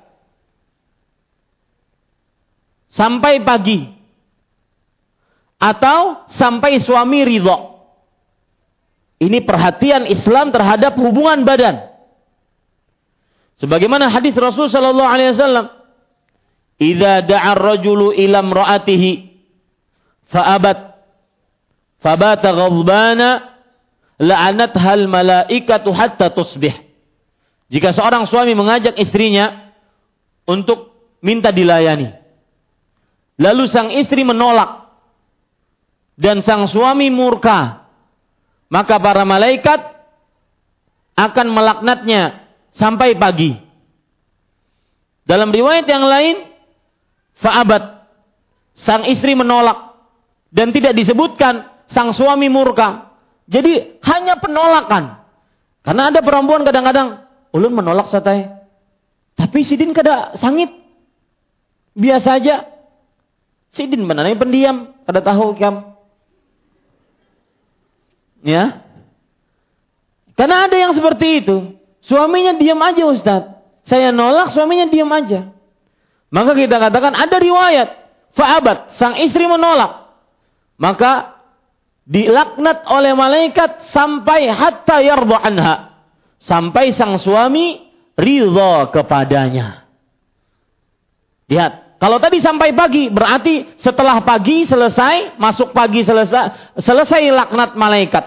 Sampai 2.92 3.44
pagi. 3.44 3.88
Atau 5.56 6.28
sampai 6.36 6.84
suami 6.84 7.24
ridho. 7.24 7.76
Ini 9.16 9.48
perhatian 9.48 10.12
Islam 10.12 10.52
terhadap 10.52 11.00
hubungan 11.00 11.48
badan. 11.48 11.95
Sebagaimana 13.56 14.12
hadis 14.12 14.36
Rasul 14.36 14.68
sallallahu 14.68 15.08
alaihi 15.08 15.32
wasallam, 15.32 15.72
"Idza 16.76 17.24
da'a 17.24 17.56
ar-rajulu 17.56 18.12
ila 18.12 18.44
imra'atihi 18.44 19.12
fa'abat 20.28 20.80
fabata 22.04 22.52
ghadbana 22.52 23.30
la'anatha 24.20 24.92
al-malaikatu 24.92 25.90
hatta 25.96 26.36
tusbih." 26.36 26.76
Jika 27.72 27.96
seorang 27.96 28.28
suami 28.28 28.54
mengajak 28.54 29.00
istrinya 29.00 29.72
untuk 30.46 30.94
minta 31.24 31.50
dilayani, 31.50 32.12
lalu 33.40 33.64
sang 33.72 33.90
istri 33.90 34.28
menolak 34.28 34.92
dan 36.20 36.44
sang 36.44 36.68
suami 36.68 37.08
murka, 37.08 37.88
maka 38.68 39.00
para 39.00 39.24
malaikat 39.24 39.96
akan 41.16 41.48
melaknatnya 41.56 42.45
sampai 42.76 43.16
pagi. 43.16 43.56
Dalam 45.26 45.50
riwayat 45.50 45.90
yang 45.90 46.06
lain, 46.06 46.36
fa'abat. 47.42 47.84
Sang 48.76 49.08
istri 49.10 49.34
menolak. 49.34 49.98
Dan 50.54 50.72
tidak 50.72 50.96
disebutkan 50.96 51.68
sang 51.90 52.14
suami 52.14 52.48
murka. 52.48 53.12
Jadi 53.50 54.00
hanya 54.06 54.38
penolakan. 54.38 55.20
Karena 55.82 56.10
ada 56.10 56.20
perempuan 56.22 56.66
kadang-kadang, 56.66 57.26
ulun 57.54 57.74
menolak 57.74 58.10
satai. 58.10 58.50
Tapi 59.36 59.60
sidin 59.66 59.92
kada 59.92 60.38
sangit. 60.40 60.72
Biasa 61.96 62.40
aja. 62.40 62.56
Sidin 63.76 64.08
benarnya 64.08 64.40
pendiam, 64.40 64.96
kada 65.04 65.20
tahu 65.20 65.56
kam. 65.60 65.96
Ya. 68.46 68.86
Karena 70.38 70.68
ada 70.70 70.76
yang 70.78 70.94
seperti 70.96 71.44
itu. 71.44 71.76
Suaminya 72.06 72.54
diam 72.54 72.78
aja 72.82 73.04
Ustaz. 73.10 73.44
Saya 73.86 74.10
nolak, 74.10 74.54
suaminya 74.54 74.90
diam 74.90 75.10
aja. 75.14 75.54
Maka 76.34 76.52
kita 76.58 76.78
katakan 76.82 77.14
ada 77.14 77.38
riwayat. 77.38 77.90
Fa'abat, 78.34 78.98
sang 78.98 79.16
istri 79.22 79.46
menolak. 79.46 80.10
Maka 80.76 81.40
dilaknat 82.06 82.86
oleh 82.92 83.14
malaikat 83.16 83.90
sampai 83.94 84.50
hatta 84.50 85.02
yardu 85.02 85.38
anha. 85.38 85.96
Sampai 86.44 86.94
sang 86.94 87.18
suami 87.18 87.82
ridho 88.18 88.90
kepadanya. 88.94 89.86
Lihat, 91.46 92.02
kalau 92.02 92.18
tadi 92.18 92.42
sampai 92.42 92.74
pagi, 92.74 93.08
berarti 93.10 93.78
setelah 93.80 94.22
pagi 94.26 94.66
selesai, 94.66 95.38
masuk 95.38 95.72
pagi 95.72 96.02
selesai, 96.02 96.78
selesai 96.82 97.22
laknat 97.32 97.78
malaikat. 97.78 98.26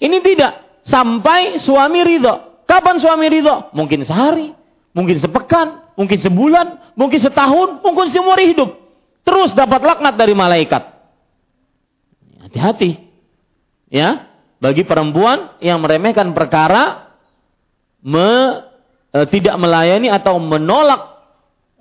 Ini 0.00 0.18
tidak, 0.22 0.82
sampai 0.86 1.58
suami 1.58 2.00
ridho. 2.06 2.45
Kapan 2.66 2.98
suami 2.98 3.30
ridho? 3.30 3.70
Mungkin 3.70 4.02
sehari, 4.02 4.50
mungkin 4.90 5.16
sepekan, 5.22 5.86
mungkin 5.94 6.18
sebulan, 6.18 6.98
mungkin 6.98 7.18
setahun, 7.22 7.80
mungkin 7.80 8.10
seumur 8.10 8.36
hidup. 8.42 8.74
Terus 9.22 9.54
dapat 9.54 9.82
laknat 9.82 10.14
dari 10.18 10.34
malaikat. 10.34 10.82
Hati-hati. 12.46 13.06
Ya, 13.86 14.26
bagi 14.58 14.82
perempuan 14.82 15.54
yang 15.62 15.78
meremehkan 15.78 16.34
perkara 16.34 17.14
me, 18.02 18.62
e, 19.14 19.18
tidak 19.30 19.54
melayani 19.62 20.10
atau 20.10 20.42
menolak 20.42 21.22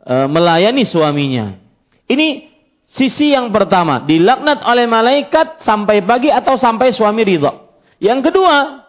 e, 0.06 0.14
melayani 0.30 0.86
suaminya. 0.86 1.58
Ini 2.06 2.50
sisi 2.86 3.34
yang 3.34 3.50
pertama, 3.50 4.06
dilaknat 4.06 4.62
oleh 4.70 4.86
malaikat 4.86 5.66
sampai 5.66 6.06
pagi 6.06 6.30
atau 6.30 6.62
sampai 6.62 6.94
suami 6.94 7.26
ridho. 7.26 7.52
Yang 7.98 8.30
kedua, 8.30 8.86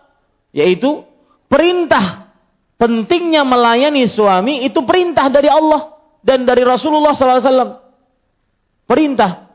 yaitu 0.53 1.05
perintah 1.47 2.27
pentingnya 2.77 3.43
melayani 3.43 4.05
suami 4.07 4.65
itu 4.65 4.85
perintah 4.85 5.29
dari 5.33 5.49
Allah 5.49 5.97
dan 6.21 6.45
dari 6.45 6.63
Rasulullah 6.63 7.17
SAW. 7.17 7.83
Perintah. 8.87 9.51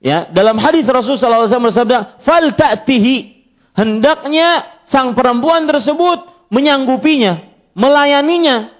Ya, 0.00 0.30
dalam 0.32 0.56
hadis 0.56 0.88
Rasulullah 0.88 1.44
SAW 1.44 1.68
bersabda, 1.70 2.22
"Fal 2.24 2.56
ta'tihi." 2.56 3.42
Hendaknya 3.76 4.66
sang 4.88 5.14
perempuan 5.14 5.68
tersebut 5.68 6.26
menyanggupinya, 6.50 7.46
melayaninya. 7.78 8.74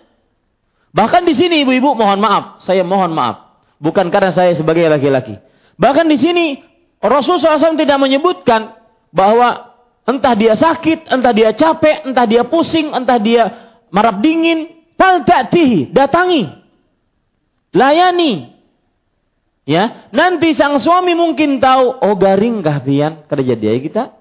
Bahkan 0.91 1.22
di 1.22 1.35
sini 1.39 1.62
ibu-ibu 1.62 1.95
mohon 1.95 2.18
maaf, 2.18 2.59
saya 2.66 2.83
mohon 2.83 3.14
maaf, 3.14 3.62
bukan 3.78 4.11
karena 4.11 4.35
saya 4.35 4.51
sebagai 4.59 4.83
laki-laki. 4.91 5.39
Bahkan 5.78 6.11
di 6.11 6.18
sini 6.18 6.45
Rasulullah 6.99 7.57
SAW 7.57 7.78
tidak 7.78 7.99
menyebutkan 8.03 8.74
bahwa 9.14 9.70
Entah 10.09 10.34
dia 10.34 10.57
sakit, 10.57 11.07
entah 11.07 11.32
dia 11.34 11.55
capek, 11.55 12.09
entah 12.09 12.26
dia 12.26 12.42
pusing, 12.48 12.90
entah 12.90 13.20
dia 13.20 13.42
marap 13.92 14.18
dingin. 14.24 14.80
Fal 15.01 15.24
datangi. 15.24 16.44
Layani. 17.72 18.53
Ya, 19.64 20.11
nanti 20.11 20.51
sang 20.53 20.82
suami 20.82 21.14
mungkin 21.14 21.62
tahu, 21.62 22.03
oh 22.03 22.16
garing 22.18 22.59
kah 22.59 22.82
pian 22.82 23.22
kada 23.31 23.44
jadi 23.44 23.78
kita. 23.78 24.18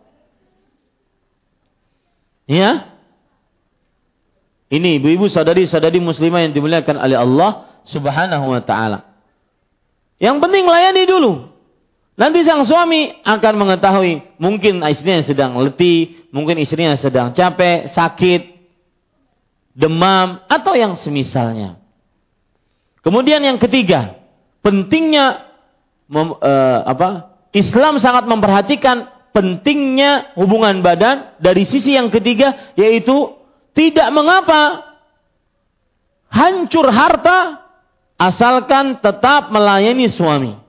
Ya. 2.46 2.94
Ini 4.70 5.02
ibu-ibu 5.02 5.26
saudari-saudari 5.26 5.98
muslimah 5.98 6.46
yang 6.46 6.54
dimuliakan 6.54 7.02
oleh 7.02 7.18
Allah 7.18 7.82
Subhanahu 7.90 8.54
wa 8.54 8.62
taala. 8.62 9.10
Yang 10.22 10.38
penting 10.38 10.70
layani 10.70 11.04
dulu. 11.10 11.49
Nanti 12.20 12.44
sang 12.44 12.68
suami 12.68 13.16
akan 13.24 13.54
mengetahui 13.56 14.36
mungkin 14.44 14.84
istrinya 14.84 15.24
sedang 15.24 15.56
letih, 15.56 16.28
mungkin 16.36 16.60
istrinya 16.60 17.00
sedang 17.00 17.32
capek, 17.32 17.88
sakit, 17.96 18.42
demam 19.72 20.44
atau 20.52 20.76
yang 20.76 21.00
semisalnya. 21.00 21.80
Kemudian 23.00 23.40
yang 23.40 23.56
ketiga, 23.56 24.20
pentingnya 24.60 25.48
mem, 26.12 26.36
uh, 26.36 26.80
apa? 26.84 27.40
Islam 27.56 28.04
sangat 28.04 28.28
memperhatikan 28.28 29.08
pentingnya 29.32 30.36
hubungan 30.36 30.84
badan 30.84 31.40
dari 31.40 31.64
sisi 31.64 31.96
yang 31.96 32.12
ketiga 32.12 32.76
yaitu 32.76 33.32
tidak 33.72 34.12
mengapa 34.12 34.92
hancur 36.28 36.92
harta 36.92 37.64
asalkan 38.20 39.00
tetap 39.00 39.56
melayani 39.56 40.12
suami. 40.12 40.69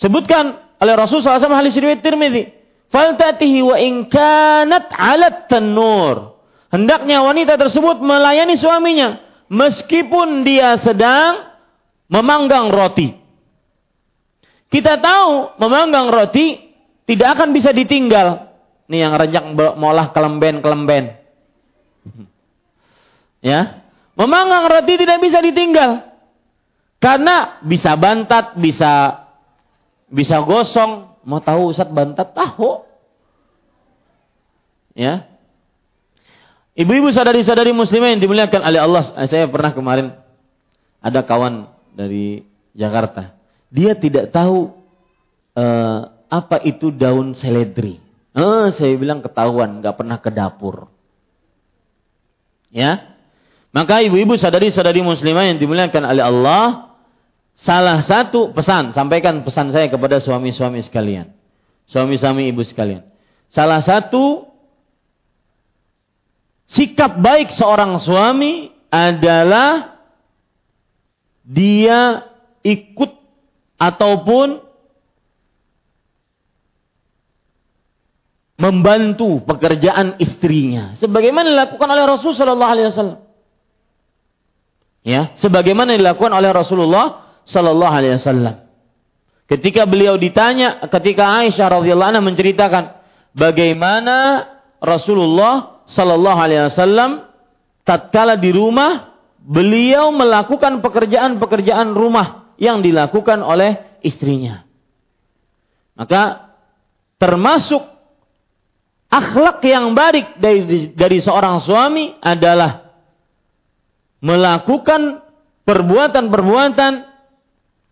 Sebutkan 0.00 0.76
oleh 0.82 0.94
Rasulullah 0.98 1.38
SAW 1.38 1.58
hadis 1.58 1.76
riwayat 1.78 2.00
Tirmidzi. 2.00 2.44
Faltatihi 2.92 3.60
wa 3.64 3.76
in 3.80 4.08
kanat 4.12 4.92
'ala 4.92 5.48
tanur. 5.48 6.36
Hendaknya 6.68 7.24
wanita 7.24 7.56
tersebut 7.56 8.00
melayani 8.00 8.56
suaminya 8.56 9.20
meskipun 9.52 10.44
dia 10.44 10.80
sedang 10.80 11.52
memanggang 12.08 12.72
roti. 12.72 13.12
Kita 14.72 14.96
tahu 15.00 15.60
memanggang 15.60 16.08
roti 16.08 16.56
tidak 17.04 17.36
akan 17.36 17.52
bisa 17.52 17.76
ditinggal. 17.76 18.48
Ini 18.88 19.08
yang 19.08 19.12
renjak 19.16 19.44
molah 19.76 20.12
kelemben-kelemben. 20.12 21.04
Ya. 23.42 23.82
Memanggang 24.14 24.70
roti 24.70 24.94
tidak 24.94 25.18
bisa 25.18 25.42
ditinggal. 25.42 26.14
Karena 27.02 27.58
bisa 27.66 27.98
bantat, 27.98 28.54
bisa 28.54 29.21
bisa 30.12 30.44
gosong. 30.44 31.08
Mau 31.24 31.40
tahu 31.40 31.72
Ustaz 31.72 31.88
bantat? 31.88 32.36
Tahu. 32.36 32.84
Ya. 34.92 35.26
Ibu-ibu 36.76 37.08
sadari-sadari 37.08 37.72
muslimah 37.72 38.12
yang 38.12 38.20
dimuliakan 38.20 38.60
oleh 38.60 38.80
Allah. 38.80 39.02
Eh, 39.16 39.28
saya 39.28 39.48
pernah 39.48 39.72
kemarin 39.72 40.12
ada 41.00 41.20
kawan 41.24 41.72
dari 41.96 42.44
Jakarta. 42.76 43.36
Dia 43.72 43.96
tidak 43.96 44.32
tahu 44.32 44.72
uh, 45.56 46.00
apa 46.28 46.60
itu 46.64 46.92
daun 46.92 47.32
seledri. 47.36 48.00
Eh, 48.32 48.66
saya 48.72 48.92
bilang 48.96 49.20
ketahuan, 49.20 49.80
nggak 49.80 49.96
pernah 49.96 50.16
ke 50.20 50.30
dapur. 50.32 50.88
Ya, 52.72 53.12
maka 53.72 54.04
ibu-ibu 54.04 54.36
sadari-sadari 54.36 55.00
muslimah 55.00 55.48
yang 55.48 55.56
dimuliakan 55.56 56.04
oleh 56.08 56.24
Allah, 56.24 56.91
salah 57.62 58.02
satu 58.02 58.50
pesan, 58.50 58.90
sampaikan 58.92 59.46
pesan 59.46 59.70
saya 59.70 59.86
kepada 59.86 60.18
suami-suami 60.18 60.82
sekalian. 60.82 61.30
Suami-suami 61.86 62.50
ibu 62.50 62.62
sekalian. 62.66 63.06
Salah 63.52 63.80
satu 63.84 64.48
sikap 66.70 67.20
baik 67.20 67.52
seorang 67.54 68.00
suami 68.02 68.72
adalah 68.90 70.00
dia 71.42 72.28
ikut 72.62 73.12
ataupun 73.76 74.62
membantu 78.62 79.42
pekerjaan 79.42 80.22
istrinya 80.22 80.94
sebagaimana 80.94 81.50
dilakukan 81.50 81.88
oleh 81.90 82.04
Rasul 82.06 82.30
sallallahu 82.30 82.72
alaihi 82.72 82.88
wasallam. 82.94 83.20
Ya, 85.02 85.34
sebagaimana 85.42 85.98
dilakukan 85.98 86.30
oleh 86.30 86.54
Rasulullah 86.54 87.21
sallallahu 87.44 87.94
alaihi 87.94 88.16
wasallam. 88.18 88.62
Ketika 89.50 89.84
beliau 89.84 90.16
ditanya, 90.16 90.80
ketika 90.88 91.28
Aisyah 91.44 91.82
radhiyallahu 91.82 92.10
anha 92.16 92.24
menceritakan 92.24 92.84
bagaimana 93.36 94.48
Rasulullah 94.80 95.84
sallallahu 95.84 96.38
alaihi 96.40 96.72
wasallam 96.72 97.28
tatkala 97.84 98.40
di 98.40 98.48
rumah 98.54 99.12
beliau 99.42 100.14
melakukan 100.14 100.80
pekerjaan-pekerjaan 100.80 101.92
rumah 101.92 102.54
yang 102.56 102.80
dilakukan 102.80 103.42
oleh 103.42 104.00
istrinya. 104.00 104.64
Maka 105.98 106.54
termasuk 107.20 107.82
akhlak 109.12 109.60
yang 109.68 109.92
baik 109.92 110.40
dari, 110.40 110.88
dari 110.96 111.18
seorang 111.20 111.60
suami 111.60 112.16
adalah 112.24 112.88
melakukan 114.22 115.20
perbuatan-perbuatan 115.68 117.11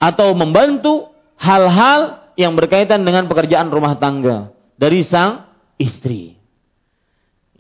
atau 0.01 0.33
membantu 0.33 1.13
hal-hal 1.37 2.25
yang 2.41 2.57
berkaitan 2.57 3.05
dengan 3.05 3.29
pekerjaan 3.29 3.69
rumah 3.69 4.01
tangga 4.01 4.51
dari 4.81 5.05
sang 5.05 5.45
istri. 5.77 6.41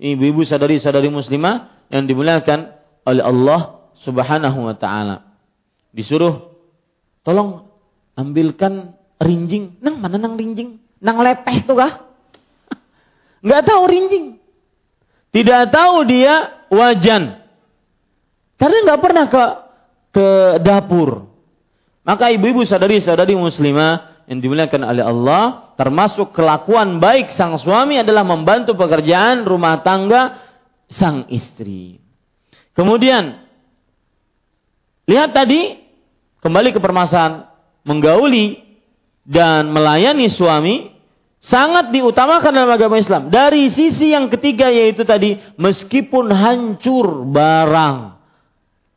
Ibu-ibu 0.00 0.40
sadari-sadari 0.48 1.12
muslimah 1.12 1.84
yang 1.92 2.08
dimuliakan 2.08 2.72
oleh 3.04 3.20
Allah 3.20 3.60
Subhanahu 4.00 4.64
wa 4.64 4.72
taala. 4.72 5.36
Disuruh 5.92 6.56
tolong 7.20 7.68
ambilkan 8.16 8.96
rinjing. 9.20 9.76
Nang 9.84 10.00
mana 10.00 10.16
nang 10.16 10.40
rinjing? 10.40 10.80
Nang 11.04 11.20
lepeh 11.20 11.68
tuh 11.68 11.76
kah? 11.76 12.08
Nggak 13.44 13.62
tahu 13.68 13.82
rinjing. 13.84 14.26
Tidak 15.30 15.62
tahu 15.68 16.08
dia 16.08 16.64
wajan. 16.72 17.38
Karena 18.58 18.76
nggak 18.82 19.00
pernah 19.00 19.24
ke 19.30 19.44
ke 20.10 20.26
dapur. 20.60 21.29
Maka 22.00 22.32
ibu-ibu 22.32 22.64
sadari-sadari 22.64 23.36
muslimah 23.36 24.24
yang 24.30 24.40
dimuliakan 24.40 24.82
oleh 24.86 25.04
Allah, 25.04 25.74
termasuk 25.74 26.32
kelakuan 26.32 27.02
baik 27.02 27.34
sang 27.34 27.58
suami 27.58 27.98
adalah 28.00 28.22
membantu 28.22 28.78
pekerjaan 28.78 29.44
rumah 29.44 29.82
tangga 29.84 30.38
sang 30.88 31.28
istri. 31.28 31.98
Kemudian 32.72 33.42
lihat 35.10 35.34
tadi 35.34 35.82
kembali 36.40 36.70
ke 36.72 36.80
permasalahan 36.80 37.50
menggauli 37.82 38.62
dan 39.26 39.68
melayani 39.74 40.30
suami 40.30 40.94
sangat 41.42 41.90
diutamakan 41.90 42.52
dalam 42.54 42.70
agama 42.70 42.96
Islam. 43.00 43.28
Dari 43.28 43.68
sisi 43.72 44.14
yang 44.14 44.30
ketiga 44.30 44.70
yaitu 44.70 45.02
tadi 45.02 45.42
meskipun 45.58 46.30
hancur 46.30 47.26
barang, 47.26 48.14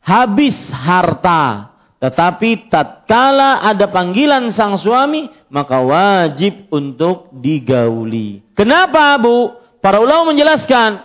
habis 0.04 0.56
harta, 0.70 1.73
tetapi 2.04 2.68
tatkala 2.68 3.64
ada 3.64 3.88
panggilan 3.88 4.52
sang 4.52 4.76
suami, 4.76 5.24
maka 5.48 5.80
wajib 5.80 6.68
untuk 6.68 7.32
digauli. 7.32 8.44
Kenapa, 8.52 9.16
Bu? 9.16 9.56
Para 9.80 10.04
ulama 10.04 10.36
menjelaskan, 10.36 11.00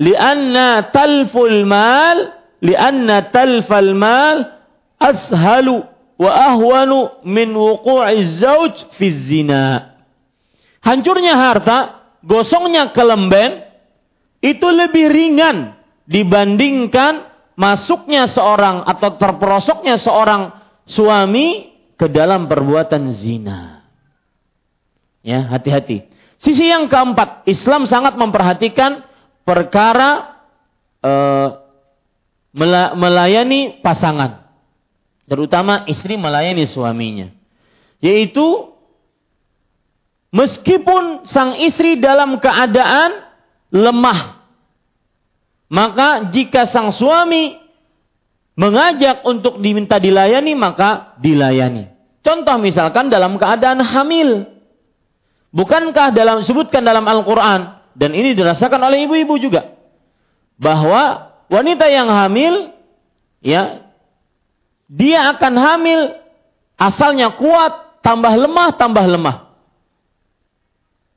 li'anna 0.00 0.88
talful 0.88 1.68
mal, 1.68 2.32
li'anna 2.64 3.28
talfal 3.28 3.92
mal 3.92 4.56
ashalu 4.96 5.84
wa 6.16 6.32
ahwanu 6.32 7.20
min 7.28 7.52
wuqu'iz 7.52 8.40
zauj 8.40 8.88
fi 8.96 9.12
zina. 9.12 9.92
Hancurnya 10.80 11.36
harta, 11.36 12.08
gosongnya 12.24 12.96
kelemben, 12.96 13.68
itu 14.40 14.64
lebih 14.64 15.12
ringan 15.12 15.76
dibandingkan 16.08 17.27
masuknya 17.58 18.30
seorang 18.30 18.86
atau 18.86 19.18
terperosoknya 19.18 19.98
seorang 19.98 20.54
suami 20.86 21.74
ke 21.98 22.06
dalam 22.06 22.46
perbuatan 22.46 23.10
zina. 23.10 23.82
Ya, 25.26 25.42
hati-hati. 25.50 26.06
Sisi 26.38 26.70
yang 26.70 26.86
keempat, 26.86 27.42
Islam 27.50 27.90
sangat 27.90 28.14
memperhatikan 28.14 29.02
perkara 29.42 30.38
uh, 31.02 31.66
melayani 32.94 33.82
pasangan, 33.82 34.46
terutama 35.26 35.82
istri 35.90 36.14
melayani 36.14 36.62
suaminya, 36.62 37.34
yaitu 37.98 38.78
Meskipun 40.28 41.24
sang 41.24 41.56
istri 41.56 41.96
dalam 41.96 42.36
keadaan 42.36 43.24
lemah, 43.72 44.37
maka 45.68 46.32
jika 46.32 46.64
sang 46.68 46.92
suami 46.92 47.60
mengajak 48.58 49.22
untuk 49.28 49.60
diminta 49.62 50.00
dilayani, 50.00 50.56
maka 50.56 51.14
dilayani. 51.20 51.86
Contoh 52.24 52.58
misalkan 52.58 53.08
dalam 53.08 53.38
keadaan 53.38 53.80
hamil. 53.84 54.58
Bukankah 55.48 56.12
dalam 56.12 56.44
sebutkan 56.44 56.84
dalam 56.84 57.08
Al-Quran, 57.08 57.80
dan 57.96 58.10
ini 58.12 58.36
dirasakan 58.36 58.84
oleh 58.84 59.08
ibu-ibu 59.08 59.40
juga, 59.40 59.72
bahwa 60.60 61.32
wanita 61.48 61.88
yang 61.88 62.12
hamil, 62.12 62.76
ya, 63.40 63.80
dia 64.92 65.32
akan 65.32 65.54
hamil 65.56 66.00
asalnya 66.76 67.32
kuat, 67.32 68.00
tambah 68.04 68.28
lemah, 68.28 68.76
tambah 68.76 69.04
lemah. 69.08 69.48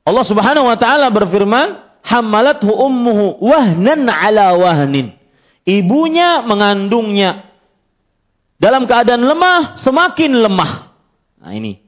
Allah 0.08 0.24
Subhanahu 0.24 0.64
wa 0.64 0.76
taala 0.80 1.12
berfirman, 1.12 1.91
"Hamalathu 2.02 2.70
ummuhu 2.70 3.42
wahnan 3.42 4.06
ala 4.10 4.54
wahnin." 4.58 5.14
Ibunya 5.62 6.42
mengandungnya 6.42 7.46
dalam 8.62 8.86
keadaan 8.86 9.26
lemah, 9.26 9.78
semakin 9.78 10.38
lemah. 10.38 10.94
Nah, 11.42 11.50
ini. 11.50 11.82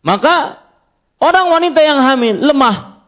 Maka 0.00 0.64
orang 1.20 1.52
wanita 1.52 1.80
yang 1.84 2.00
hamil 2.00 2.40
lemah. 2.40 3.04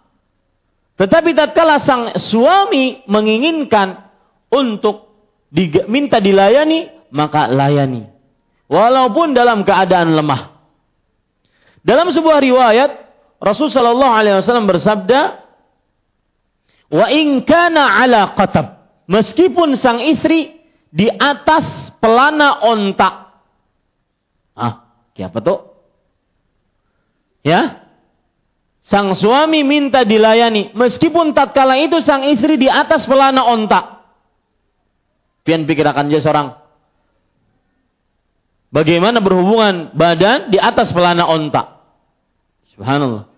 Tetapi 1.01 1.33
tatkala 1.33 1.81
sang 1.81 2.13
suami 2.21 3.01
menginginkan 3.09 4.13
untuk 4.53 5.09
diminta 5.49 6.21
dilayani, 6.21 7.09
maka 7.17 7.49
layani. 7.49 8.09
Walaupun 8.69 9.33
dalam 9.33 9.65
keadaan 9.65 10.13
lemah. 10.13 10.53
Dalam 11.81 12.13
sebuah 12.13 12.39
riwayat 12.45 12.91
Rasul 13.43 13.73
sallallahu 13.73 14.15
alaihi 14.15 14.39
wasallam 14.39 14.71
bersabda, 14.71 15.42
"Wa 16.93 17.09
in 17.09 17.49
kana 17.49 18.05
ala 18.05 18.37
qatab." 18.37 18.85
Meskipun 19.09 19.75
sang 19.81 19.99
istri 19.99 20.63
di 20.93 21.09
atas 21.09 21.91
pelana 21.99 22.61
onta. 22.63 23.33
Ah, 24.53 24.87
siapa 25.17 25.41
tuh? 25.41 25.73
Ya? 27.43 27.83
Sang 28.83 29.15
suami 29.17 29.65
minta 29.65 30.05
dilayani, 30.05 30.75
meskipun 30.77 31.33
tatkala 31.33 31.81
itu 31.81 32.03
sang 32.05 32.29
istri 32.29 32.61
di 32.61 32.69
atas 32.69 33.09
pelana 33.09 33.47
onta. 33.47 34.05
Pian 35.43 35.67
pikir 35.67 35.83
akan 35.83 36.07
dia 36.07 36.23
seorang 36.23 36.63
Bagaimana 38.73 39.21
berhubungan 39.21 39.93
badan 39.93 40.49
di 40.49 40.57
atas 40.57 40.97
pelana 40.97 41.29
onta? 41.29 41.85
Subhanallah. 42.73 43.29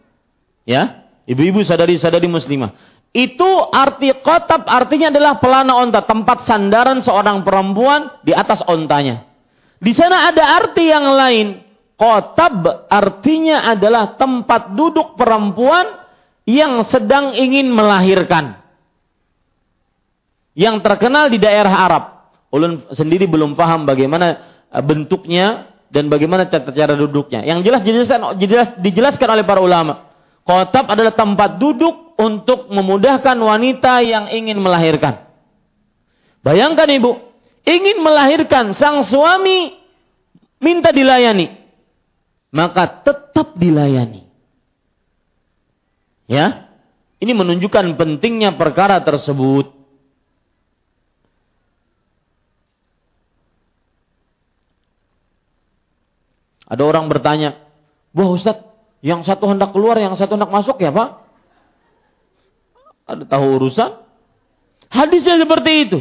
Ya, 0.63 1.11
ibu-ibu 1.27 1.67
sadari-sadari 1.67 2.31
muslimah. 2.31 2.71
Itu 3.15 3.71
arti 3.71 4.11
kotab 4.27 4.67
artinya 4.67 5.15
adalah 5.15 5.39
pelana 5.39 5.79
onta, 5.79 6.03
tempat 6.03 6.51
sandaran 6.51 6.99
seorang 6.99 7.47
perempuan 7.47 8.11
di 8.27 8.35
atas 8.35 8.59
ontanya. 8.67 9.23
Di 9.79 9.95
sana 9.95 10.35
ada 10.35 10.59
arti 10.59 10.91
yang 10.91 11.15
lain. 11.15 11.63
Kotab 11.95 12.91
artinya 12.91 13.71
adalah 13.71 14.19
tempat 14.19 14.75
duduk 14.75 15.15
perempuan 15.15 16.03
yang 16.43 16.83
sedang 16.91 17.39
ingin 17.39 17.71
melahirkan. 17.71 18.59
Yang 20.59 20.83
terkenal 20.83 21.31
di 21.31 21.39
daerah 21.39 21.87
Arab. 21.87 22.05
Ulun 22.51 22.83
sendiri 22.91 23.31
belum 23.31 23.55
paham 23.55 23.87
bagaimana 23.87 24.43
bentuknya 24.83 25.71
dan 25.87 26.11
bagaimana 26.11 26.51
cara, 26.51 26.99
duduknya. 26.99 27.47
Yang 27.47 27.63
jelas 27.63 27.81
dijelaskan, 27.87 28.21
dijelas, 28.43 28.69
dijelaskan 28.83 29.29
oleh 29.39 29.47
para 29.47 29.63
ulama. 29.63 30.11
Kotab 30.43 30.91
adalah 30.91 31.15
tempat 31.15 31.63
duduk 31.63 32.04
untuk 32.15 32.71
memudahkan 32.71 33.37
wanita 33.39 34.03
yang 34.07 34.31
ingin 34.31 34.59
melahirkan. 34.63 35.27
Bayangkan 36.45 36.89
ibu, 36.93 37.19
ingin 37.65 38.05
melahirkan 38.05 38.77
sang 38.77 39.03
suami 39.03 39.75
minta 40.61 40.93
dilayani. 40.93 41.51
Maka 42.55 43.03
tetap 43.03 43.59
dilayani. 43.59 44.23
Ya, 46.31 46.71
ini 47.19 47.33
menunjukkan 47.35 47.99
pentingnya 47.99 48.55
perkara 48.55 49.03
tersebut. 49.03 49.75
Ada 56.65 56.81
orang 56.81 57.13
bertanya, 57.13 57.61
Wah 58.17 58.31
Ustaz, 58.31 58.63
yang 59.05 59.21
satu 59.27 59.51
hendak 59.51 59.75
keluar, 59.77 60.01
yang 60.01 60.17
satu 60.17 60.39
hendak 60.39 60.49
masuk 60.49 60.81
ya 60.81 60.95
Pak? 60.95 61.24
Ada 63.05 63.25
tahu 63.29 63.45
urusan? 63.61 64.01
Hadisnya 64.89 65.37
seperti 65.41 65.71
itu. 65.89 65.99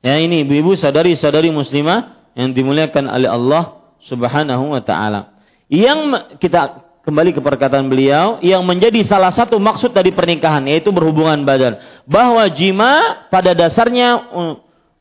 Ya 0.00 0.16
ini 0.16 0.44
ibu-ibu 0.44 0.72
sadari-sadari 0.76 1.52
muslimah 1.52 2.32
yang 2.32 2.56
dimuliakan 2.56 3.04
oleh 3.08 3.28
Allah 3.28 3.64
Subhanahu 4.04 4.72
wa 4.72 4.80
taala. 4.80 5.36
Yang 5.68 6.32
kita 6.40 6.88
kembali 7.04 7.36
ke 7.36 7.40
perkataan 7.40 7.88
beliau 7.88 8.40
yang 8.44 8.64
menjadi 8.64 9.00
salah 9.08 9.32
satu 9.32 9.56
maksud 9.56 9.92
dari 9.96 10.12
pernikahan 10.12 10.64
yaitu 10.68 10.92
berhubungan 10.92 11.40
badan 11.44 11.80
bahwa 12.04 12.44
jima 12.52 13.24
pada 13.32 13.56
dasarnya 13.56 14.28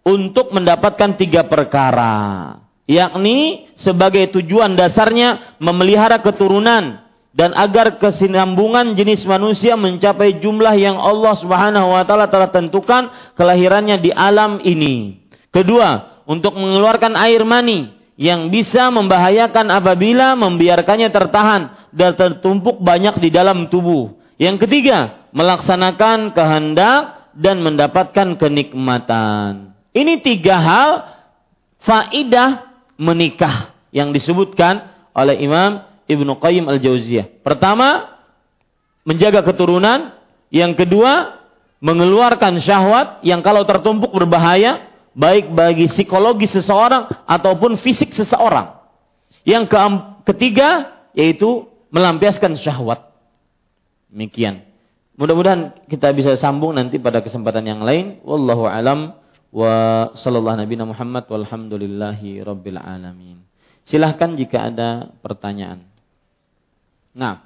untuk 0.04 0.56
mendapatkan 0.56 1.20
tiga 1.20 1.44
perkara 1.46 2.56
yakni 2.88 3.68
sebagai 3.76 4.32
tujuan 4.40 4.80
dasarnya 4.80 5.60
memelihara 5.60 6.24
keturunan 6.24 7.04
dan 7.30 7.54
agar 7.54 8.02
kesinambungan 8.02 8.98
jenis 8.98 9.22
manusia 9.30 9.78
mencapai 9.78 10.42
jumlah 10.42 10.74
yang 10.74 10.98
Allah 10.98 11.34
Subhanahu 11.38 11.94
wa 11.94 12.02
taala 12.06 12.26
telah 12.26 12.50
tentukan 12.50 13.14
kelahirannya 13.38 14.02
di 14.02 14.10
alam 14.10 14.58
ini. 14.66 15.22
Kedua, 15.54 16.22
untuk 16.26 16.58
mengeluarkan 16.58 17.14
air 17.18 17.42
mani 17.46 17.90
yang 18.20 18.52
bisa 18.52 18.90
membahayakan 18.92 19.72
apabila 19.72 20.36
membiarkannya 20.38 21.10
tertahan 21.10 21.90
dan 21.96 22.14
tertumpuk 22.14 22.82
banyak 22.82 23.18
di 23.18 23.30
dalam 23.32 23.72
tubuh. 23.72 24.14
Yang 24.38 24.68
ketiga, 24.68 25.30
melaksanakan 25.34 26.36
kehendak 26.36 27.32
dan 27.38 27.62
mendapatkan 27.64 28.36
kenikmatan. 28.38 29.74
Ini 29.94 30.22
tiga 30.22 30.58
hal 30.62 30.90
faidah 31.82 32.70
menikah 33.00 33.74
yang 33.90 34.14
disebutkan 34.14 34.86
oleh 35.18 35.40
Imam 35.42 35.89
Ibnu 36.10 36.42
Qayyim 36.42 36.66
Al-Jauziyah. 36.66 37.46
Pertama, 37.46 38.18
menjaga 39.06 39.46
keturunan, 39.46 40.18
yang 40.50 40.74
kedua, 40.74 41.38
mengeluarkan 41.80 42.58
syahwat 42.58 43.22
yang 43.22 43.46
kalau 43.46 43.64
tertumpuk 43.64 44.10
berbahaya 44.10 44.90
baik 45.14 45.54
bagi 45.54 45.86
psikologi 45.86 46.50
seseorang 46.50 47.08
ataupun 47.30 47.78
fisik 47.80 48.12
seseorang. 48.18 48.76
Yang 49.46 49.70
ketiga 50.28 51.00
yaitu 51.16 51.70
melampiaskan 51.90 52.58
syahwat. 52.60 53.10
Demikian. 54.10 54.66
Mudah-mudahan 55.20 55.86
kita 55.92 56.16
bisa 56.16 56.34
sambung 56.40 56.72
nanti 56.76 56.96
pada 56.96 57.20
kesempatan 57.20 57.66
yang 57.68 57.82
lain. 57.84 58.24
Wallahu 58.24 58.66
alam 58.70 59.20
wa 59.50 59.74
sallallahu 60.16 60.64
nabi 60.64 60.76
Muhammad 60.80 61.28
walhamdulillahi 61.28 62.40
rabbil 62.46 62.80
alamin. 62.80 63.44
Silahkan 63.84 64.38
jika 64.38 64.70
ada 64.70 65.10
pertanyaan. 65.20 65.89
Nah. 67.14 67.42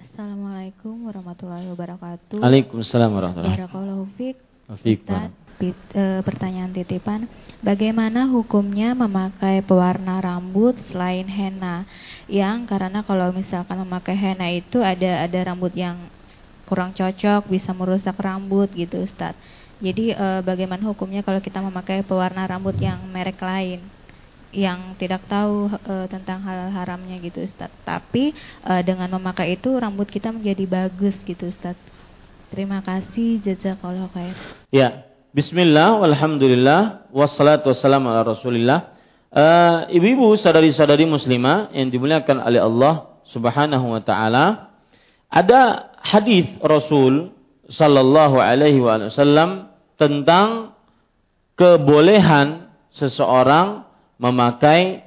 Assalamualaikum 0.00 1.12
warahmatullahi 1.12 1.68
wabarakatuh. 1.68 2.40
Waalaikumsalam 2.40 3.10
warahmatullahi 3.12 3.68
wabarakatuh. 3.68 5.44
E, 5.92 6.04
pertanyaan 6.24 6.72
titipan, 6.72 7.28
bagaimana 7.60 8.24
hukumnya 8.28 8.96
memakai 8.96 9.60
pewarna 9.60 10.20
rambut 10.24 10.76
selain 10.88 11.28
henna? 11.28 11.84
Yang 12.28 12.64
karena 12.64 13.04
kalau 13.04 13.28
misalkan 13.32 13.76
memakai 13.84 14.16
henna 14.16 14.48
itu 14.52 14.80
ada 14.80 15.28
ada 15.28 15.38
rambut 15.52 15.72
yang 15.76 16.00
kurang 16.64 16.96
cocok, 16.96 17.48
bisa 17.52 17.76
merusak 17.76 18.16
rambut 18.16 18.72
gitu, 18.72 19.04
Ustadz. 19.04 19.36
Jadi 19.84 20.16
e, 20.16 20.26
bagaimana 20.40 20.80
hukumnya 20.88 21.20
kalau 21.20 21.44
kita 21.44 21.60
memakai 21.60 22.00
pewarna 22.00 22.48
rambut 22.48 22.80
yang 22.80 23.04
merek 23.12 23.36
lain 23.36 23.84
yang 24.56 24.96
tidak 24.96 25.20
tahu 25.28 25.68
e, 25.68 26.08
tentang 26.08 26.40
hal 26.48 26.72
haramnya 26.72 27.20
gitu 27.20 27.44
Ustaz. 27.44 27.68
Tapi 27.84 28.32
e, 28.64 28.72
dengan 28.88 29.20
memakai 29.20 29.60
itu 29.60 29.68
rambut 29.76 30.08
kita 30.08 30.32
menjadi 30.32 30.64
bagus 30.64 31.12
gitu 31.28 31.52
Ustaz. 31.52 31.76
Terima 32.48 32.80
kasih 32.80 33.44
jazakallahu 33.44 34.08
khair. 34.16 34.32
Ya, 34.72 35.04
bismillah 35.36 36.00
walhamdulillah 36.00 37.12
wassalatu 37.12 37.68
wassalamu 37.68 38.08
ala 38.08 38.24
Rasulillah. 38.24 38.96
ibu-ibu 39.92 40.32
sadari-sadari 40.40 41.04
muslimah 41.04 41.68
yang 41.76 41.92
dimuliakan 41.92 42.40
oleh 42.40 42.64
Allah 42.64 43.20
Subhanahu 43.28 43.92
wa 43.92 44.00
taala, 44.00 44.72
ada 45.28 45.92
hadis 46.00 46.48
Rasul 46.62 47.34
sallallahu 47.66 48.38
alaihi 48.38 48.80
wasallam 48.80 49.74
tentang 49.98 50.76
kebolehan 51.58 52.70
seseorang 52.94 53.85
memakai 54.16 55.04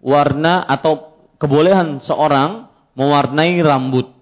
warna 0.00 0.62
atau 0.66 1.16
kebolehan 1.36 2.00
seorang 2.02 2.70
mewarnai 2.96 3.60
rambut 3.60 4.12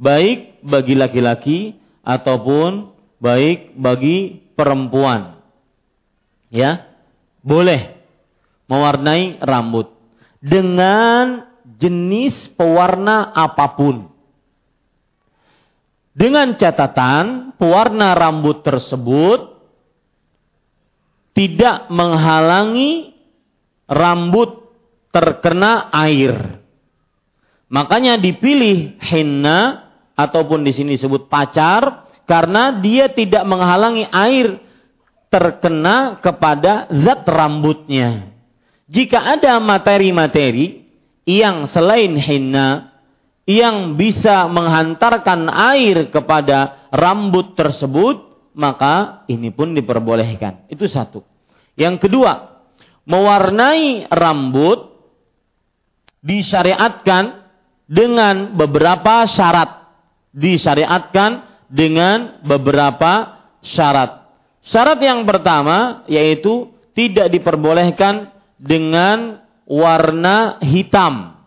baik 0.00 0.64
bagi 0.64 0.94
laki-laki 0.96 1.58
ataupun 2.04 2.92
baik 3.20 3.76
bagi 3.76 4.40
perempuan. 4.56 5.38
Ya, 6.50 6.88
boleh 7.44 7.94
mewarnai 8.66 9.38
rambut 9.38 9.92
dengan 10.40 11.46
jenis 11.78 12.50
pewarna 12.56 13.30
apa 13.30 13.76
pun. 13.76 14.10
Dengan 16.10 16.58
catatan 16.58 17.54
pewarna 17.54 18.12
rambut 18.18 18.66
tersebut 18.66 19.56
tidak 21.32 21.86
menghalangi 21.88 23.09
rambut 23.90 24.70
terkena 25.10 25.90
air. 25.90 26.62
Makanya 27.70 28.18
dipilih 28.18 28.98
henna 29.02 29.90
ataupun 30.14 30.62
di 30.62 30.70
sini 30.74 30.94
disebut 30.94 31.26
pacar 31.26 32.06
karena 32.26 32.78
dia 32.78 33.10
tidak 33.10 33.42
menghalangi 33.42 34.06
air 34.10 34.58
terkena 35.30 36.18
kepada 36.18 36.90
zat 36.90 37.26
rambutnya. 37.26 38.30
Jika 38.90 39.38
ada 39.38 39.62
materi-materi 39.62 40.82
yang 41.22 41.70
selain 41.70 42.18
henna 42.18 42.90
yang 43.46 43.94
bisa 43.94 44.50
menghantarkan 44.50 45.46
air 45.50 46.10
kepada 46.10 46.90
rambut 46.90 47.54
tersebut, 47.54 48.50
maka 48.54 49.22
ini 49.30 49.54
pun 49.54 49.74
diperbolehkan. 49.74 50.66
Itu 50.66 50.90
satu. 50.90 51.22
Yang 51.78 52.10
kedua, 52.10 52.49
mewarnai 53.10 54.06
rambut 54.06 54.86
disyariatkan 56.22 57.42
dengan 57.90 58.54
beberapa 58.54 59.26
syarat. 59.26 59.90
Disyariatkan 60.30 61.42
dengan 61.66 62.38
beberapa 62.46 63.42
syarat. 63.66 64.30
Syarat 64.62 65.02
yang 65.02 65.26
pertama 65.26 66.06
yaitu 66.06 66.70
tidak 66.94 67.34
diperbolehkan 67.34 68.30
dengan 68.62 69.42
warna 69.66 70.62
hitam 70.62 71.40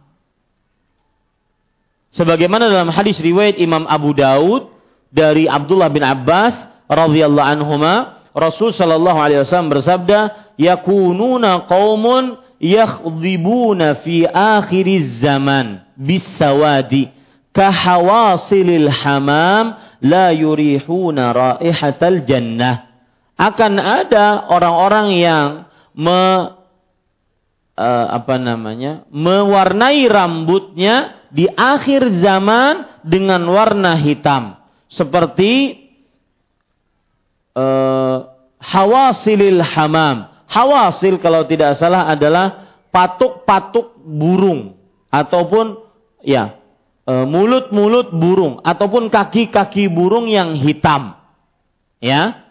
sebagaimana 2.13 2.69
dalam 2.69 2.93
hadis 2.93 3.17
riwayat 3.19 3.57
Imam 3.57 3.89
Abu 3.89 4.13
Daud 4.13 4.69
dari 5.09 5.49
Abdullah 5.49 5.89
bin 5.89 6.05
Abbas 6.05 6.53
radhiyallahu 6.87 7.49
anhuma 7.59 8.23
Rasul 8.33 8.73
sallallahu 8.73 9.19
alaihi 9.19 9.45
wasallam 9.45 9.69
bersabda 9.73 10.42
yakununa 10.57 11.65
qaumun 11.69 12.37
yakhdhibuna 12.61 14.01
fi 14.01 14.27
akhiriz 14.29 15.19
zaman 15.19 15.83
bisawadi 15.99 17.11
kahawasilil 17.53 18.89
hamam 18.89 19.77
la 20.01 20.33
yurihuna 20.33 21.31
raihatal 21.31 22.25
jannah 22.25 22.93
akan 23.37 23.73
ada 23.81 24.47
orang-orang 24.49 25.07
yang 25.17 25.49
me, 25.97 26.21
uh, 27.77 28.07
apa 28.13 28.35
namanya 28.37 29.05
mewarnai 29.09 30.05
rambutnya 30.05 31.25
di 31.33 31.49
akhir 31.49 32.21
zaman 32.21 33.01
dengan 33.01 33.41
warna 33.49 33.97
hitam 33.97 34.61
seperti 34.85 35.81
uh, 37.57 38.29
hawasilil 38.61 39.61
hamam. 39.65 40.32
Hawasil 40.53 41.17
kalau 41.17 41.49
tidak 41.49 41.81
salah 41.81 42.05
adalah 42.05 42.77
patuk-patuk 42.93 43.97
burung 44.05 44.77
ataupun 45.09 45.81
ya 46.21 46.61
e, 47.09 47.13
mulut-mulut 47.25 48.13
burung 48.13 48.61
ataupun 48.61 49.09
kaki-kaki 49.09 49.89
burung 49.89 50.29
yang 50.29 50.53
hitam. 50.53 51.17
Ya. 51.97 52.45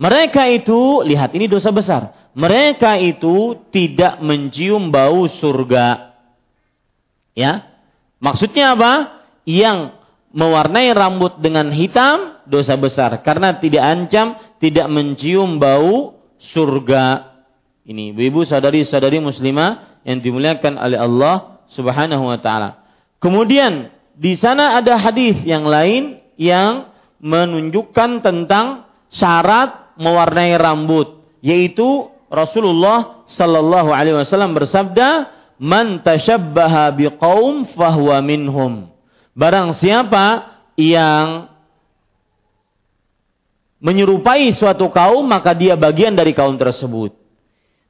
Mereka 0.00 0.48
itu 0.48 1.04
lihat 1.04 1.36
ini 1.36 1.46
dosa 1.46 1.68
besar. 1.68 2.32
Mereka 2.32 2.96
itu 3.04 3.60
tidak 3.68 4.24
mencium 4.24 4.88
bau 4.88 5.28
surga. 5.28 6.16
Ya. 7.36 7.68
Maksudnya 8.16 8.72
apa? 8.72 9.20
Yang 9.44 9.92
mewarnai 10.32 10.88
rambut 10.96 11.36
dengan 11.44 11.68
hitam 11.68 12.40
dosa 12.48 12.80
besar 12.80 13.20
karena 13.20 13.60
tidak 13.60 13.84
ancam 13.84 14.40
tidak 14.56 14.88
mencium 14.88 15.60
bau 15.60 16.16
surga. 16.40 17.31
Ini 17.82 18.14
ibu-ibu 18.14 18.46
saudari-saudari 18.46 19.18
muslimah 19.18 20.02
yang 20.06 20.22
dimuliakan 20.22 20.78
oleh 20.78 20.98
Allah 20.98 21.62
Subhanahu 21.74 22.30
wa 22.30 22.38
taala. 22.38 22.82
Kemudian 23.18 23.90
di 24.14 24.38
sana 24.38 24.78
ada 24.78 24.94
hadis 24.98 25.40
yang 25.42 25.66
lain 25.66 26.22
yang 26.38 26.90
menunjukkan 27.22 28.22
tentang 28.22 28.86
syarat 29.10 29.94
mewarnai 29.98 30.58
rambut 30.58 31.22
yaitu 31.42 32.10
Rasulullah 32.32 33.26
sallallahu 33.28 33.92
alaihi 33.92 34.18
wasallam 34.18 34.56
bersabda 34.56 35.30
man 35.60 36.02
tashabbaha 36.02 36.90
biqaum 36.96 37.68
fahuwa 37.76 38.18
minhum 38.24 38.92
Barang 39.32 39.72
siapa 39.72 40.60
yang 40.76 41.48
menyerupai 43.80 44.52
suatu 44.52 44.92
kaum 44.92 45.24
maka 45.24 45.56
dia 45.56 45.72
bagian 45.72 46.12
dari 46.12 46.36
kaum 46.36 46.60
tersebut. 46.60 47.16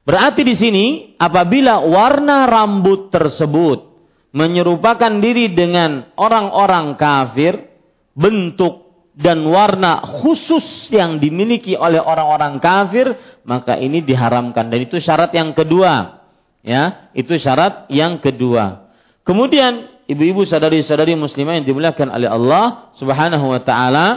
Berarti 0.03 0.43
di 0.43 0.55
sini 0.59 0.85
apabila 1.15 1.79
warna 1.79 2.43
rambut 2.43 3.07
tersebut 3.07 3.87
menyerupakan 4.35 5.23
diri 5.23 5.55
dengan 5.55 6.11
orang-orang 6.19 6.99
kafir, 6.99 7.71
bentuk 8.11 8.83
dan 9.13 9.45
warna 9.45 10.01
khusus 10.19 10.89
yang 10.89 11.21
dimiliki 11.21 11.79
oleh 11.79 12.01
orang-orang 12.01 12.59
kafir, 12.59 13.15
maka 13.47 13.79
ini 13.79 14.03
diharamkan 14.03 14.67
dan 14.67 14.79
itu 14.83 14.99
syarat 14.99 15.31
yang 15.31 15.55
kedua. 15.55 16.25
Ya, 16.63 17.11
itu 17.15 17.35
syarat 17.39 17.87
yang 17.91 18.23
kedua. 18.23 18.91
Kemudian 19.23 19.87
ibu-ibu 20.07 20.43
sadari-sadari 20.43 21.15
muslimah 21.15 21.59
yang 21.59 21.67
dimuliakan 21.67 22.07
oleh 22.11 22.27
Allah 22.27 22.91
Subhanahu 22.99 23.55
wa 23.55 23.61
taala, 23.63 24.07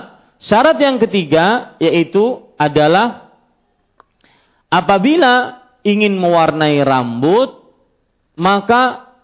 syarat 0.42 0.78
yang 0.82 0.98
ketiga 0.98 1.78
yaitu 1.78 2.42
adalah 2.56 3.34
apabila 4.70 5.65
ingin 5.86 6.18
mewarnai 6.18 6.82
rambut 6.82 7.62
maka 8.34 9.14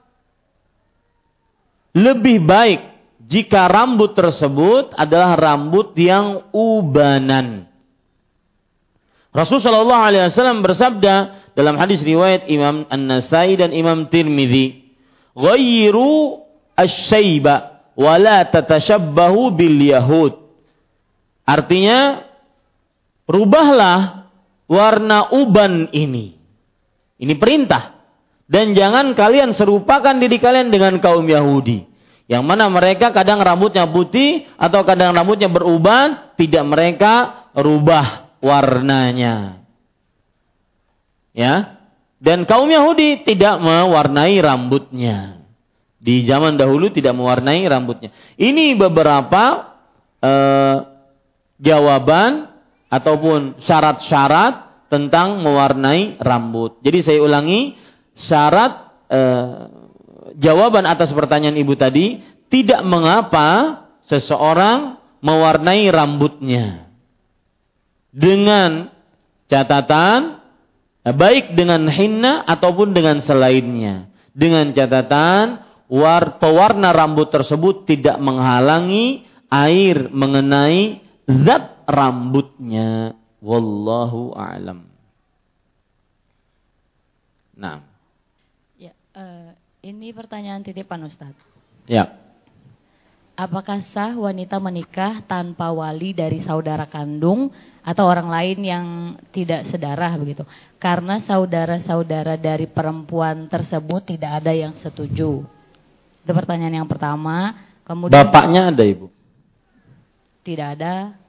lebih 1.93 2.47
baik 2.47 2.81
jika 3.27 3.69
rambut 3.69 4.17
tersebut 4.17 4.97
adalah 4.97 5.37
rambut 5.37 5.93
yang 5.99 6.49
ubanan. 6.55 7.69
Rasulullah 9.33 9.65
Shallallahu 9.65 10.05
Alaihi 10.13 10.25
Wasallam 10.29 10.61
bersabda 10.61 11.15
dalam 11.57 11.81
hadis 11.81 12.05
riwayat 12.05 12.49
Imam 12.53 12.85
An 12.93 13.09
Nasai 13.09 13.57
dan 13.57 13.73
Imam 13.73 14.09
Tirmidzi, 14.13 14.93
"Ghayru 15.33 16.45
asyaiba 16.77 17.73
wala 17.97 18.45
tatashabbahu 18.49 19.53
bil 19.57 19.79
yahud. 19.81 20.33
Artinya 21.45 22.29
rubahlah 23.29 24.29
warna 24.69 25.33
uban 25.33 25.91
ini. 25.93 26.42
Ini 27.23 27.39
perintah. 27.39 28.03
Dan 28.51 28.75
jangan 28.75 29.15
kalian 29.15 29.55
serupakan 29.55 30.13
diri 30.19 30.43
kalian 30.43 30.75
dengan 30.75 30.99
kaum 30.99 31.23
Yahudi. 31.23 31.87
Yang 32.27 32.43
mana 32.43 32.67
mereka 32.67 33.15
kadang 33.15 33.39
rambutnya 33.39 33.87
putih 33.87 34.51
atau 34.59 34.83
kadang 34.83 35.15
rambutnya 35.15 35.47
beruban, 35.47 36.35
tidak 36.35 36.65
mereka 36.67 37.47
rubah 37.55 38.35
warnanya. 38.43 39.63
Ya. 41.31 41.79
Dan 42.19 42.45
kaum 42.45 42.67
Yahudi 42.67 43.23
tidak 43.23 43.63
mewarnai 43.63 44.39
rambutnya 44.43 45.43
di 46.03 46.27
zaman 46.27 46.59
dahulu 46.59 46.91
tidak 46.91 47.15
mewarnai 47.15 47.63
rambutnya. 47.71 48.11
Ini 48.35 48.75
beberapa 48.75 49.71
eh, 50.19 50.77
jawaban 51.63 52.51
ataupun 52.91 53.63
syarat-syarat 53.63 54.72
tentang 54.93 55.41
mewarnai 55.41 56.21
rambut. 56.21 56.77
Jadi 56.85 57.01
saya 57.01 57.19
ulangi 57.25 57.73
syarat 58.13 58.93
eh, 59.09 59.49
jawaban 60.37 60.85
atas 60.85 61.17
pertanyaan 61.17 61.57
ibu 61.57 61.73
tadi 61.73 62.21
tidak 62.53 62.85
mengapa 62.85 63.81
seseorang 64.05 65.01
mewarnai 65.25 65.89
rambutnya 65.89 66.93
dengan 68.13 68.93
catatan 69.49 70.45
eh, 71.09 71.15
baik 71.17 71.57
dengan 71.57 71.89
hinna 71.89 72.45
ataupun 72.45 72.93
dengan 72.93 73.25
selainnya 73.25 74.13
dengan 74.37 74.73
catatan 74.77 75.61
war, 75.93 76.41
pewarna 76.41 76.93
rambut 76.93 77.29
tersebut 77.29 77.85
tidak 77.89 78.17
menghalangi 78.21 79.29
air 79.53 80.09
mengenai 80.09 81.05
zat 81.29 81.85
rambutnya. 81.85 83.22
Wallahu 83.43 84.39
a'lam. 84.39 84.87
Nah. 87.59 87.83
Ya, 88.79 88.95
uh, 89.19 89.51
ini 89.83 90.15
pertanyaan 90.15 90.63
titipan 90.63 91.03
Ustaz. 91.11 91.35
Ya. 91.91 92.15
Apakah 93.35 93.83
sah 93.91 94.15
wanita 94.15 94.63
menikah 94.63 95.27
tanpa 95.27 95.75
wali 95.75 96.15
dari 96.15 96.45
saudara 96.47 96.87
kandung 96.87 97.51
atau 97.83 98.07
orang 98.07 98.31
lain 98.31 98.59
yang 98.63 98.87
tidak 99.35 99.67
sedarah 99.75 100.15
begitu? 100.15 100.47
Karena 100.79 101.19
saudara-saudara 101.27 102.39
dari 102.39 102.71
perempuan 102.71 103.51
tersebut 103.51 104.15
tidak 104.15 104.45
ada 104.45 104.55
yang 104.55 104.79
setuju. 104.79 105.43
Itu 106.23 106.31
pertanyaan 106.31 106.85
yang 106.85 106.89
pertama. 106.89 107.59
Kemudian 107.83 108.15
Bapaknya 108.15 108.71
ada 108.71 108.85
ibu? 108.87 109.11
Tidak 110.47 110.69
ada. 110.79 111.22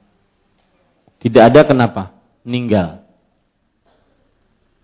Tidak 1.24 1.40
ada 1.40 1.64
kenapa? 1.64 2.12
Meninggal. 2.44 3.00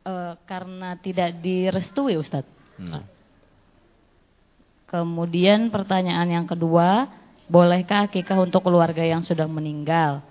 E, 0.01 0.13
karena 0.49 0.97
tidak 0.97 1.37
direstui 1.45 2.17
Ustadz. 2.17 2.49
Nah. 2.81 3.05
Kemudian 4.89 5.69
pertanyaan 5.69 6.27
yang 6.33 6.47
kedua, 6.49 7.07
bolehkah 7.47 8.09
akikah 8.09 8.41
untuk 8.41 8.65
keluarga 8.65 9.05
yang 9.05 9.21
sudah 9.21 9.45
meninggal? 9.45 10.25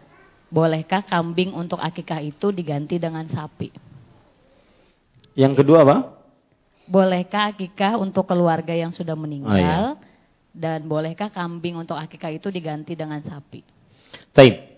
Bolehkah 0.49 1.06
kambing 1.06 1.53
untuk 1.53 1.77
akikah 1.77 2.26
itu 2.26 2.49
diganti 2.49 2.98
dengan 2.98 3.30
sapi? 3.30 3.69
Yang 5.38 5.64
kedua 5.64 5.86
apa? 5.86 6.19
bolehkah 6.90 7.53
akikah 7.53 8.02
untuk 8.02 8.26
keluarga 8.26 8.73
yang 8.73 8.90
sudah 8.90 9.14
meninggal? 9.14 9.53
Oh, 9.53 9.61
iya. 9.61 10.07
Dan 10.49 10.90
bolehkah 10.90 11.30
kambing 11.30 11.77
untuk 11.77 11.94
akikah 11.94 12.34
itu 12.34 12.49
diganti 12.49 12.98
dengan 12.98 13.22
sapi? 13.22 13.61
Taib. 14.34 14.69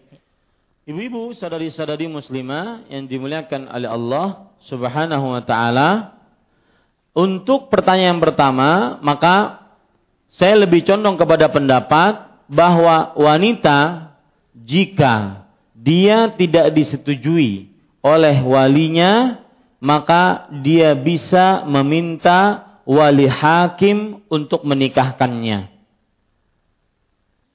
Ibu-ibu, 0.82 1.38
saudari-saudari 1.38 2.10
muslimah 2.10 2.90
yang 2.90 3.06
dimuliakan 3.06 3.70
oleh 3.70 3.86
Allah 3.86 4.28
Subhanahu 4.66 5.38
wa 5.38 5.44
taala, 5.46 6.18
untuk 7.14 7.70
pertanyaan 7.70 8.18
pertama, 8.18 8.98
maka 9.06 9.68
saya 10.34 10.58
lebih 10.58 10.82
condong 10.82 11.20
kepada 11.22 11.52
pendapat 11.54 12.26
bahwa 12.50 13.14
wanita 13.14 14.10
jika 14.58 15.46
dia 15.78 16.34
tidak 16.34 16.74
disetujui 16.74 17.70
oleh 18.02 18.42
walinya 18.42 19.42
maka 19.82 20.46
dia 20.62 20.94
bisa 20.94 21.66
meminta 21.66 22.70
wali 22.86 23.26
hakim 23.26 24.22
untuk 24.30 24.62
menikahkannya. 24.62 25.74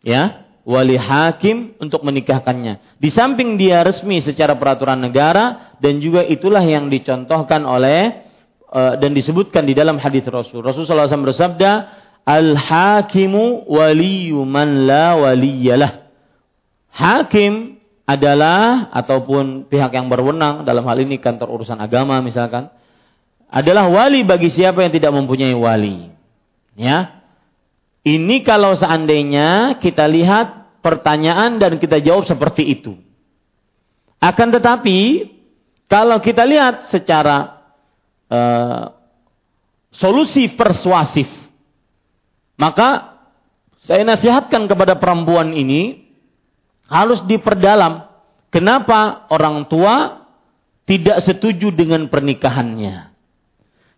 Ya, 0.03 0.46
wali 0.67 0.99
hakim 0.99 1.79
untuk 1.79 2.03
menikahkannya. 2.03 2.99
Di 2.99 3.09
samping 3.09 3.55
dia 3.55 3.87
resmi 3.87 4.19
secara 4.19 4.59
peraturan 4.59 4.99
negara 4.99 5.79
dan 5.79 6.03
juga 6.03 6.27
itulah 6.27 6.61
yang 6.67 6.91
dicontohkan 6.91 7.63
oleh 7.63 8.27
uh, 8.75 8.99
dan 8.99 9.15
disebutkan 9.15 9.63
di 9.63 9.79
dalam 9.79 10.03
hadis 10.03 10.27
Rasul. 10.27 10.67
Rasulullah 10.67 11.07
SAW 11.07 11.31
bersabda, 11.31 11.71
"Al 12.27 12.59
hakimu 12.59 13.71
waliyu 13.71 14.43
man 14.43 14.91
la 14.91 15.15
waliyalah." 15.15 16.03
Hakim 16.91 17.79
adalah 18.03 18.91
ataupun 18.91 19.71
pihak 19.71 19.95
yang 19.95 20.11
berwenang 20.11 20.67
dalam 20.67 20.83
hal 20.83 20.99
ini 20.99 21.19
kantor 21.23 21.63
urusan 21.63 21.79
agama 21.79 22.19
misalkan 22.23 22.71
adalah 23.47 23.87
wali 23.87 24.27
bagi 24.27 24.51
siapa 24.51 24.83
yang 24.83 24.91
tidak 24.91 25.15
mempunyai 25.15 25.55
wali. 25.55 26.11
Ya. 26.75 27.16
Ini 28.07 28.47
kalau 28.47 28.79
seandainya 28.79 29.83
kita 29.83 30.07
lihat 30.07 30.79
pertanyaan 30.79 31.59
dan 31.59 31.83
kita 31.83 31.99
jawab 31.99 32.23
seperti 32.23 32.63
itu. 32.63 32.95
Akan 34.23 34.55
tetapi 34.55 35.27
Kalau 35.87 36.19
kita 36.19 36.43
lihat 36.43 36.91
secara 36.91 37.63
uh, 38.27 38.91
solusi 39.95 40.51
persuasif, 40.51 41.31
maka 42.59 43.15
saya 43.87 44.03
nasihatkan 44.03 44.67
kepada 44.67 44.99
perempuan 44.99 45.55
ini 45.55 46.11
harus 46.91 47.23
diperdalam. 47.23 48.03
Kenapa 48.51 49.31
orang 49.31 49.71
tua 49.71 50.27
tidak 50.91 51.23
setuju 51.23 51.71
dengan 51.71 52.11
pernikahannya? 52.11 53.15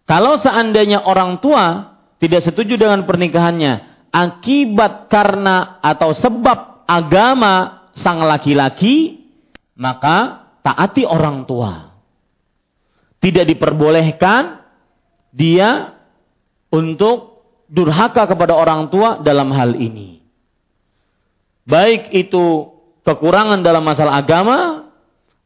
Kalau 0.04 0.36
seandainya 0.36 1.08
orang 1.08 1.40
tua 1.40 1.96
tidak 2.20 2.44
setuju 2.44 2.76
dengan 2.76 3.08
pernikahannya, 3.08 3.87
akibat 4.10 5.12
karena 5.12 5.80
atau 5.84 6.12
sebab 6.12 6.88
agama 6.88 7.86
sang 7.98 8.24
laki-laki, 8.24 9.26
maka 9.76 10.48
taati 10.64 11.04
orang 11.04 11.44
tua. 11.44 11.92
Tidak 13.18 13.44
diperbolehkan 13.44 14.62
dia 15.34 15.98
untuk 16.70 17.44
durhaka 17.68 18.24
kepada 18.24 18.54
orang 18.56 18.88
tua 18.88 19.20
dalam 19.20 19.50
hal 19.52 19.74
ini. 19.76 20.22
Baik 21.68 22.14
itu 22.16 22.72
kekurangan 23.04 23.60
dalam 23.60 23.84
masalah 23.84 24.16
agama 24.16 24.88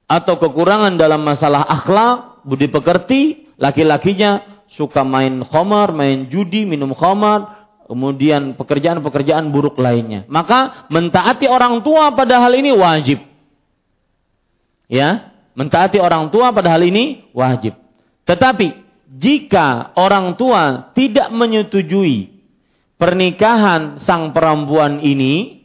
atau 0.06 0.38
kekurangan 0.38 0.94
dalam 0.94 1.24
masalah 1.24 1.66
akhlak, 1.66 2.44
budi 2.46 2.70
pekerti, 2.70 3.50
laki-lakinya 3.58 4.44
suka 4.76 5.02
main 5.02 5.42
khamar, 5.46 5.90
main 5.90 6.30
judi, 6.30 6.62
minum 6.68 6.94
khamar, 6.94 7.61
kemudian 7.92 8.56
pekerjaan-pekerjaan 8.56 9.52
buruk 9.52 9.76
lainnya. 9.76 10.24
Maka 10.32 10.88
mentaati 10.88 11.44
orang 11.44 11.84
tua 11.84 12.16
pada 12.16 12.40
hal 12.40 12.56
ini 12.56 12.72
wajib. 12.72 13.20
Ya, 14.88 15.28
mentaati 15.52 16.00
orang 16.00 16.32
tua 16.32 16.56
pada 16.56 16.72
hal 16.72 16.80
ini 16.88 17.28
wajib. 17.36 17.76
Tetapi 18.24 18.80
jika 19.12 19.92
orang 19.92 20.40
tua 20.40 20.88
tidak 20.96 21.28
menyetujui 21.36 22.32
pernikahan 22.96 24.00
sang 24.00 24.32
perempuan 24.32 25.04
ini 25.04 25.60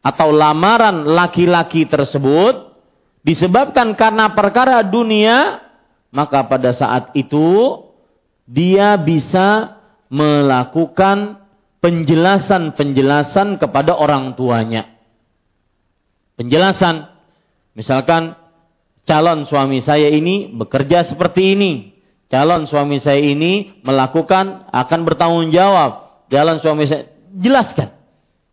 atau 0.00 0.32
lamaran 0.32 1.04
laki-laki 1.04 1.84
tersebut 1.84 2.72
disebabkan 3.20 3.92
karena 3.92 4.32
perkara 4.32 4.80
dunia, 4.80 5.60
maka 6.08 6.48
pada 6.48 6.72
saat 6.72 7.12
itu 7.12 7.84
dia 8.48 8.96
bisa 8.96 9.76
melakukan 10.08 11.47
penjelasan-penjelasan 11.78 13.58
kepada 13.62 13.94
orang 13.94 14.34
tuanya. 14.34 14.98
Penjelasan, 16.38 17.10
misalkan 17.74 18.38
calon 19.02 19.46
suami 19.46 19.82
saya 19.82 20.10
ini 20.10 20.50
bekerja 20.54 21.06
seperti 21.06 21.58
ini, 21.58 21.72
calon 22.30 22.66
suami 22.66 23.02
saya 23.02 23.18
ini 23.18 23.82
melakukan 23.82 24.70
akan 24.70 25.00
bertanggung 25.02 25.50
jawab. 25.50 26.22
Calon 26.28 26.60
suami 26.62 26.86
saya 26.86 27.10
jelaskan. 27.34 27.94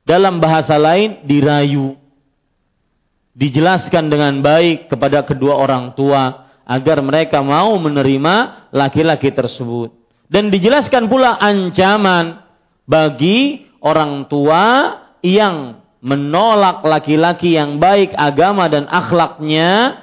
Dalam 0.05 0.37
bahasa 0.37 0.77
lain 0.77 1.25
dirayu. 1.25 1.97
Dijelaskan 3.35 4.07
dengan 4.07 4.39
baik 4.39 4.87
kepada 4.87 5.27
kedua 5.27 5.59
orang 5.59 5.91
tua 5.97 6.45
agar 6.63 7.03
mereka 7.03 7.43
mau 7.43 7.75
menerima 7.75 8.69
laki-laki 8.71 9.33
tersebut. 9.33 9.91
Dan 10.31 10.49
dijelaskan 10.49 11.11
pula 11.11 11.35
ancaman 11.35 12.44
bagi 12.85 13.65
orang 13.81 14.29
tua 14.29 14.63
yang 15.21 15.81
menolak 16.05 16.85
laki-laki 16.85 17.57
yang 17.57 17.81
baik 17.81 18.13
agama 18.13 18.69
dan 18.69 18.85
akhlaknya 18.85 20.01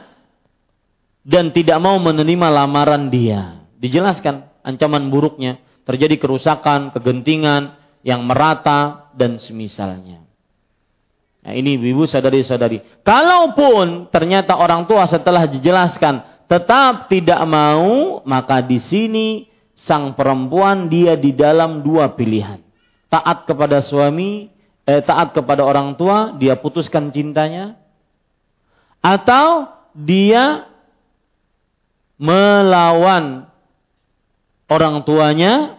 dan 1.22 1.54
tidak 1.54 1.78
mau 1.78 1.98
menerima 2.02 2.50
lamaran 2.50 3.06
dia 3.06 3.62
dijelaskan 3.82 4.46
ancaman 4.62 5.10
buruknya, 5.10 5.58
terjadi 5.82 6.16
kerusakan, 6.22 6.94
kegentingan 6.94 7.74
yang 8.06 8.22
merata 8.22 9.10
dan 9.18 9.42
semisalnya. 9.42 10.22
Nah, 11.42 11.52
ini 11.58 11.74
ibu 11.74 12.06
sadari-sadari. 12.06 13.02
Kalaupun 13.02 14.06
ternyata 14.14 14.54
orang 14.54 14.86
tua 14.86 15.10
setelah 15.10 15.50
dijelaskan 15.50 16.46
tetap 16.46 17.10
tidak 17.10 17.42
mau, 17.42 18.22
maka 18.22 18.62
di 18.62 18.78
sini 18.78 19.50
sang 19.74 20.14
perempuan 20.14 20.86
dia 20.86 21.18
di 21.18 21.34
dalam 21.34 21.82
dua 21.82 22.14
pilihan. 22.14 22.62
Taat 23.12 23.44
kepada 23.44 23.84
suami, 23.84 24.48
eh, 24.88 25.02
taat 25.04 25.36
kepada 25.36 25.60
orang 25.60 26.00
tua, 26.00 26.32
dia 26.40 26.56
putuskan 26.56 27.12
cintanya, 27.12 27.76
atau 29.04 29.68
dia 29.92 30.64
melawan 32.16 33.44
orang 34.72 35.04
tuanya 35.04 35.76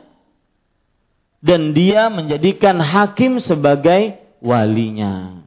dan 1.42 1.74
dia 1.74 2.14
menjadikan 2.14 2.78
hakim 2.78 3.42
sebagai 3.42 4.22
walinya. 4.44 5.44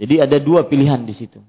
Jadi 0.00 0.14
ada 0.16 0.38
dua 0.38 0.64
pilihan 0.70 1.02
di 1.02 1.12
situ. 1.12 1.42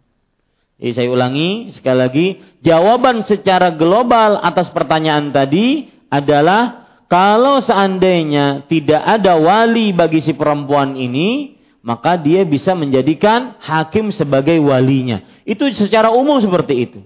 Jadi 0.82 0.92
saya 0.98 1.08
ulangi 1.14 1.70
sekali 1.78 1.98
lagi, 2.00 2.28
jawaban 2.66 3.22
secara 3.22 3.70
global 3.70 4.42
atas 4.42 4.74
pertanyaan 4.74 5.30
tadi 5.30 5.94
adalah 6.10 6.81
kalau 7.12 7.60
seandainya 7.60 8.64
tidak 8.72 9.04
ada 9.04 9.36
wali 9.36 9.92
bagi 9.92 10.24
si 10.24 10.32
perempuan 10.32 10.96
ini, 10.96 11.60
maka 11.84 12.16
dia 12.16 12.48
bisa 12.48 12.72
menjadikan 12.72 13.60
hakim 13.60 14.16
sebagai 14.16 14.56
walinya. 14.64 15.20
Itu 15.44 15.68
secara 15.76 16.16
umum 16.16 16.40
seperti 16.40 16.88
itu. 16.88 17.04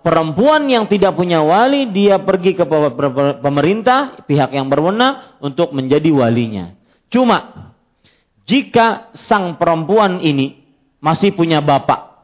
Perempuan 0.00 0.64
yang 0.70 0.86
tidak 0.86 1.18
punya 1.18 1.42
wali 1.42 1.90
dia 1.90 2.22
pergi 2.22 2.54
ke 2.54 2.64
pemerintah 3.42 4.22
pihak 4.30 4.54
yang 4.54 4.70
berwenang 4.70 5.42
untuk 5.42 5.74
menjadi 5.74 6.08
walinya. 6.14 6.78
Cuma 7.10 7.74
jika 8.46 9.12
sang 9.28 9.58
perempuan 9.58 10.22
ini 10.22 10.62
masih 11.04 11.34
punya 11.36 11.60
bapak, 11.60 12.16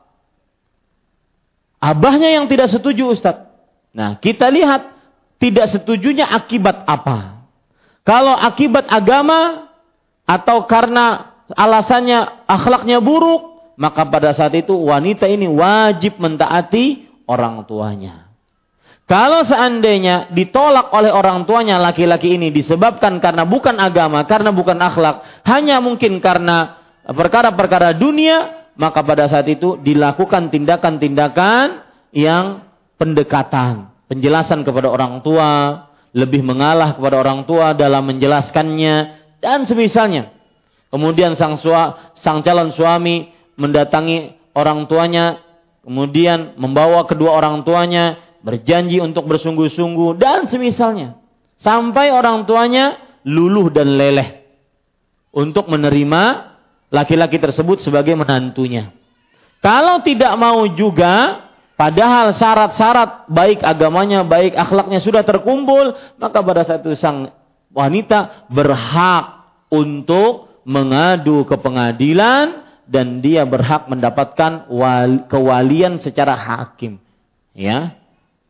abahnya 1.82 2.32
yang 2.32 2.48
tidak 2.48 2.72
setuju 2.72 3.12
Ustadz. 3.12 3.44
Nah 3.92 4.16
kita 4.24 4.48
lihat 4.48 4.95
tidak 5.36 5.66
setujunya 5.72 6.28
akibat 6.28 6.84
apa. 6.88 7.44
Kalau 8.06 8.34
akibat 8.34 8.86
agama 8.88 9.70
atau 10.26 10.64
karena 10.64 11.36
alasannya 11.52 12.46
akhlaknya 12.46 12.98
buruk, 13.02 13.74
maka 13.76 14.06
pada 14.08 14.32
saat 14.32 14.54
itu 14.56 14.72
wanita 14.72 15.28
ini 15.28 15.46
wajib 15.46 16.18
mentaati 16.18 17.06
orang 17.28 17.66
tuanya. 17.68 18.26
Kalau 19.06 19.46
seandainya 19.46 20.34
ditolak 20.34 20.90
oleh 20.90 21.14
orang 21.14 21.46
tuanya 21.46 21.78
laki-laki 21.78 22.34
ini 22.34 22.50
disebabkan 22.50 23.22
karena 23.22 23.46
bukan 23.46 23.78
agama, 23.78 24.26
karena 24.26 24.50
bukan 24.50 24.74
akhlak, 24.82 25.46
hanya 25.46 25.78
mungkin 25.78 26.18
karena 26.18 26.82
perkara-perkara 27.06 27.94
dunia, 27.94 28.66
maka 28.74 29.06
pada 29.06 29.30
saat 29.30 29.46
itu 29.46 29.78
dilakukan 29.78 30.50
tindakan-tindakan 30.50 31.86
yang 32.10 32.66
pendekatan, 32.98 33.94
penjelasan 34.06 34.62
kepada 34.62 34.90
orang 34.90 35.20
tua, 35.22 35.82
lebih 36.16 36.42
mengalah 36.42 36.96
kepada 36.96 37.16
orang 37.20 37.44
tua 37.44 37.76
dalam 37.76 38.06
menjelaskannya 38.08 38.94
dan 39.42 39.68
semisalnya. 39.68 40.32
Kemudian 40.88 41.34
sang 41.34 41.58
sua, 41.60 42.14
sang 42.16 42.40
calon 42.40 42.72
suami 42.72 43.28
mendatangi 43.58 44.36
orang 44.56 44.88
tuanya 44.88 45.44
kemudian 45.86 46.58
membawa 46.58 47.06
kedua 47.06 47.36
orang 47.38 47.62
tuanya 47.62 48.18
berjanji 48.42 48.98
untuk 48.98 49.28
bersungguh-sungguh 49.30 50.18
dan 50.18 50.50
semisalnya 50.50 51.14
sampai 51.62 52.10
orang 52.10 52.42
tuanya 52.48 52.98
luluh 53.22 53.70
dan 53.70 53.94
leleh 53.94 54.42
untuk 55.30 55.70
menerima 55.70 56.52
laki-laki 56.90 57.38
tersebut 57.38 57.82
sebagai 57.84 58.18
menantunya. 58.18 58.90
Kalau 59.60 60.00
tidak 60.00 60.32
mau 60.38 60.64
juga, 60.74 61.45
padahal 61.76 62.32
syarat-syarat 62.34 63.30
baik 63.30 63.62
agamanya, 63.62 64.24
baik 64.26 64.56
akhlaknya 64.56 64.98
sudah 64.98 65.22
terkumpul, 65.22 65.94
maka 66.18 66.42
pada 66.42 66.64
saat 66.66 66.82
itu 66.82 66.96
sang 66.98 67.30
wanita 67.76 68.48
berhak 68.48 69.46
untuk 69.68 70.64
mengadu 70.66 71.46
ke 71.46 71.54
pengadilan 71.60 72.66
dan 72.86 73.22
dia 73.22 73.46
berhak 73.46 73.86
mendapatkan 73.86 74.66
wali, 74.70 75.22
kewalian 75.30 76.02
secara 76.02 76.34
hakim. 76.34 76.98
Ya. 77.54 77.98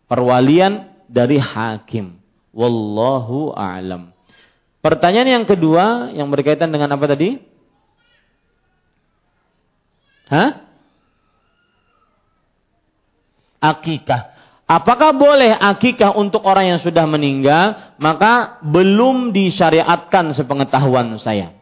Perwalian 0.07 0.93
dari 1.09 1.40
hakim. 1.40 2.20
Wallahu 2.53 3.53
a'lam. 3.53 4.16
Pertanyaan 4.81 5.43
yang 5.43 5.47
kedua 5.48 6.15
yang 6.15 6.31
berkaitan 6.31 6.70
dengan 6.70 6.94
apa 6.94 7.05
tadi? 7.11 7.43
Hah? 10.31 10.66
Akikah. 13.67 14.37
Apakah 14.67 15.15
boleh 15.15 15.55
akikah 15.55 16.15
untuk 16.19 16.43
orang 16.43 16.75
yang 16.75 16.81
sudah 16.83 17.07
meninggal? 17.07 17.95
Maka 18.03 18.59
belum 18.67 19.31
disyariatkan 19.31 20.35
sepengetahuan 20.35 21.15
saya. 21.23 21.55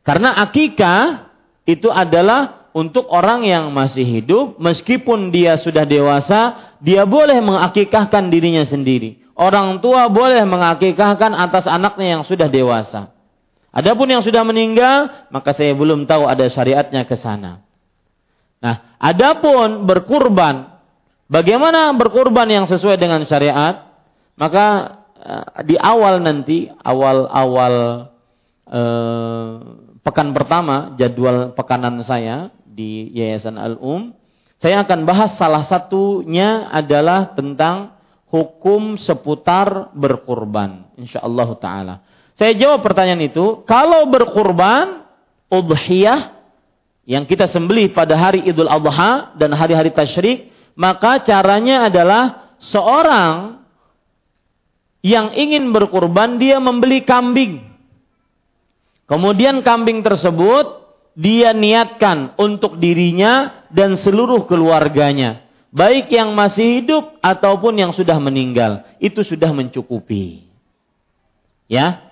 Karena 0.00 0.40
akikah 0.40 1.28
itu 1.68 1.92
adalah 1.92 2.72
untuk 2.72 3.08
orang 3.12 3.44
yang 3.44 3.68
masih 3.68 4.04
hidup, 4.04 4.56
meskipun 4.56 5.28
dia 5.28 5.60
sudah 5.60 5.84
dewasa, 5.84 6.72
dia 6.80 7.04
boleh 7.04 7.36
mengakikahkan 7.44 8.32
dirinya 8.32 8.64
sendiri. 8.64 9.20
Orang 9.36 9.84
tua 9.84 10.08
boleh 10.08 10.40
mengakikahkan 10.48 11.36
atas 11.36 11.68
anaknya 11.68 12.16
yang 12.16 12.22
sudah 12.24 12.48
dewasa. 12.48 13.12
Adapun 13.68 14.08
yang 14.08 14.24
sudah 14.24 14.42
meninggal, 14.42 15.28
maka 15.28 15.52
saya 15.52 15.76
belum 15.76 16.08
tahu 16.08 16.24
ada 16.24 16.48
syariatnya 16.48 17.04
ke 17.04 17.14
sana. 17.20 17.67
Nah, 18.58 18.98
adapun 18.98 19.86
berkurban, 19.86 20.66
bagaimana 21.30 21.94
berkurban 21.94 22.50
yang 22.50 22.66
sesuai 22.66 22.98
dengan 22.98 23.22
syariat? 23.26 23.86
Maka 24.34 24.66
eh, 25.18 25.46
di 25.66 25.76
awal 25.78 26.22
nanti, 26.22 26.66
awal-awal 26.70 27.74
eh, 28.66 29.52
pekan 30.02 30.34
pertama 30.34 30.94
jadwal 30.98 31.54
pekanan 31.54 32.02
saya 32.02 32.50
di 32.62 33.10
Yayasan 33.14 33.58
Al-Um, 33.58 34.14
saya 34.58 34.82
akan 34.82 35.06
bahas 35.06 35.38
salah 35.38 35.62
satunya 35.66 36.66
adalah 36.70 37.30
tentang 37.38 37.94
hukum 38.26 38.98
seputar 38.98 39.94
berkurban. 39.94 40.90
Insyaallah 40.98 41.48
taala. 41.62 41.94
Saya 42.38 42.54
jawab 42.54 42.86
pertanyaan 42.86 43.22
itu, 43.22 43.66
kalau 43.66 44.06
berkurban 44.06 45.06
udhiyah 45.50 46.37
yang 47.08 47.24
kita 47.24 47.48
sembelih 47.48 47.96
pada 47.96 48.20
hari 48.20 48.44
Idul 48.44 48.68
Adha 48.68 49.32
dan 49.40 49.56
hari-hari 49.56 49.88
tasyrik, 49.96 50.52
maka 50.76 51.24
caranya 51.24 51.88
adalah 51.88 52.52
seorang 52.60 53.64
yang 55.00 55.32
ingin 55.32 55.72
berkurban 55.72 56.36
dia 56.36 56.60
membeli 56.60 57.00
kambing. 57.08 57.64
Kemudian 59.08 59.64
kambing 59.64 60.04
tersebut 60.04 60.84
dia 61.16 61.56
niatkan 61.56 62.36
untuk 62.36 62.76
dirinya 62.76 63.64
dan 63.72 63.96
seluruh 63.96 64.44
keluarganya, 64.44 65.48
baik 65.72 66.12
yang 66.12 66.36
masih 66.36 66.84
hidup 66.84 67.16
ataupun 67.24 67.72
yang 67.72 67.96
sudah 67.96 68.20
meninggal, 68.20 68.84
itu 69.00 69.24
sudah 69.24 69.48
mencukupi. 69.56 70.44
Ya. 71.72 72.04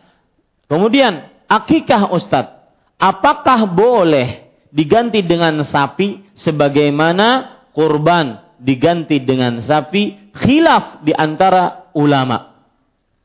Kemudian 0.73 1.29
akikah 1.53 2.09
Ustadz, 2.17 2.65
apakah 2.97 3.69
boleh 3.69 4.46
diganti 4.77 5.25
dengan 5.25 5.65
sapi 5.65 6.37
sebagaimana 6.37 7.65
kurban 7.73 8.61
diganti 8.61 9.25
dengan 9.25 9.65
sapi? 9.65 10.29
Khilaf 10.37 11.01
di 11.01 11.17
antara 11.17 11.89
ulama. 11.97 12.61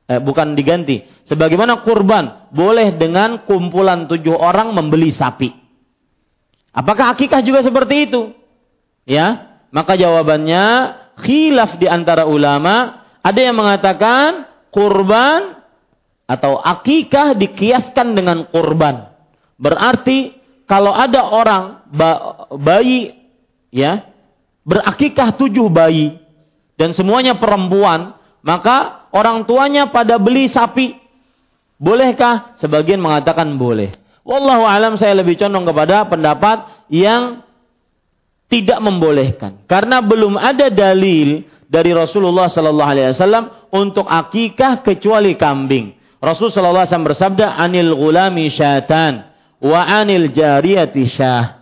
Eh, 0.08 0.24
bukan 0.24 0.56
diganti. 0.56 1.04
Sebagaimana 1.28 1.84
kurban 1.84 2.48
boleh 2.56 2.96
dengan 2.96 3.44
kumpulan 3.44 4.08
tujuh 4.08 4.36
orang 4.36 4.72
membeli 4.72 5.12
sapi. 5.12 5.52
Apakah 6.72 7.12
akikah 7.12 7.44
juga 7.44 7.60
seperti 7.68 8.08
itu? 8.08 8.32
Ya, 9.04 9.60
maka 9.76 10.00
jawabannya 10.00 10.96
khilaf 11.20 11.76
di 11.76 11.92
antara 11.92 12.24
ulama. 12.24 13.04
Ada 13.20 13.52
yang 13.52 13.60
mengatakan 13.60 14.48
kurban 14.72 15.62
atau 16.32 16.64
akikah 16.64 17.36
dikiaskan 17.36 18.16
dengan 18.16 18.48
kurban. 18.48 19.12
Berarti 19.60 20.41
kalau 20.70 20.94
ada 20.96 21.28
orang 21.28 21.64
bayi 22.62 23.16
ya 23.74 24.12
berakikah 24.66 25.34
tujuh 25.36 25.68
bayi 25.72 26.22
dan 26.82 26.98
semuanya 26.98 27.38
perempuan, 27.38 28.18
maka 28.42 29.06
orang 29.14 29.46
tuanya 29.46 29.94
pada 29.94 30.18
beli 30.18 30.50
sapi. 30.50 30.98
Bolehkah? 31.78 32.58
Sebagian 32.58 32.98
mengatakan 32.98 33.54
boleh. 33.54 33.94
Wallahu 34.26 34.66
alam 34.66 34.98
saya 34.98 35.18
lebih 35.18 35.38
condong 35.38 35.66
kepada 35.66 36.10
pendapat 36.10 36.90
yang 36.90 37.46
tidak 38.50 38.82
membolehkan. 38.82 39.62
Karena 39.70 40.02
belum 40.02 40.42
ada 40.42 40.74
dalil 40.74 41.46
dari 41.70 41.94
Rasulullah 41.94 42.50
sallallahu 42.50 42.90
alaihi 42.90 43.14
wasallam 43.14 43.46
untuk 43.74 44.10
akikah 44.10 44.82
kecuali 44.82 45.38
kambing. 45.38 45.98
Rasul 46.18 46.54
sallallahu 46.54 46.86
alaihi 46.86 46.92
wasallam 46.94 47.10
bersabda 47.14 47.46
anil 47.62 47.94
gulami 47.94 48.50
syatan 48.50 49.31
wa 49.62 49.82
anil 49.86 50.34
jariyati 50.34 51.06
syah. 51.08 51.62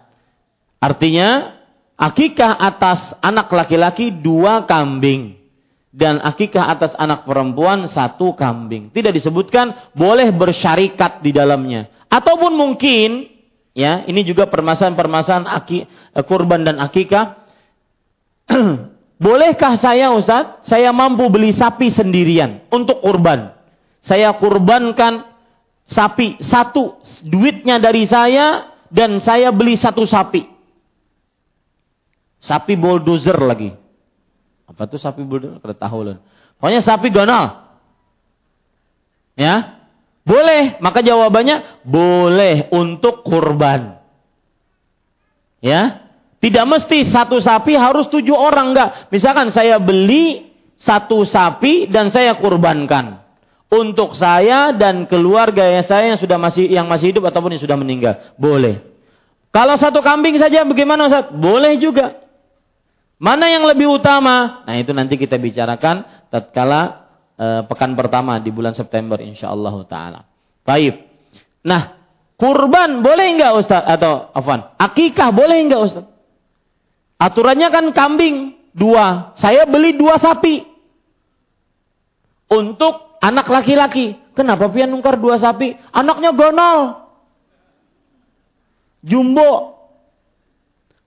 Artinya 0.79 1.59
akikah 1.99 2.55
atas 2.55 3.11
anak 3.19 3.51
laki-laki 3.51 4.15
dua 4.15 4.63
kambing 4.63 5.35
dan 5.91 6.23
akikah 6.23 6.71
atas 6.71 6.95
anak 6.95 7.27
perempuan 7.27 7.91
satu 7.91 8.31
kambing. 8.39 8.87
Tidak 8.95 9.11
disebutkan 9.11 9.91
boleh 9.91 10.31
bersyarikat 10.31 11.19
di 11.19 11.35
dalamnya. 11.35 11.91
Ataupun 12.07 12.55
mungkin 12.55 13.27
ya, 13.75 14.07
ini 14.07 14.23
juga 14.23 14.47
permasalahan-permasalahan 14.47 15.49
aki, 15.51 15.79
eh, 15.85 16.23
kurban 16.25 16.63
dan 16.63 16.79
akikah. 16.79 17.37
Bolehkah 19.19 19.75
saya 19.75 20.15
Ustaz, 20.15 20.63
saya 20.63 20.95
mampu 20.95 21.27
beli 21.27 21.51
sapi 21.51 21.91
sendirian 21.91 22.63
untuk 22.71 23.03
kurban? 23.03 23.51
Saya 23.99 24.31
kurbankan 24.39 25.28
sapi 25.89 26.37
satu, 26.39 27.01
duitnya 27.25 27.81
dari 27.81 28.05
saya 28.05 28.69
dan 28.93 29.17
saya 29.19 29.49
beli 29.49 29.73
satu 29.75 30.05
sapi. 30.05 30.45
Sapi 32.39 32.73
bulldozer 32.79 33.35
lagi. 33.35 33.75
Apa 34.69 34.87
tuh 34.87 35.01
sapi 35.01 35.25
bulldozer? 35.25 35.59
Kada 35.59 35.75
tahu 35.75 36.15
Pokoknya 36.61 36.81
sapi 36.85 37.09
gonal. 37.11 37.67
Ya, 39.39 39.79
boleh, 40.27 40.77
maka 40.83 40.99
jawabannya 40.99 41.83
boleh 41.87 42.67
untuk 42.75 43.23
kurban. 43.23 43.97
Ya, 45.63 46.11
tidak 46.39 46.65
mesti 46.67 47.07
satu 47.07 47.39
sapi 47.39 47.75
harus 47.75 48.07
tujuh 48.11 48.35
orang 48.35 48.75
enggak. 48.75 49.11
Misalkan 49.11 49.51
saya 49.51 49.79
beli 49.79 50.51
satu 50.79 51.27
sapi 51.27 51.87
dan 51.91 52.11
saya 52.11 52.35
kurbankan 52.39 53.18
untuk 53.69 54.17
saya 54.17 54.73
dan 54.73 55.05
keluarga 55.05 55.69
saya 55.85 56.13
yang 56.13 56.19
sudah 56.19 56.41
masih 56.41 56.65
yang 56.65 56.89
masih 56.89 57.13
hidup 57.13 57.29
ataupun 57.29 57.53
yang 57.53 57.61
sudah 57.61 57.77
meninggal. 57.77 58.17
Boleh. 58.35 58.81
Kalau 59.53 59.77
satu 59.77 60.01
kambing 60.01 60.37
saja 60.41 60.65
bagaimana 60.65 61.09
Ustaz? 61.09 61.29
Boleh 61.33 61.77
juga. 61.77 62.17
Mana 63.21 63.49
yang 63.49 63.65
lebih 63.65 63.89
utama? 63.89 64.63
Nah, 64.63 64.75
itu 64.77 64.93
nanti 64.93 65.19
kita 65.19 65.35
bicarakan 65.35 66.05
tatkala 66.31 67.09
uh, 67.37 67.61
pekan 67.65 67.93
pertama 67.93 68.37
di 68.41 68.49
bulan 68.49 68.73
September 68.73 69.21
insyaallah 69.21 69.75
taala. 69.85 70.25
Baik. 70.65 71.05
Nah, 71.65 71.97
kurban 72.39 73.01
boleh 73.05 73.37
enggak 73.37 73.53
Ustaz 73.59 73.83
atau 73.85 74.33
afan? 74.33 74.71
Akikah 74.79 75.29
boleh 75.29 75.57
enggak 75.61 75.81
Ustaz? 75.81 76.05
Aturannya 77.19 77.67
kan 77.69 77.85
kambing 77.91 78.55
dua. 78.71 79.35
Saya 79.35 79.67
beli 79.67 79.97
dua 79.97 80.15
sapi. 80.21 80.63
Untuk 82.49 83.08
anak 83.19 83.47
laki-laki. 83.47 84.17
Kenapa 84.33 84.71
pian 84.71 84.89
nungkar 84.89 85.19
dua 85.19 85.35
sapi? 85.35 85.75
Anaknya 85.91 86.31
gonol. 86.31 87.07
Jumbo. 89.03 89.79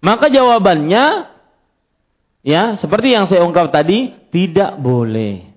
Maka 0.02 0.28
jawabannya 0.28 1.28
ya 2.42 2.74
seperti 2.76 3.14
yang 3.14 3.28
saya 3.28 3.44
ungkap 3.44 3.72
tadi 3.72 4.12
tidak 4.32 4.76
boleh. 4.80 5.48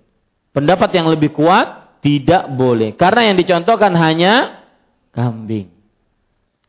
Pendapat 0.55 0.89
yang 0.95 1.11
lebih 1.11 1.35
kuat 1.35 1.99
tidak 1.99 2.47
boleh. 2.53 2.95
Karena 2.95 3.31
yang 3.31 3.37
dicontohkan 3.39 3.91
hanya 3.97 4.63
kambing. 5.11 5.73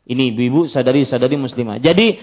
Ini 0.07 0.23
ibu-ibu 0.35 0.71
sadari-sadari 0.71 1.35
muslimah. 1.35 1.83
Jadi 1.83 2.19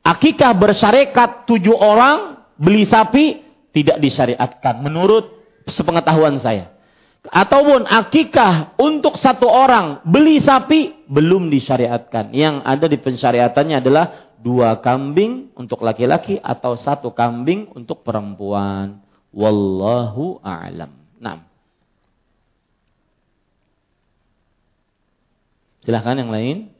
akikah 0.00 0.56
bersyarikat 0.56 1.44
tujuh 1.44 1.76
orang 1.76 2.40
beli 2.56 2.88
sapi 2.88 3.44
tidak 3.70 4.00
disyariatkan 4.00 4.80
menurut 4.80 5.28
sepengetahuan 5.68 6.40
saya. 6.40 6.79
Ataupun 7.28 7.84
akikah 7.84 8.80
untuk 8.80 9.20
satu 9.20 9.44
orang 9.44 10.00
beli 10.08 10.40
sapi 10.40 11.04
belum 11.04 11.52
disyariatkan. 11.52 12.32
Yang 12.32 12.64
ada 12.64 12.86
di 12.88 12.96
pensyariatannya 12.96 13.76
adalah 13.76 14.32
dua 14.40 14.80
kambing 14.80 15.52
untuk 15.52 15.84
laki-laki 15.84 16.40
atau 16.40 16.80
satu 16.80 17.12
kambing 17.12 17.68
untuk 17.76 18.00
perempuan. 18.00 19.04
Wallahu 19.36 20.40
a'lam. 20.40 20.96
Nah. 21.20 21.44
Silahkan 25.84 26.16
yang 26.16 26.32
lain. 26.32 26.72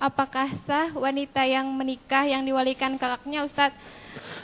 Apakah 0.00 0.56
sah 0.64 0.92
wanita 0.92 1.44
yang 1.44 1.68
menikah 1.72 2.24
yang 2.24 2.44
diwalikan 2.48 2.96
kakaknya 2.96 3.44
Ustaz? 3.44 3.76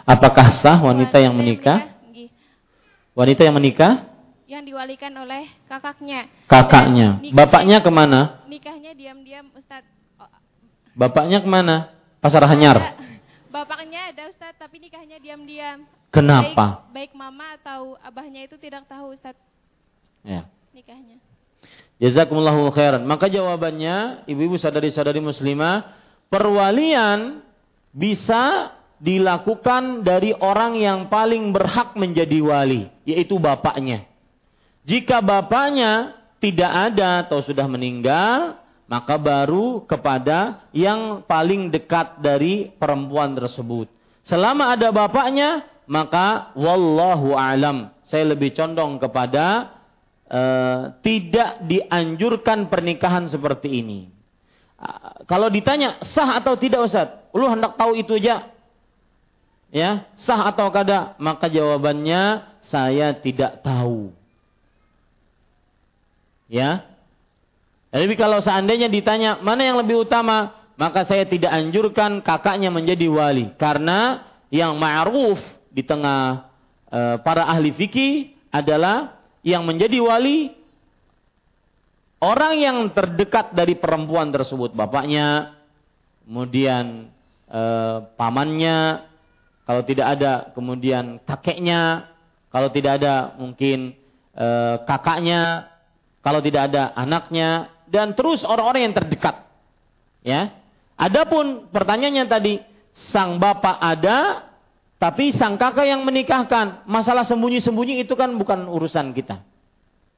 Apakah 0.05 0.61
sah 0.61 0.77
wanita 0.81 1.17
yang 1.21 1.33
menikah? 1.33 1.89
Wanita 3.17 3.49
yang 3.49 3.57
menikah? 3.57 4.12
Yang 4.53 4.69
diwalikan 4.69 5.17
oleh 5.17 5.49
kakaknya. 5.65 6.29
Kakaknya. 6.45 7.17
Nikahnya, 7.25 7.33
Bapaknya 7.33 7.79
ke 7.81 7.89
mana? 7.89 8.21
Nikahnya 8.45 8.93
diam-diam 8.93 9.49
Ustaz. 9.57 9.81
Bapaknya 10.93 11.41
ke 11.41 11.49
mana? 11.49 11.89
Pasar 12.21 12.45
Hanyar. 12.45 13.01
Bapaknya 13.49 14.13
ada 14.13 14.29
Ustaz, 14.29 14.53
tapi 14.61 14.77
nikahnya 14.77 15.17
diam-diam. 15.25 15.89
Kenapa? 16.13 16.85
Baik, 16.93 16.93
baik 16.93 17.13
mama 17.17 17.57
atau 17.57 17.97
abahnya 18.05 18.45
itu 18.45 18.61
tidak 18.61 18.85
tahu 18.85 19.17
Ustaz. 19.17 19.33
Ya. 20.21 20.45
Nikahnya. 20.77 21.17
Jazakumullahu 21.97 22.69
khairan. 22.77 23.09
Maka 23.09 23.33
jawabannya, 23.33 24.29
ibu-ibu 24.29 24.61
sadari-sadari 24.61 25.25
muslimah, 25.25 25.97
perwalian 26.29 27.41
bisa 27.89 28.77
dilakukan 29.01 30.05
dari 30.05 30.37
orang 30.37 30.77
yang 30.77 31.09
paling 31.09 31.57
berhak 31.57 31.97
menjadi 31.97 32.37
wali, 32.45 32.93
yaitu 33.09 33.41
bapaknya. 33.41 34.12
Jika 34.83 35.23
bapaknya 35.23 36.19
tidak 36.43 36.73
ada 36.91 37.23
atau 37.23 37.39
sudah 37.39 37.71
meninggal, 37.71 38.59
maka 38.91 39.15
baru 39.15 39.87
kepada 39.87 40.67
yang 40.75 41.23
paling 41.23 41.71
dekat 41.71 42.19
dari 42.19 42.75
perempuan 42.77 43.39
tersebut. 43.39 43.87
Selama 44.27 44.75
ada 44.75 44.91
bapaknya, 44.91 45.65
maka 45.87 46.51
wallahu 46.59 47.39
alam. 47.39 47.95
Saya 48.11 48.35
lebih 48.35 48.53
condong 48.53 48.99
kepada 48.99 49.71
uh, 50.29 50.99
tidak 51.01 51.63
dianjurkan 51.65 52.67
pernikahan 52.67 53.31
seperti 53.31 53.81
ini. 53.81 54.11
Uh, 54.77 55.25
kalau 55.31 55.47
ditanya 55.47 56.03
sah 56.11 56.43
atau 56.43 56.59
tidak 56.59 56.91
Ustaz? 56.91 57.23
Lu 57.33 57.47
hendak 57.49 57.79
tahu 57.79 57.97
itu 57.97 58.19
aja. 58.19 58.51
Ya, 59.73 60.05
sah 60.21 60.53
atau 60.53 60.69
kada? 60.69 61.17
Maka 61.17 61.49
jawabannya 61.49 62.45
saya 62.69 63.17
tidak 63.17 63.65
tahu. 63.65 64.13
Ya. 66.53 66.85
Tapi 67.89 68.13
kalau 68.21 68.45
seandainya 68.45 68.93
ditanya 68.93 69.41
mana 69.41 69.65
yang 69.65 69.81
lebih 69.81 70.05
utama, 70.05 70.53
maka 70.77 71.09
saya 71.09 71.25
tidak 71.25 71.49
anjurkan 71.49 72.21
kakaknya 72.21 72.69
menjadi 72.69 73.09
wali. 73.09 73.57
Karena 73.57 74.29
yang 74.53 74.77
ma'ruf 74.77 75.41
di 75.73 75.81
tengah 75.81 76.53
e, 76.93 77.01
para 77.25 77.49
ahli 77.49 77.73
fikih 77.73 78.37
adalah 78.53 79.17
yang 79.41 79.65
menjadi 79.65 79.97
wali 80.05 80.53
orang 82.21 82.55
yang 82.61 82.79
terdekat 82.93 83.57
dari 83.57 83.81
perempuan 83.81 84.29
tersebut, 84.29 84.77
bapaknya, 84.77 85.57
kemudian 86.29 87.09
e, 87.49 87.63
pamannya, 88.21 89.09
kalau 89.65 89.83
tidak 89.89 90.21
ada 90.21 90.53
kemudian 90.53 91.17
kakeknya, 91.25 92.13
kalau 92.53 92.69
tidak 92.69 93.01
ada 93.01 93.33
mungkin 93.41 93.97
e, 94.37 94.47
kakaknya, 94.85 95.72
kalau 96.23 96.39
tidak 96.39 96.71
ada 96.71 96.95
anaknya 96.95 97.69
dan 97.91 98.15
terus 98.15 98.47
orang-orang 98.47 98.89
yang 98.89 98.95
terdekat. 98.95 99.43
Ya. 100.23 100.55
Adapun 100.95 101.67
pertanyaannya 101.75 102.25
tadi, 102.31 102.63
sang 103.11 103.43
bapak 103.43 103.77
ada 103.83 104.49
tapi 105.03 105.35
sang 105.35 105.59
kakak 105.59 105.83
yang 105.83 106.07
menikahkan. 106.07 106.87
Masalah 106.87 107.27
sembunyi-sembunyi 107.27 108.07
itu 108.07 108.15
kan 108.15 108.31
bukan 108.39 108.71
urusan 108.71 109.11
kita. 109.11 109.43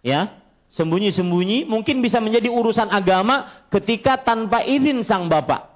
Ya. 0.05 0.45
Sembunyi-sembunyi 0.77 1.65
mungkin 1.65 2.05
bisa 2.05 2.21
menjadi 2.21 2.53
urusan 2.53 2.93
agama 2.93 3.65
ketika 3.73 4.21
tanpa 4.21 4.61
izin 4.61 5.01
sang 5.09 5.33
bapak. 5.33 5.73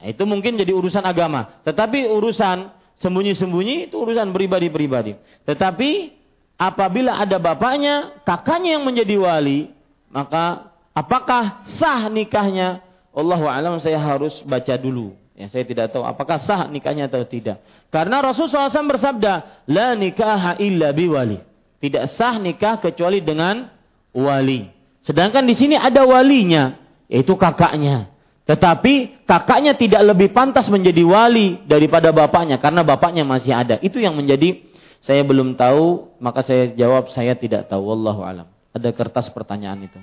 Nah, 0.00 0.06
itu 0.08 0.24
mungkin 0.24 0.56
jadi 0.56 0.72
urusan 0.72 1.04
agama. 1.04 1.60
Tetapi 1.60 2.08
urusan 2.08 2.72
sembunyi-sembunyi 3.04 3.92
itu 3.92 4.00
urusan 4.00 4.32
pribadi-pribadi. 4.32 5.18
Tetapi 5.44 6.19
apabila 6.60 7.16
ada 7.16 7.40
bapaknya, 7.40 8.20
kakaknya 8.28 8.76
yang 8.76 8.84
menjadi 8.84 9.16
wali, 9.16 9.72
maka 10.12 10.68
apakah 10.92 11.64
sah 11.80 12.12
nikahnya? 12.12 12.84
Allah 13.16 13.40
alam 13.48 13.80
saya 13.80 13.96
harus 13.96 14.44
baca 14.44 14.76
dulu. 14.76 15.16
Ya, 15.32 15.48
saya 15.48 15.64
tidak 15.64 15.88
tahu 15.88 16.04
apakah 16.04 16.36
sah 16.36 16.68
nikahnya 16.68 17.08
atau 17.08 17.24
tidak. 17.24 17.64
Karena 17.88 18.20
Rasulullah 18.20 18.68
SAW 18.68 18.92
bersabda, 18.92 19.64
La 19.72 19.96
nikaha 19.96 20.60
illa 20.60 20.92
biwali. 20.92 21.40
Tidak 21.80 22.12
sah 22.12 22.36
nikah 22.36 22.76
kecuali 22.76 23.24
dengan 23.24 23.64
wali. 24.12 24.68
Sedangkan 25.00 25.48
di 25.48 25.56
sini 25.56 25.80
ada 25.80 26.04
walinya, 26.04 26.76
yaitu 27.08 27.32
kakaknya. 27.40 28.12
Tetapi 28.44 29.24
kakaknya 29.24 29.72
tidak 29.80 30.12
lebih 30.12 30.36
pantas 30.36 30.68
menjadi 30.68 31.00
wali 31.08 31.64
daripada 31.64 32.12
bapaknya 32.12 32.60
karena 32.60 32.84
bapaknya 32.84 33.24
masih 33.24 33.56
ada. 33.56 33.80
Itu 33.80 33.96
yang 33.96 34.12
menjadi 34.12 34.69
saya 35.00 35.24
belum 35.24 35.56
tahu, 35.56 36.12
maka 36.20 36.44
saya 36.44 36.76
jawab 36.76 37.08
saya 37.16 37.32
tidak 37.32 37.72
tahu. 37.72 37.88
Wallahu 37.88 38.20
alam. 38.20 38.48
Ada 38.76 38.92
kertas 38.92 39.32
pertanyaan 39.32 39.80
itu. 39.80 39.96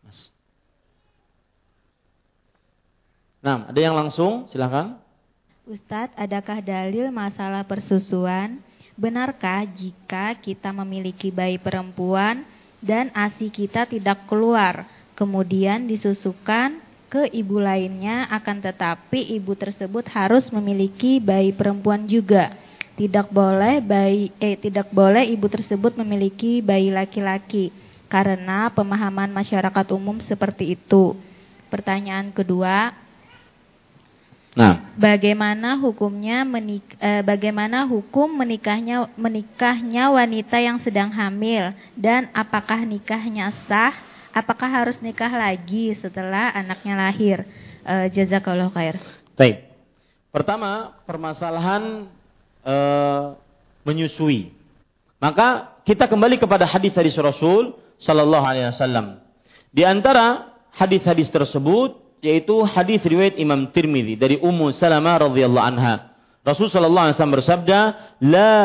Mas. 0.00 0.32
Nah, 3.44 3.68
ada 3.68 3.80
yang 3.80 3.92
langsung? 3.92 4.48
Silahkan. 4.48 4.96
Ustadz, 5.68 6.16
adakah 6.16 6.64
dalil 6.64 7.12
masalah 7.12 7.64
persusuan? 7.68 8.60
Benarkah 8.96 9.68
jika 9.68 10.32
kita 10.40 10.72
memiliki 10.72 11.28
bayi 11.28 11.60
perempuan 11.60 12.48
dan 12.80 13.12
ASI 13.12 13.52
kita 13.52 13.84
tidak 13.84 14.24
keluar, 14.24 14.88
kemudian 15.18 15.84
disusukan 15.84 16.80
ke 17.12 17.28
ibu 17.32 17.60
lainnya, 17.60 18.24
akan 18.32 18.64
tetapi 18.64 19.36
ibu 19.36 19.52
tersebut 19.52 20.08
harus 20.12 20.48
memiliki 20.48 21.20
bayi 21.20 21.52
perempuan 21.52 22.08
juga? 22.08 22.63
Tidak 22.94 23.30
boleh 23.30 23.82
bayi 23.82 24.30
eh 24.38 24.54
tidak 24.54 24.90
boleh 24.94 25.26
ibu 25.26 25.50
tersebut 25.50 25.98
memiliki 25.98 26.62
bayi 26.62 26.94
laki-laki 26.94 27.74
karena 28.06 28.70
pemahaman 28.70 29.34
masyarakat 29.34 29.86
umum 29.90 30.22
seperti 30.22 30.78
itu. 30.78 31.18
Pertanyaan 31.66 32.30
kedua, 32.30 32.94
Nah, 34.54 34.94
bagaimana 34.94 35.74
hukumnya 35.74 36.46
menik, 36.46 36.86
eh, 37.02 37.26
bagaimana 37.26 37.90
hukum 37.90 38.30
menikahnya 38.38 39.10
menikahnya 39.18 40.14
wanita 40.14 40.62
yang 40.62 40.78
sedang 40.86 41.10
hamil 41.10 41.74
dan 41.98 42.30
apakah 42.30 42.86
nikahnya 42.86 43.50
sah? 43.66 43.90
Apakah 44.30 44.70
harus 44.70 44.94
nikah 45.02 45.30
lagi 45.30 45.98
setelah 45.98 46.54
anaknya 46.54 46.94
lahir? 46.94 47.42
Eh, 47.82 48.06
jazakallah 48.14 48.70
khair. 48.70 48.94
Baik. 49.34 49.66
Pertama, 50.30 51.02
permasalahan 51.02 52.06
uh, 52.64 53.36
menyusui. 53.84 54.50
Maka 55.20 55.78
kita 55.84 56.08
kembali 56.08 56.40
kepada 56.40 56.64
hadis-hadis 56.64 57.14
Rasul 57.20 57.76
sallallahu 58.00 58.44
alaihi 58.44 58.72
wasallam. 58.72 59.20
Di 59.70 59.84
antara 59.84 60.56
hadis-hadis 60.74 61.30
tersebut 61.30 62.00
yaitu 62.24 62.64
hadis 62.64 63.04
riwayat 63.04 63.36
Imam 63.36 63.68
Tirmizi 63.68 64.16
dari 64.16 64.40
Ummu 64.40 64.72
Salamah 64.72 65.28
radhiyallahu 65.28 65.68
anha. 65.76 66.16
Rasul 66.44 66.72
sallallahu 66.72 67.08
alaihi 67.08 67.16
wasallam 67.16 67.36
bersabda, 67.40 67.78
"La 68.24 68.56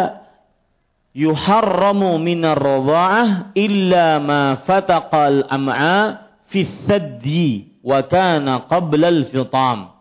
yuharramu 1.12 2.16
minar 2.20 2.60
radha'ah 2.60 3.56
illa 3.56 4.20
ma 4.20 4.44
fataqal 4.64 5.48
am'a 5.48 6.28
fi 6.52 6.68
thaddi 6.88 7.80
wa 7.84 8.04
kana 8.08 8.68
qabla 8.68 9.08
al-fitam." 9.12 9.96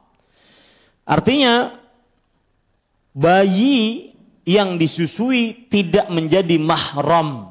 Artinya 1.07 1.78
bayi 3.19 4.15
yang 4.47 4.79
disusui 4.79 5.67
tidak 5.67 6.07
menjadi 6.09 6.55
mahram 6.63 7.51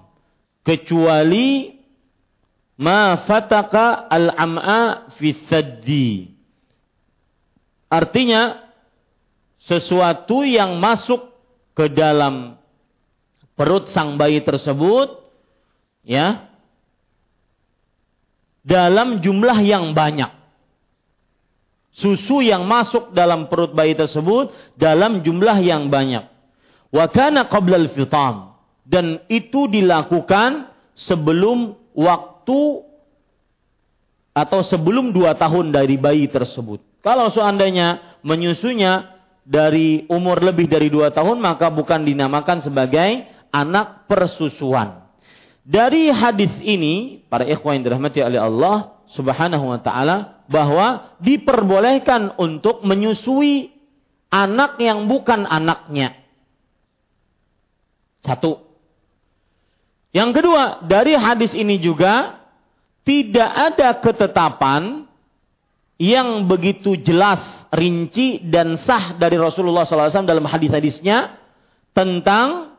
kecuali 0.64 1.76
ma 2.80 3.20
fataka 3.28 4.08
al-am'a 4.08 5.12
fi 5.20 5.36
thaddi. 5.36 6.32
Artinya 7.92 8.64
sesuatu 9.60 10.48
yang 10.48 10.80
masuk 10.80 11.36
ke 11.76 11.92
dalam 11.92 12.56
perut 13.60 13.92
sang 13.92 14.16
bayi 14.16 14.40
tersebut 14.40 15.20
ya 16.08 16.48
dalam 18.64 19.20
jumlah 19.24 19.60
yang 19.66 19.92
banyak 19.98 20.37
susu 21.98 22.46
yang 22.46 22.62
masuk 22.70 23.10
dalam 23.18 23.50
perut 23.50 23.74
bayi 23.74 23.98
tersebut 23.98 24.54
dalam 24.78 25.26
jumlah 25.26 25.58
yang 25.66 25.90
banyak. 25.90 26.30
Wa 26.94 27.10
kana 27.10 27.50
fitam 27.90 28.54
dan 28.86 29.26
itu 29.28 29.66
dilakukan 29.68 30.72
sebelum 30.94 31.76
waktu 31.98 32.86
atau 34.38 34.60
sebelum 34.62 35.10
dua 35.10 35.34
tahun 35.34 35.74
dari 35.74 35.98
bayi 35.98 36.30
tersebut. 36.30 37.02
Kalau 37.02 37.34
seandainya 37.34 38.22
menyusunya 38.22 39.18
dari 39.42 40.06
umur 40.06 40.38
lebih 40.46 40.70
dari 40.70 40.94
dua 40.94 41.10
tahun 41.10 41.42
maka 41.42 41.74
bukan 41.74 42.06
dinamakan 42.06 42.62
sebagai 42.62 43.26
anak 43.50 44.06
persusuan. 44.06 45.08
Dari 45.68 46.08
hadis 46.14 46.54
ini, 46.64 47.26
para 47.28 47.44
ikhwan 47.44 47.82
yang 47.82 47.92
dirahmati 47.92 48.24
oleh 48.24 48.40
Allah 48.40 49.04
Subhanahu 49.12 49.68
wa 49.68 49.80
taala, 49.84 50.37
bahwa 50.48 51.16
diperbolehkan 51.20 52.40
untuk 52.40 52.84
menyusui 52.84 53.72
anak 54.32 54.80
yang 54.80 55.08
bukan 55.08 55.48
anaknya. 55.48 56.16
Satu. 58.24 58.60
Yang 60.12 60.30
kedua, 60.42 60.84
dari 60.88 61.14
hadis 61.16 61.54
ini 61.54 61.78
juga 61.80 62.42
tidak 63.08 63.52
ada 63.72 63.90
ketetapan 64.04 65.08
yang 65.98 66.46
begitu 66.46 67.00
jelas, 67.02 67.40
rinci 67.74 68.44
dan 68.46 68.78
sah 68.84 69.18
dari 69.18 69.40
Rasulullah 69.40 69.84
SAW 69.84 70.28
dalam 70.28 70.46
hadis-hadisnya 70.46 71.40
tentang 71.92 72.78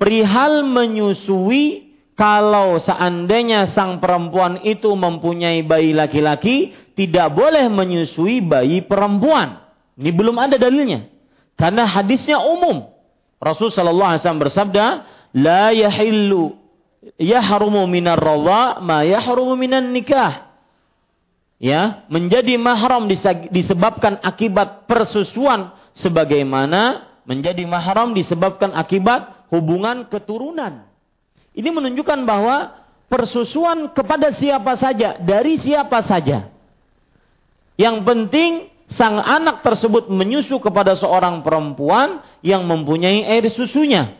perihal 0.00 0.66
menyusui 0.66 1.94
kalau 2.16 2.80
seandainya 2.80 3.70
sang 3.70 4.00
perempuan 4.00 4.64
itu 4.64 4.88
mempunyai 4.96 5.60
bayi 5.62 5.92
laki-laki, 5.92 6.72
tidak 6.96 7.28
boleh 7.36 7.68
menyusui 7.68 8.40
bayi 8.40 8.80
perempuan. 8.80 9.60
Ini 10.00 10.10
belum 10.16 10.36
ada 10.40 10.56
dalilnya. 10.56 11.12
Karena 11.54 11.84
hadisnya 11.84 12.40
umum. 12.40 12.88
Rasul 13.36 13.68
sallallahu 13.68 14.16
alaihi 14.16 14.22
wasallam 14.24 14.44
bersabda, 14.44 14.84
"La 15.36 15.76
yahillu 15.76 16.56
yahrumu 17.20 17.84
minar 17.84 18.16
radha 18.16 18.80
ma 18.80 19.04
yahrumu 19.04 19.54
minan 19.54 19.92
nikah." 19.92 20.48
Ya, 21.56 22.04
menjadi 22.12 22.60
mahram 22.60 23.08
disebabkan 23.48 24.20
akibat 24.20 24.84
persusuan 24.84 25.72
sebagaimana 25.96 27.08
menjadi 27.24 27.64
mahram 27.64 28.12
disebabkan 28.12 28.76
akibat 28.76 29.48
hubungan 29.48 30.04
keturunan. 30.12 30.84
Ini 31.56 31.68
menunjukkan 31.72 32.28
bahwa 32.28 32.76
persusuan 33.08 33.88
kepada 33.96 34.36
siapa 34.36 34.76
saja, 34.76 35.16
dari 35.16 35.56
siapa 35.56 36.04
saja. 36.04 36.55
Yang 37.76 37.96
penting 38.08 38.50
sang 38.90 39.20
anak 39.20 39.60
tersebut 39.60 40.08
menyusu 40.08 40.62
kepada 40.62 40.96
seorang 40.96 41.44
perempuan 41.44 42.24
yang 42.40 42.64
mempunyai 42.64 43.26
air 43.26 43.46
susunya. 43.52 44.16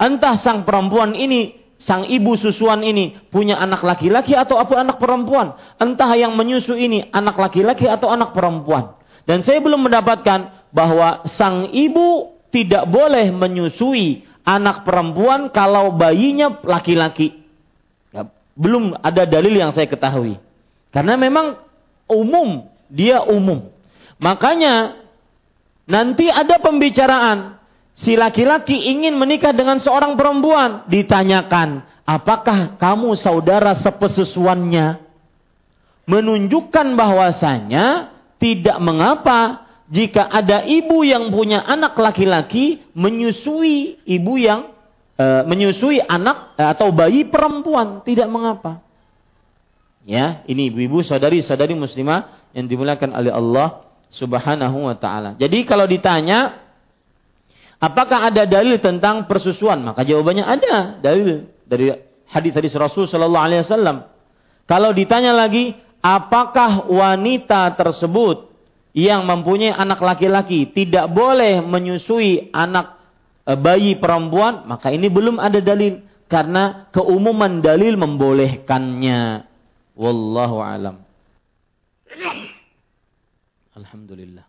Entah 0.00 0.40
sang 0.40 0.66
perempuan 0.66 1.14
ini, 1.14 1.54
sang 1.78 2.08
ibu 2.08 2.34
susuan 2.34 2.82
ini 2.82 3.14
punya 3.30 3.60
anak 3.60 3.84
laki-laki 3.84 4.32
atau 4.34 4.58
apa 4.58 4.80
anak 4.80 4.96
perempuan. 4.98 5.54
Entah 5.78 6.10
yang 6.16 6.34
menyusu 6.34 6.74
ini 6.74 7.06
anak 7.12 7.38
laki-laki 7.38 7.86
atau 7.86 8.10
anak 8.10 8.32
perempuan. 8.32 8.96
Dan 9.24 9.40
saya 9.44 9.60
belum 9.60 9.88
mendapatkan 9.88 10.68
bahwa 10.74 11.24
sang 11.32 11.70
ibu 11.72 12.34
tidak 12.52 12.86
boleh 12.86 13.34
menyusui 13.34 14.26
anak 14.44 14.84
perempuan 14.84 15.48
kalau 15.50 15.96
bayinya 15.96 16.60
laki-laki. 16.62 17.42
Ya, 18.12 18.28
belum 18.54 19.00
ada 19.00 19.24
dalil 19.24 19.56
yang 19.56 19.72
saya 19.72 19.88
ketahui. 19.88 20.36
Karena 20.92 21.18
memang 21.18 21.58
umum, 22.06 22.68
dia 22.90 23.24
umum. 23.24 23.68
Makanya 24.18 25.00
nanti 25.84 26.30
ada 26.30 26.60
pembicaraan 26.62 27.60
si 27.94 28.18
laki-laki 28.18 28.90
ingin 28.90 29.14
menikah 29.14 29.54
dengan 29.54 29.78
seorang 29.78 30.18
perempuan, 30.18 30.86
ditanyakan, 30.90 31.86
apakah 32.04 32.76
kamu 32.76 33.14
saudara 33.18 33.74
sepesusuannya? 33.78 35.02
Menunjukkan 36.04 37.00
bahwasanya 37.00 38.12
tidak 38.36 38.76
mengapa 38.76 39.64
jika 39.88 40.28
ada 40.28 40.60
ibu 40.68 41.00
yang 41.00 41.32
punya 41.32 41.64
anak 41.64 41.96
laki-laki 41.96 42.84
menyusui 42.92 44.04
ibu 44.04 44.36
yang 44.36 44.68
e, 45.16 45.24
menyusui 45.48 46.04
anak 46.04 46.52
e, 46.60 46.62
atau 46.64 46.92
bayi 46.92 47.24
perempuan, 47.24 48.04
tidak 48.04 48.28
mengapa. 48.28 48.84
Ya, 50.04 50.44
ini 50.44 50.68
ibu-ibu 50.68 51.00
saudari-saudari 51.00 51.72
muslimah 51.72 52.43
yang 52.54 52.70
dimuliakan 52.70 53.10
oleh 53.12 53.34
Allah 53.34 53.84
Subhanahu 54.14 54.86
wa 54.86 54.94
taala. 54.94 55.34
Jadi 55.36 55.66
kalau 55.66 55.90
ditanya 55.90 56.62
apakah 57.82 58.30
ada 58.30 58.46
dalil 58.46 58.78
tentang 58.78 59.26
persusuan? 59.26 59.82
Maka 59.82 60.06
jawabannya 60.06 60.44
ada 60.46 61.02
dalil 61.02 61.50
dari 61.66 61.90
hadis-hadis 62.30 62.72
Rasul 62.78 63.10
sallallahu 63.10 63.44
alaihi 63.44 63.62
wasallam. 63.66 64.06
Kalau 64.64 64.96
ditanya 64.96 65.36
lagi, 65.36 65.76
apakah 66.00 66.88
wanita 66.88 67.74
tersebut 67.76 68.48
yang 68.96 69.26
mempunyai 69.28 69.74
anak 69.74 70.00
laki-laki 70.00 70.70
tidak 70.72 71.10
boleh 71.12 71.60
menyusui 71.60 72.48
anak 72.54 72.96
e, 73.44 73.52
bayi 73.58 74.00
perempuan? 74.00 74.64
Maka 74.64 74.88
ini 74.88 75.12
belum 75.12 75.36
ada 75.36 75.60
dalil 75.60 76.00
karena 76.30 76.88
keumuman 76.96 77.60
dalil 77.60 78.00
membolehkannya. 78.00 79.44
Wallahu 79.94 80.64
alam. 80.64 81.03
Alhamdulillah. 83.74 84.46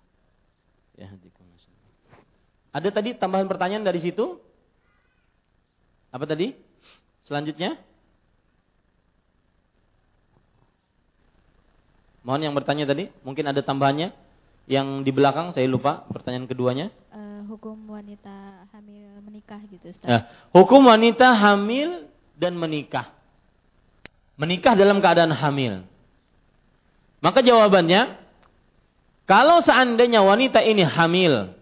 Ya, 0.96 1.12
Ada 2.72 2.90
tadi 2.92 3.18
tambahan 3.18 3.50
pertanyaan 3.50 3.84
dari 3.84 4.00
situ? 4.00 4.40
Apa 6.14 6.24
tadi? 6.24 6.56
Selanjutnya? 7.28 7.76
Mohon 12.26 12.42
yang 12.42 12.56
bertanya 12.58 12.86
tadi, 12.90 13.12
mungkin 13.22 13.46
ada 13.46 13.62
tambahannya. 13.62 14.10
Yang 14.66 14.88
di 15.06 15.12
belakang 15.14 15.54
saya 15.54 15.70
lupa 15.70 16.10
pertanyaan 16.10 16.50
keduanya. 16.50 16.90
Uh, 17.14 17.46
hukum 17.46 17.78
wanita 17.86 18.66
hamil 18.74 19.22
menikah 19.22 19.62
gitu. 19.70 19.94
Ustaz. 19.94 20.10
Ya, 20.10 20.20
hukum 20.50 20.90
wanita 20.90 21.38
hamil 21.38 22.10
dan 22.34 22.58
menikah. 22.58 23.14
Menikah 24.42 24.74
dalam 24.74 24.98
keadaan 25.06 25.38
hamil. 25.38 25.86
Maka 27.26 27.41
jawabannya 27.41 28.22
kalau 29.26 29.65
seandainya 29.65 30.22
wanita 30.22 30.61
ini 30.61 30.85
hamil, 30.85 31.57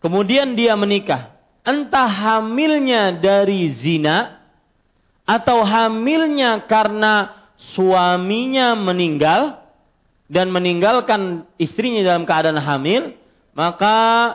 kemudian 0.00 0.56
dia 0.56 0.72
menikah, 0.72 1.36
entah 1.60 2.08
hamilnya 2.08 3.12
dari 3.20 3.76
zina 3.76 4.40
atau 5.28 5.60
hamilnya 5.68 6.64
karena 6.64 7.36
suaminya 7.76 8.72
meninggal 8.72 9.60
dan 10.32 10.48
meninggalkan 10.48 11.44
istrinya 11.60 12.00
dalam 12.08 12.24
keadaan 12.24 12.56
hamil, 12.56 13.12
maka 13.52 14.32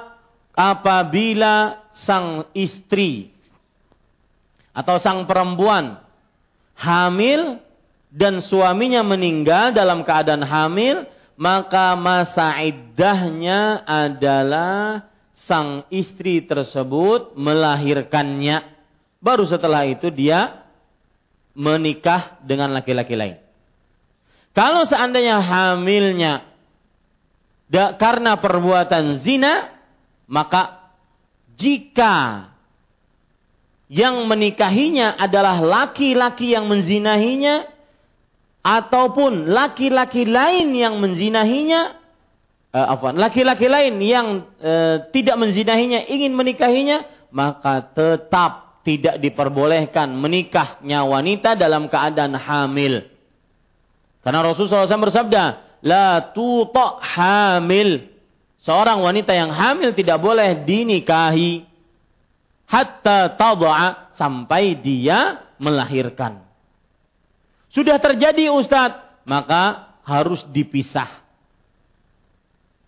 apabila 0.54 1.82
sang 2.06 2.46
istri 2.54 3.34
atau 4.78 5.02
sang 5.02 5.26
perempuan 5.26 5.98
hamil 6.78 7.58
dan 8.12 8.44
suaminya 8.44 9.02
meninggal 9.08 9.72
dalam 9.72 10.04
keadaan 10.04 10.44
hamil, 10.44 11.08
maka 11.40 11.96
masa 11.96 12.60
iddahnya 12.60 13.88
adalah 13.88 15.08
sang 15.48 15.88
istri 15.88 16.44
tersebut 16.44 17.34
melahirkannya. 17.40 18.68
Baru 19.24 19.48
setelah 19.48 19.88
itu 19.88 20.12
dia 20.12 20.68
menikah 21.56 22.36
dengan 22.44 22.76
laki-laki 22.76 23.16
lain. 23.16 23.40
Kalau 24.52 24.84
seandainya 24.84 25.40
hamilnya 25.40 26.44
da, 27.72 27.96
karena 27.96 28.36
perbuatan 28.36 29.24
zina, 29.24 29.72
maka 30.28 30.92
jika 31.56 32.48
yang 33.88 34.28
menikahinya 34.28 35.16
adalah 35.16 35.64
laki-laki 35.64 36.52
yang 36.52 36.68
menzinahinya, 36.68 37.71
ataupun 38.62 39.50
laki-laki 39.50 40.26
lain 40.26 40.74
yang 40.78 41.02
menzinahinya 41.02 41.98
uh, 42.74 42.88
apa 42.98 43.14
laki-laki 43.18 43.66
lain 43.66 43.98
yang 44.02 44.28
uh, 44.62 45.10
tidak 45.10 45.36
menzinahinya 45.42 46.06
ingin 46.06 46.34
menikahinya 46.38 47.06
maka 47.34 47.82
tetap 47.94 48.72
tidak 48.82 49.22
diperbolehkan 49.22 50.10
menikahnya 50.18 51.06
wanita 51.06 51.54
dalam 51.54 51.86
keadaan 51.86 52.34
hamil. 52.34 53.06
Karena 54.22 54.42
Rasulullah 54.46 54.90
SAW 54.90 55.10
bersabda 55.10 55.44
la 55.86 56.34
tuta 56.34 57.02
hamil. 57.02 58.10
Seorang 58.62 59.02
wanita 59.02 59.34
yang 59.34 59.50
hamil 59.50 59.98
tidak 59.98 60.22
boleh 60.22 60.66
dinikahi 60.66 61.66
hatta 62.70 63.34
tad'a 63.34 64.14
sampai 64.22 64.78
dia 64.78 65.50
melahirkan 65.58 66.51
sudah 67.72 67.98
terjadi 68.04 68.52
Ustadz, 68.52 69.24
maka 69.24 69.96
harus 70.04 70.44
dipisah. 70.52 71.08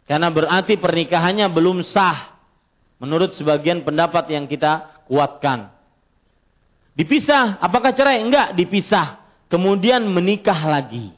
Karena 0.04 0.28
berarti 0.28 0.76
pernikahannya 0.76 1.48
belum 1.48 1.82
sah. 1.88 2.36
Menurut 3.00 3.36
sebagian 3.36 3.84
pendapat 3.84 4.28
yang 4.32 4.48
kita 4.48 5.04
kuatkan. 5.08 5.72
Dipisah, 6.94 7.58
apakah 7.64 7.96
cerai? 7.96 8.22
Enggak, 8.22 8.54
dipisah. 8.54 9.24
Kemudian 9.48 10.04
menikah 10.08 10.60
lagi. 10.68 11.16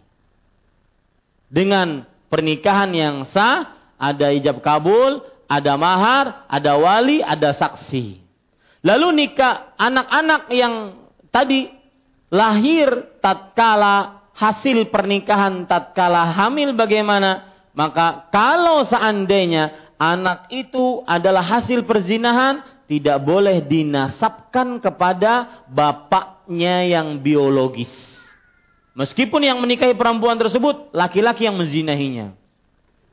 Dengan 1.49 2.05
pernikahan 2.29 2.89
yang 2.93 3.15
sah, 3.29 3.75
ada 3.97 4.29
ijab 4.33 4.61
kabul, 4.61 5.25
ada 5.45 5.73
mahar, 5.77 6.45
ada 6.49 6.77
wali, 6.77 7.21
ada 7.21 7.53
saksi. 7.53 8.21
Lalu 8.85 9.25
nikah 9.25 9.73
anak-anak 9.77 10.41
yang 10.53 10.73
tadi 11.33 11.74
lahir 12.29 13.17
tatkala 13.21 14.25
hasil 14.35 14.91
pernikahan 14.91 15.65
tatkala 15.65 16.27
hamil 16.35 16.75
bagaimana? 16.75 17.55
Maka 17.75 18.31
kalau 18.31 18.87
seandainya 18.87 19.95
anak 19.99 20.47
itu 20.51 21.03
adalah 21.03 21.43
hasil 21.43 21.83
perzinahan, 21.83 22.63
tidak 22.87 23.19
boleh 23.25 23.63
dinasabkan 23.65 24.79
kepada 24.79 25.65
bapaknya 25.67 26.87
yang 26.87 27.19
biologis. 27.19 27.91
Meskipun 28.95 29.43
yang 29.43 29.59
menikahi 29.59 29.91
perempuan 29.91 30.39
tersebut 30.39 30.95
laki-laki 30.95 31.43
yang 31.43 31.59
menzinahinya. 31.59 32.31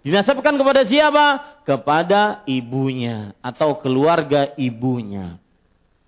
Dinasabkan 0.06 0.54
kepada 0.54 0.86
siapa? 0.86 1.26
Kepada 1.66 2.46
ibunya 2.46 3.34
atau 3.42 3.78
keluarga 3.78 4.54
ibunya. 4.54 5.38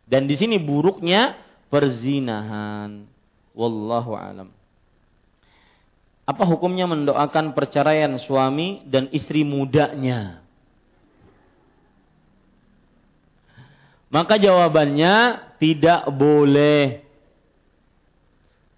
Dan 0.06 0.30
di 0.30 0.38
sini 0.38 0.62
buruknya 0.62 1.34
perzinahan. 1.74 3.10
Wallahu 3.50 4.14
alam. 4.14 4.54
Apa 6.22 6.46
hukumnya 6.46 6.86
mendoakan 6.86 7.50
perceraian 7.50 8.14
suami 8.22 8.86
dan 8.86 9.10
istri 9.10 9.42
mudanya? 9.42 10.38
Maka 14.06 14.38
jawabannya 14.38 15.42
tidak 15.58 16.06
boleh. 16.14 17.02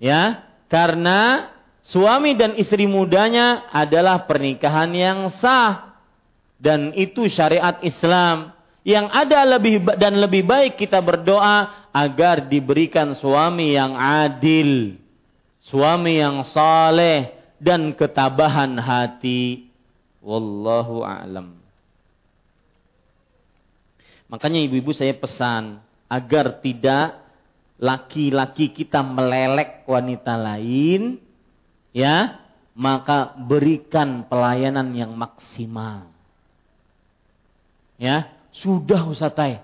Ya, 0.01 0.49
karena 0.73 1.53
suami 1.85 2.33
dan 2.41 2.57
istri 2.57 2.89
mudanya 2.89 3.69
adalah 3.69 4.25
pernikahan 4.25 4.89
yang 4.97 5.29
sah 5.37 6.01
dan 6.57 6.97
itu 6.97 7.29
syariat 7.29 7.77
Islam. 7.85 8.56
Yang 8.87 9.07
ada 9.11 9.41
lebih 9.43 9.83
dan 9.99 10.15
lebih 10.23 10.47
baik 10.47 10.79
kita 10.79 11.03
berdoa 11.03 11.91
agar 11.91 12.47
diberikan 12.47 13.19
suami 13.19 13.75
yang 13.75 13.99
adil, 13.99 14.95
suami 15.67 16.23
yang 16.23 16.47
saleh 16.47 17.35
dan 17.59 17.91
ketabahan 17.99 18.79
hati. 18.79 19.67
Wallahu 20.23 21.03
a'lam. 21.03 21.59
Makanya 24.31 24.63
ibu-ibu 24.63 24.95
saya 24.95 25.19
pesan 25.19 25.83
agar 26.07 26.63
tidak 26.63 27.27
laki-laki 27.83 28.71
kita 28.71 29.03
melelek 29.03 29.83
wanita 29.91 30.39
lain, 30.39 31.19
ya, 31.91 32.39
maka 32.71 33.35
berikan 33.35 34.27
pelayanan 34.31 34.95
yang 34.95 35.11
maksimal. 35.15 36.07
Ya, 37.99 38.36
sudah 38.63 39.05
Ustaz 39.05 39.61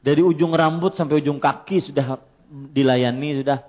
Dari 0.00 0.22
ujung 0.24 0.50
rambut 0.56 0.96
sampai 0.96 1.20
ujung 1.20 1.38
kaki 1.38 1.78
sudah 1.84 2.18
dilayani 2.50 3.44
sudah. 3.44 3.60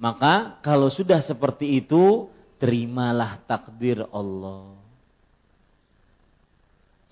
Maka 0.00 0.56
kalau 0.64 0.88
sudah 0.88 1.20
seperti 1.20 1.76
itu, 1.84 2.32
terimalah 2.56 3.36
takdir 3.44 4.08
Allah. 4.08 4.80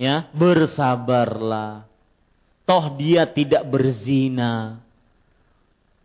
Ya, 0.01 0.31
bersabarlah. 0.33 1.85
Toh 2.65 2.97
dia 2.97 3.29
tidak 3.29 3.69
berzina. 3.69 4.81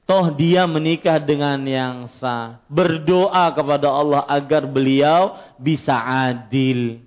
Toh 0.03 0.35
dia 0.35 0.67
menikah 0.67 1.23
dengan 1.23 1.63
yang 1.63 2.11
sah. 2.19 2.59
Berdoa 2.67 3.47
kepada 3.55 3.87
Allah 3.87 4.27
agar 4.27 4.67
beliau 4.67 5.39
bisa 5.55 5.95
adil 5.95 6.99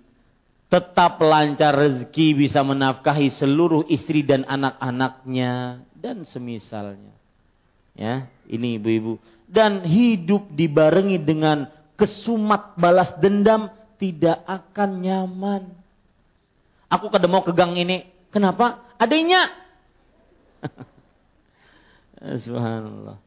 tetap 0.66 1.22
lancar 1.22 1.74
rezeki, 1.74 2.46
bisa 2.46 2.62
menafkahi 2.62 3.30
seluruh 3.34 3.86
istri 3.86 4.26
dan 4.26 4.42
anak-anaknya 4.46 5.82
dan 5.94 6.26
semisalnya. 6.26 7.14
Ya, 7.96 8.28
ini 8.50 8.76
ibu-ibu. 8.76 9.16
Dan 9.46 9.86
hidup 9.86 10.50
dibarengi 10.52 11.22
dengan 11.22 11.70
kesumat 11.94 12.76
balas 12.76 13.14
dendam 13.22 13.70
tidak 13.96 14.42
akan 14.44 15.00
nyaman. 15.00 15.62
Aku 16.92 17.08
kada 17.08 17.26
mau 17.26 17.42
ke 17.42 17.54
gang 17.54 17.74
ini. 17.74 18.06
Kenapa? 18.30 18.84
Adanya. 19.00 19.48
Subhanallah. 22.44 23.25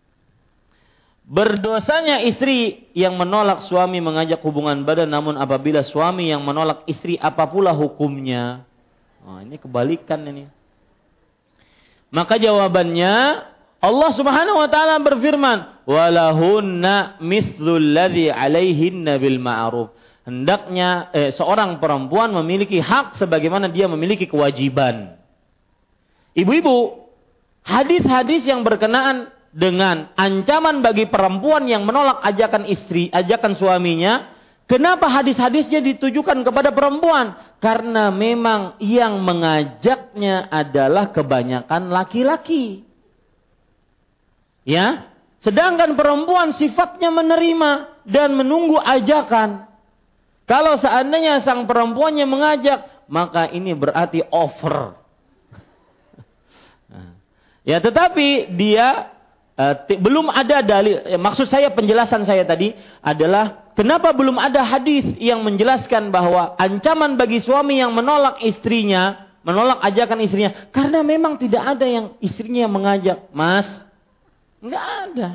Berdosanya 1.30 2.26
istri 2.26 2.90
yang 2.98 3.14
menolak 3.14 3.62
suami 3.62 4.02
mengajak 4.02 4.42
hubungan 4.42 4.82
badan 4.82 5.14
namun 5.14 5.38
apabila 5.38 5.86
suami 5.86 6.34
yang 6.34 6.42
menolak 6.42 6.82
istri 6.90 7.22
apa 7.22 7.46
pula 7.46 7.70
hukumnya? 7.70 8.66
Oh, 9.22 9.38
ini 9.38 9.62
kebalikan 9.62 10.26
ini. 10.26 10.50
Maka 12.10 12.42
jawabannya 12.42 13.46
Allah 13.78 14.12
Subhanahu 14.18 14.58
wa 14.58 14.70
taala 14.74 14.98
berfirman, 15.06 15.86
"Walahunna 15.86 17.22
mithlul 17.22 17.94
ladzi 17.94 18.34
'alaihinna 18.34 19.22
bil 19.22 19.38
ma'ruf." 19.38 19.94
Hendaknya 20.26 21.14
eh, 21.14 21.30
seorang 21.30 21.78
perempuan 21.78 22.34
memiliki 22.42 22.82
hak 22.82 23.22
sebagaimana 23.22 23.70
dia 23.70 23.86
memiliki 23.86 24.26
kewajiban. 24.26 25.14
Ibu-ibu, 26.34 27.06
hadis-hadis 27.62 28.50
yang 28.50 28.66
berkenaan 28.66 29.30
dengan 29.50 30.14
ancaman 30.14 30.86
bagi 30.86 31.10
perempuan 31.10 31.66
yang 31.66 31.86
menolak 31.86 32.22
ajakan 32.22 32.70
istri, 32.70 33.10
ajakan 33.10 33.58
suaminya, 33.58 34.30
kenapa 34.70 35.10
hadis-hadisnya 35.10 35.82
ditujukan 35.82 36.46
kepada 36.46 36.70
perempuan? 36.70 37.34
Karena 37.60 38.14
memang 38.14 38.80
yang 38.80 39.20
mengajaknya 39.20 40.48
adalah 40.48 41.12
kebanyakan 41.12 41.92
laki-laki. 41.92 42.86
Ya, 44.64 45.10
sedangkan 45.42 45.98
perempuan 45.98 46.54
sifatnya 46.54 47.10
menerima 47.10 48.04
dan 48.06 48.38
menunggu 48.38 48.78
ajakan. 48.78 49.66
Kalau 50.46 50.78
seandainya 50.78 51.42
sang 51.42 51.66
perempuannya 51.66 52.26
mengajak, 52.30 53.06
maka 53.10 53.50
ini 53.50 53.74
berarti 53.74 54.22
over. 54.30 54.94
Ya, 57.68 57.78
tetapi 57.78 58.58
dia 58.58 59.19
belum 60.00 60.32
ada 60.32 60.64
dalil. 60.64 61.04
Eh, 61.04 61.20
maksud 61.20 61.52
saya 61.52 61.68
penjelasan 61.76 62.24
saya 62.24 62.48
tadi 62.48 62.72
adalah 63.04 63.68
kenapa 63.76 64.16
belum 64.16 64.40
ada 64.40 64.64
hadis 64.64 65.04
yang 65.20 65.44
menjelaskan 65.44 66.16
bahwa 66.16 66.56
ancaman 66.56 67.20
bagi 67.20 67.44
suami 67.44 67.84
yang 67.84 67.92
menolak 67.92 68.40
istrinya, 68.40 69.28
menolak 69.44 69.84
ajakan 69.84 70.24
istrinya, 70.24 70.72
karena 70.72 71.04
memang 71.04 71.36
tidak 71.36 71.76
ada 71.76 71.84
yang 71.84 72.16
istrinya 72.24 72.64
yang 72.64 72.74
mengajak, 72.74 73.20
Mas. 73.36 73.68
Enggak 74.64 74.86
ada. 75.12 75.30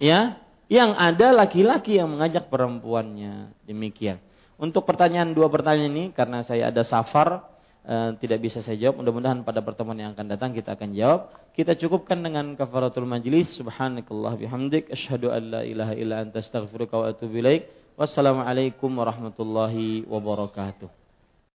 Ya, 0.00 0.40
yang 0.72 0.96
ada 0.96 1.36
laki-laki 1.36 2.00
yang 2.00 2.08
mengajak 2.08 2.48
perempuannya. 2.48 3.52
Demikian. 3.68 4.16
Untuk 4.56 4.88
pertanyaan 4.88 5.36
dua 5.36 5.52
pertanyaan 5.52 5.92
ini 5.92 6.04
karena 6.16 6.40
saya 6.40 6.72
ada 6.72 6.80
safar, 6.84 7.49
Eh, 7.80 8.10
tidak 8.20 8.44
bisa 8.44 8.60
saya 8.60 8.76
jawab. 8.76 9.00
Mudah-mudahan 9.00 9.40
pada 9.40 9.64
pertemuan 9.64 9.96
yang 9.96 10.12
akan 10.12 10.26
datang 10.28 10.52
kita 10.52 10.76
akan 10.76 10.92
jawab. 10.92 11.32
Kita 11.56 11.72
cukupkan 11.80 12.20
dengan 12.20 12.52
kafaratul 12.52 13.08
majlis. 13.08 13.56
Subhanakallah 13.56 14.36
bihamdik. 14.36 14.92
Ashadu 14.92 15.32
an 15.32 15.42
la 15.48 15.62
ilaha 15.64 15.96
illa 15.96 16.20
anta 16.20 16.44
astaghfiruka 16.44 17.00
wa 17.00 17.08
atubu 17.08 17.40
ilaik. 17.40 17.72
Wassalamualaikum 17.96 18.92
warahmatullahi 18.92 20.04
wabarakatuh. 20.04 20.99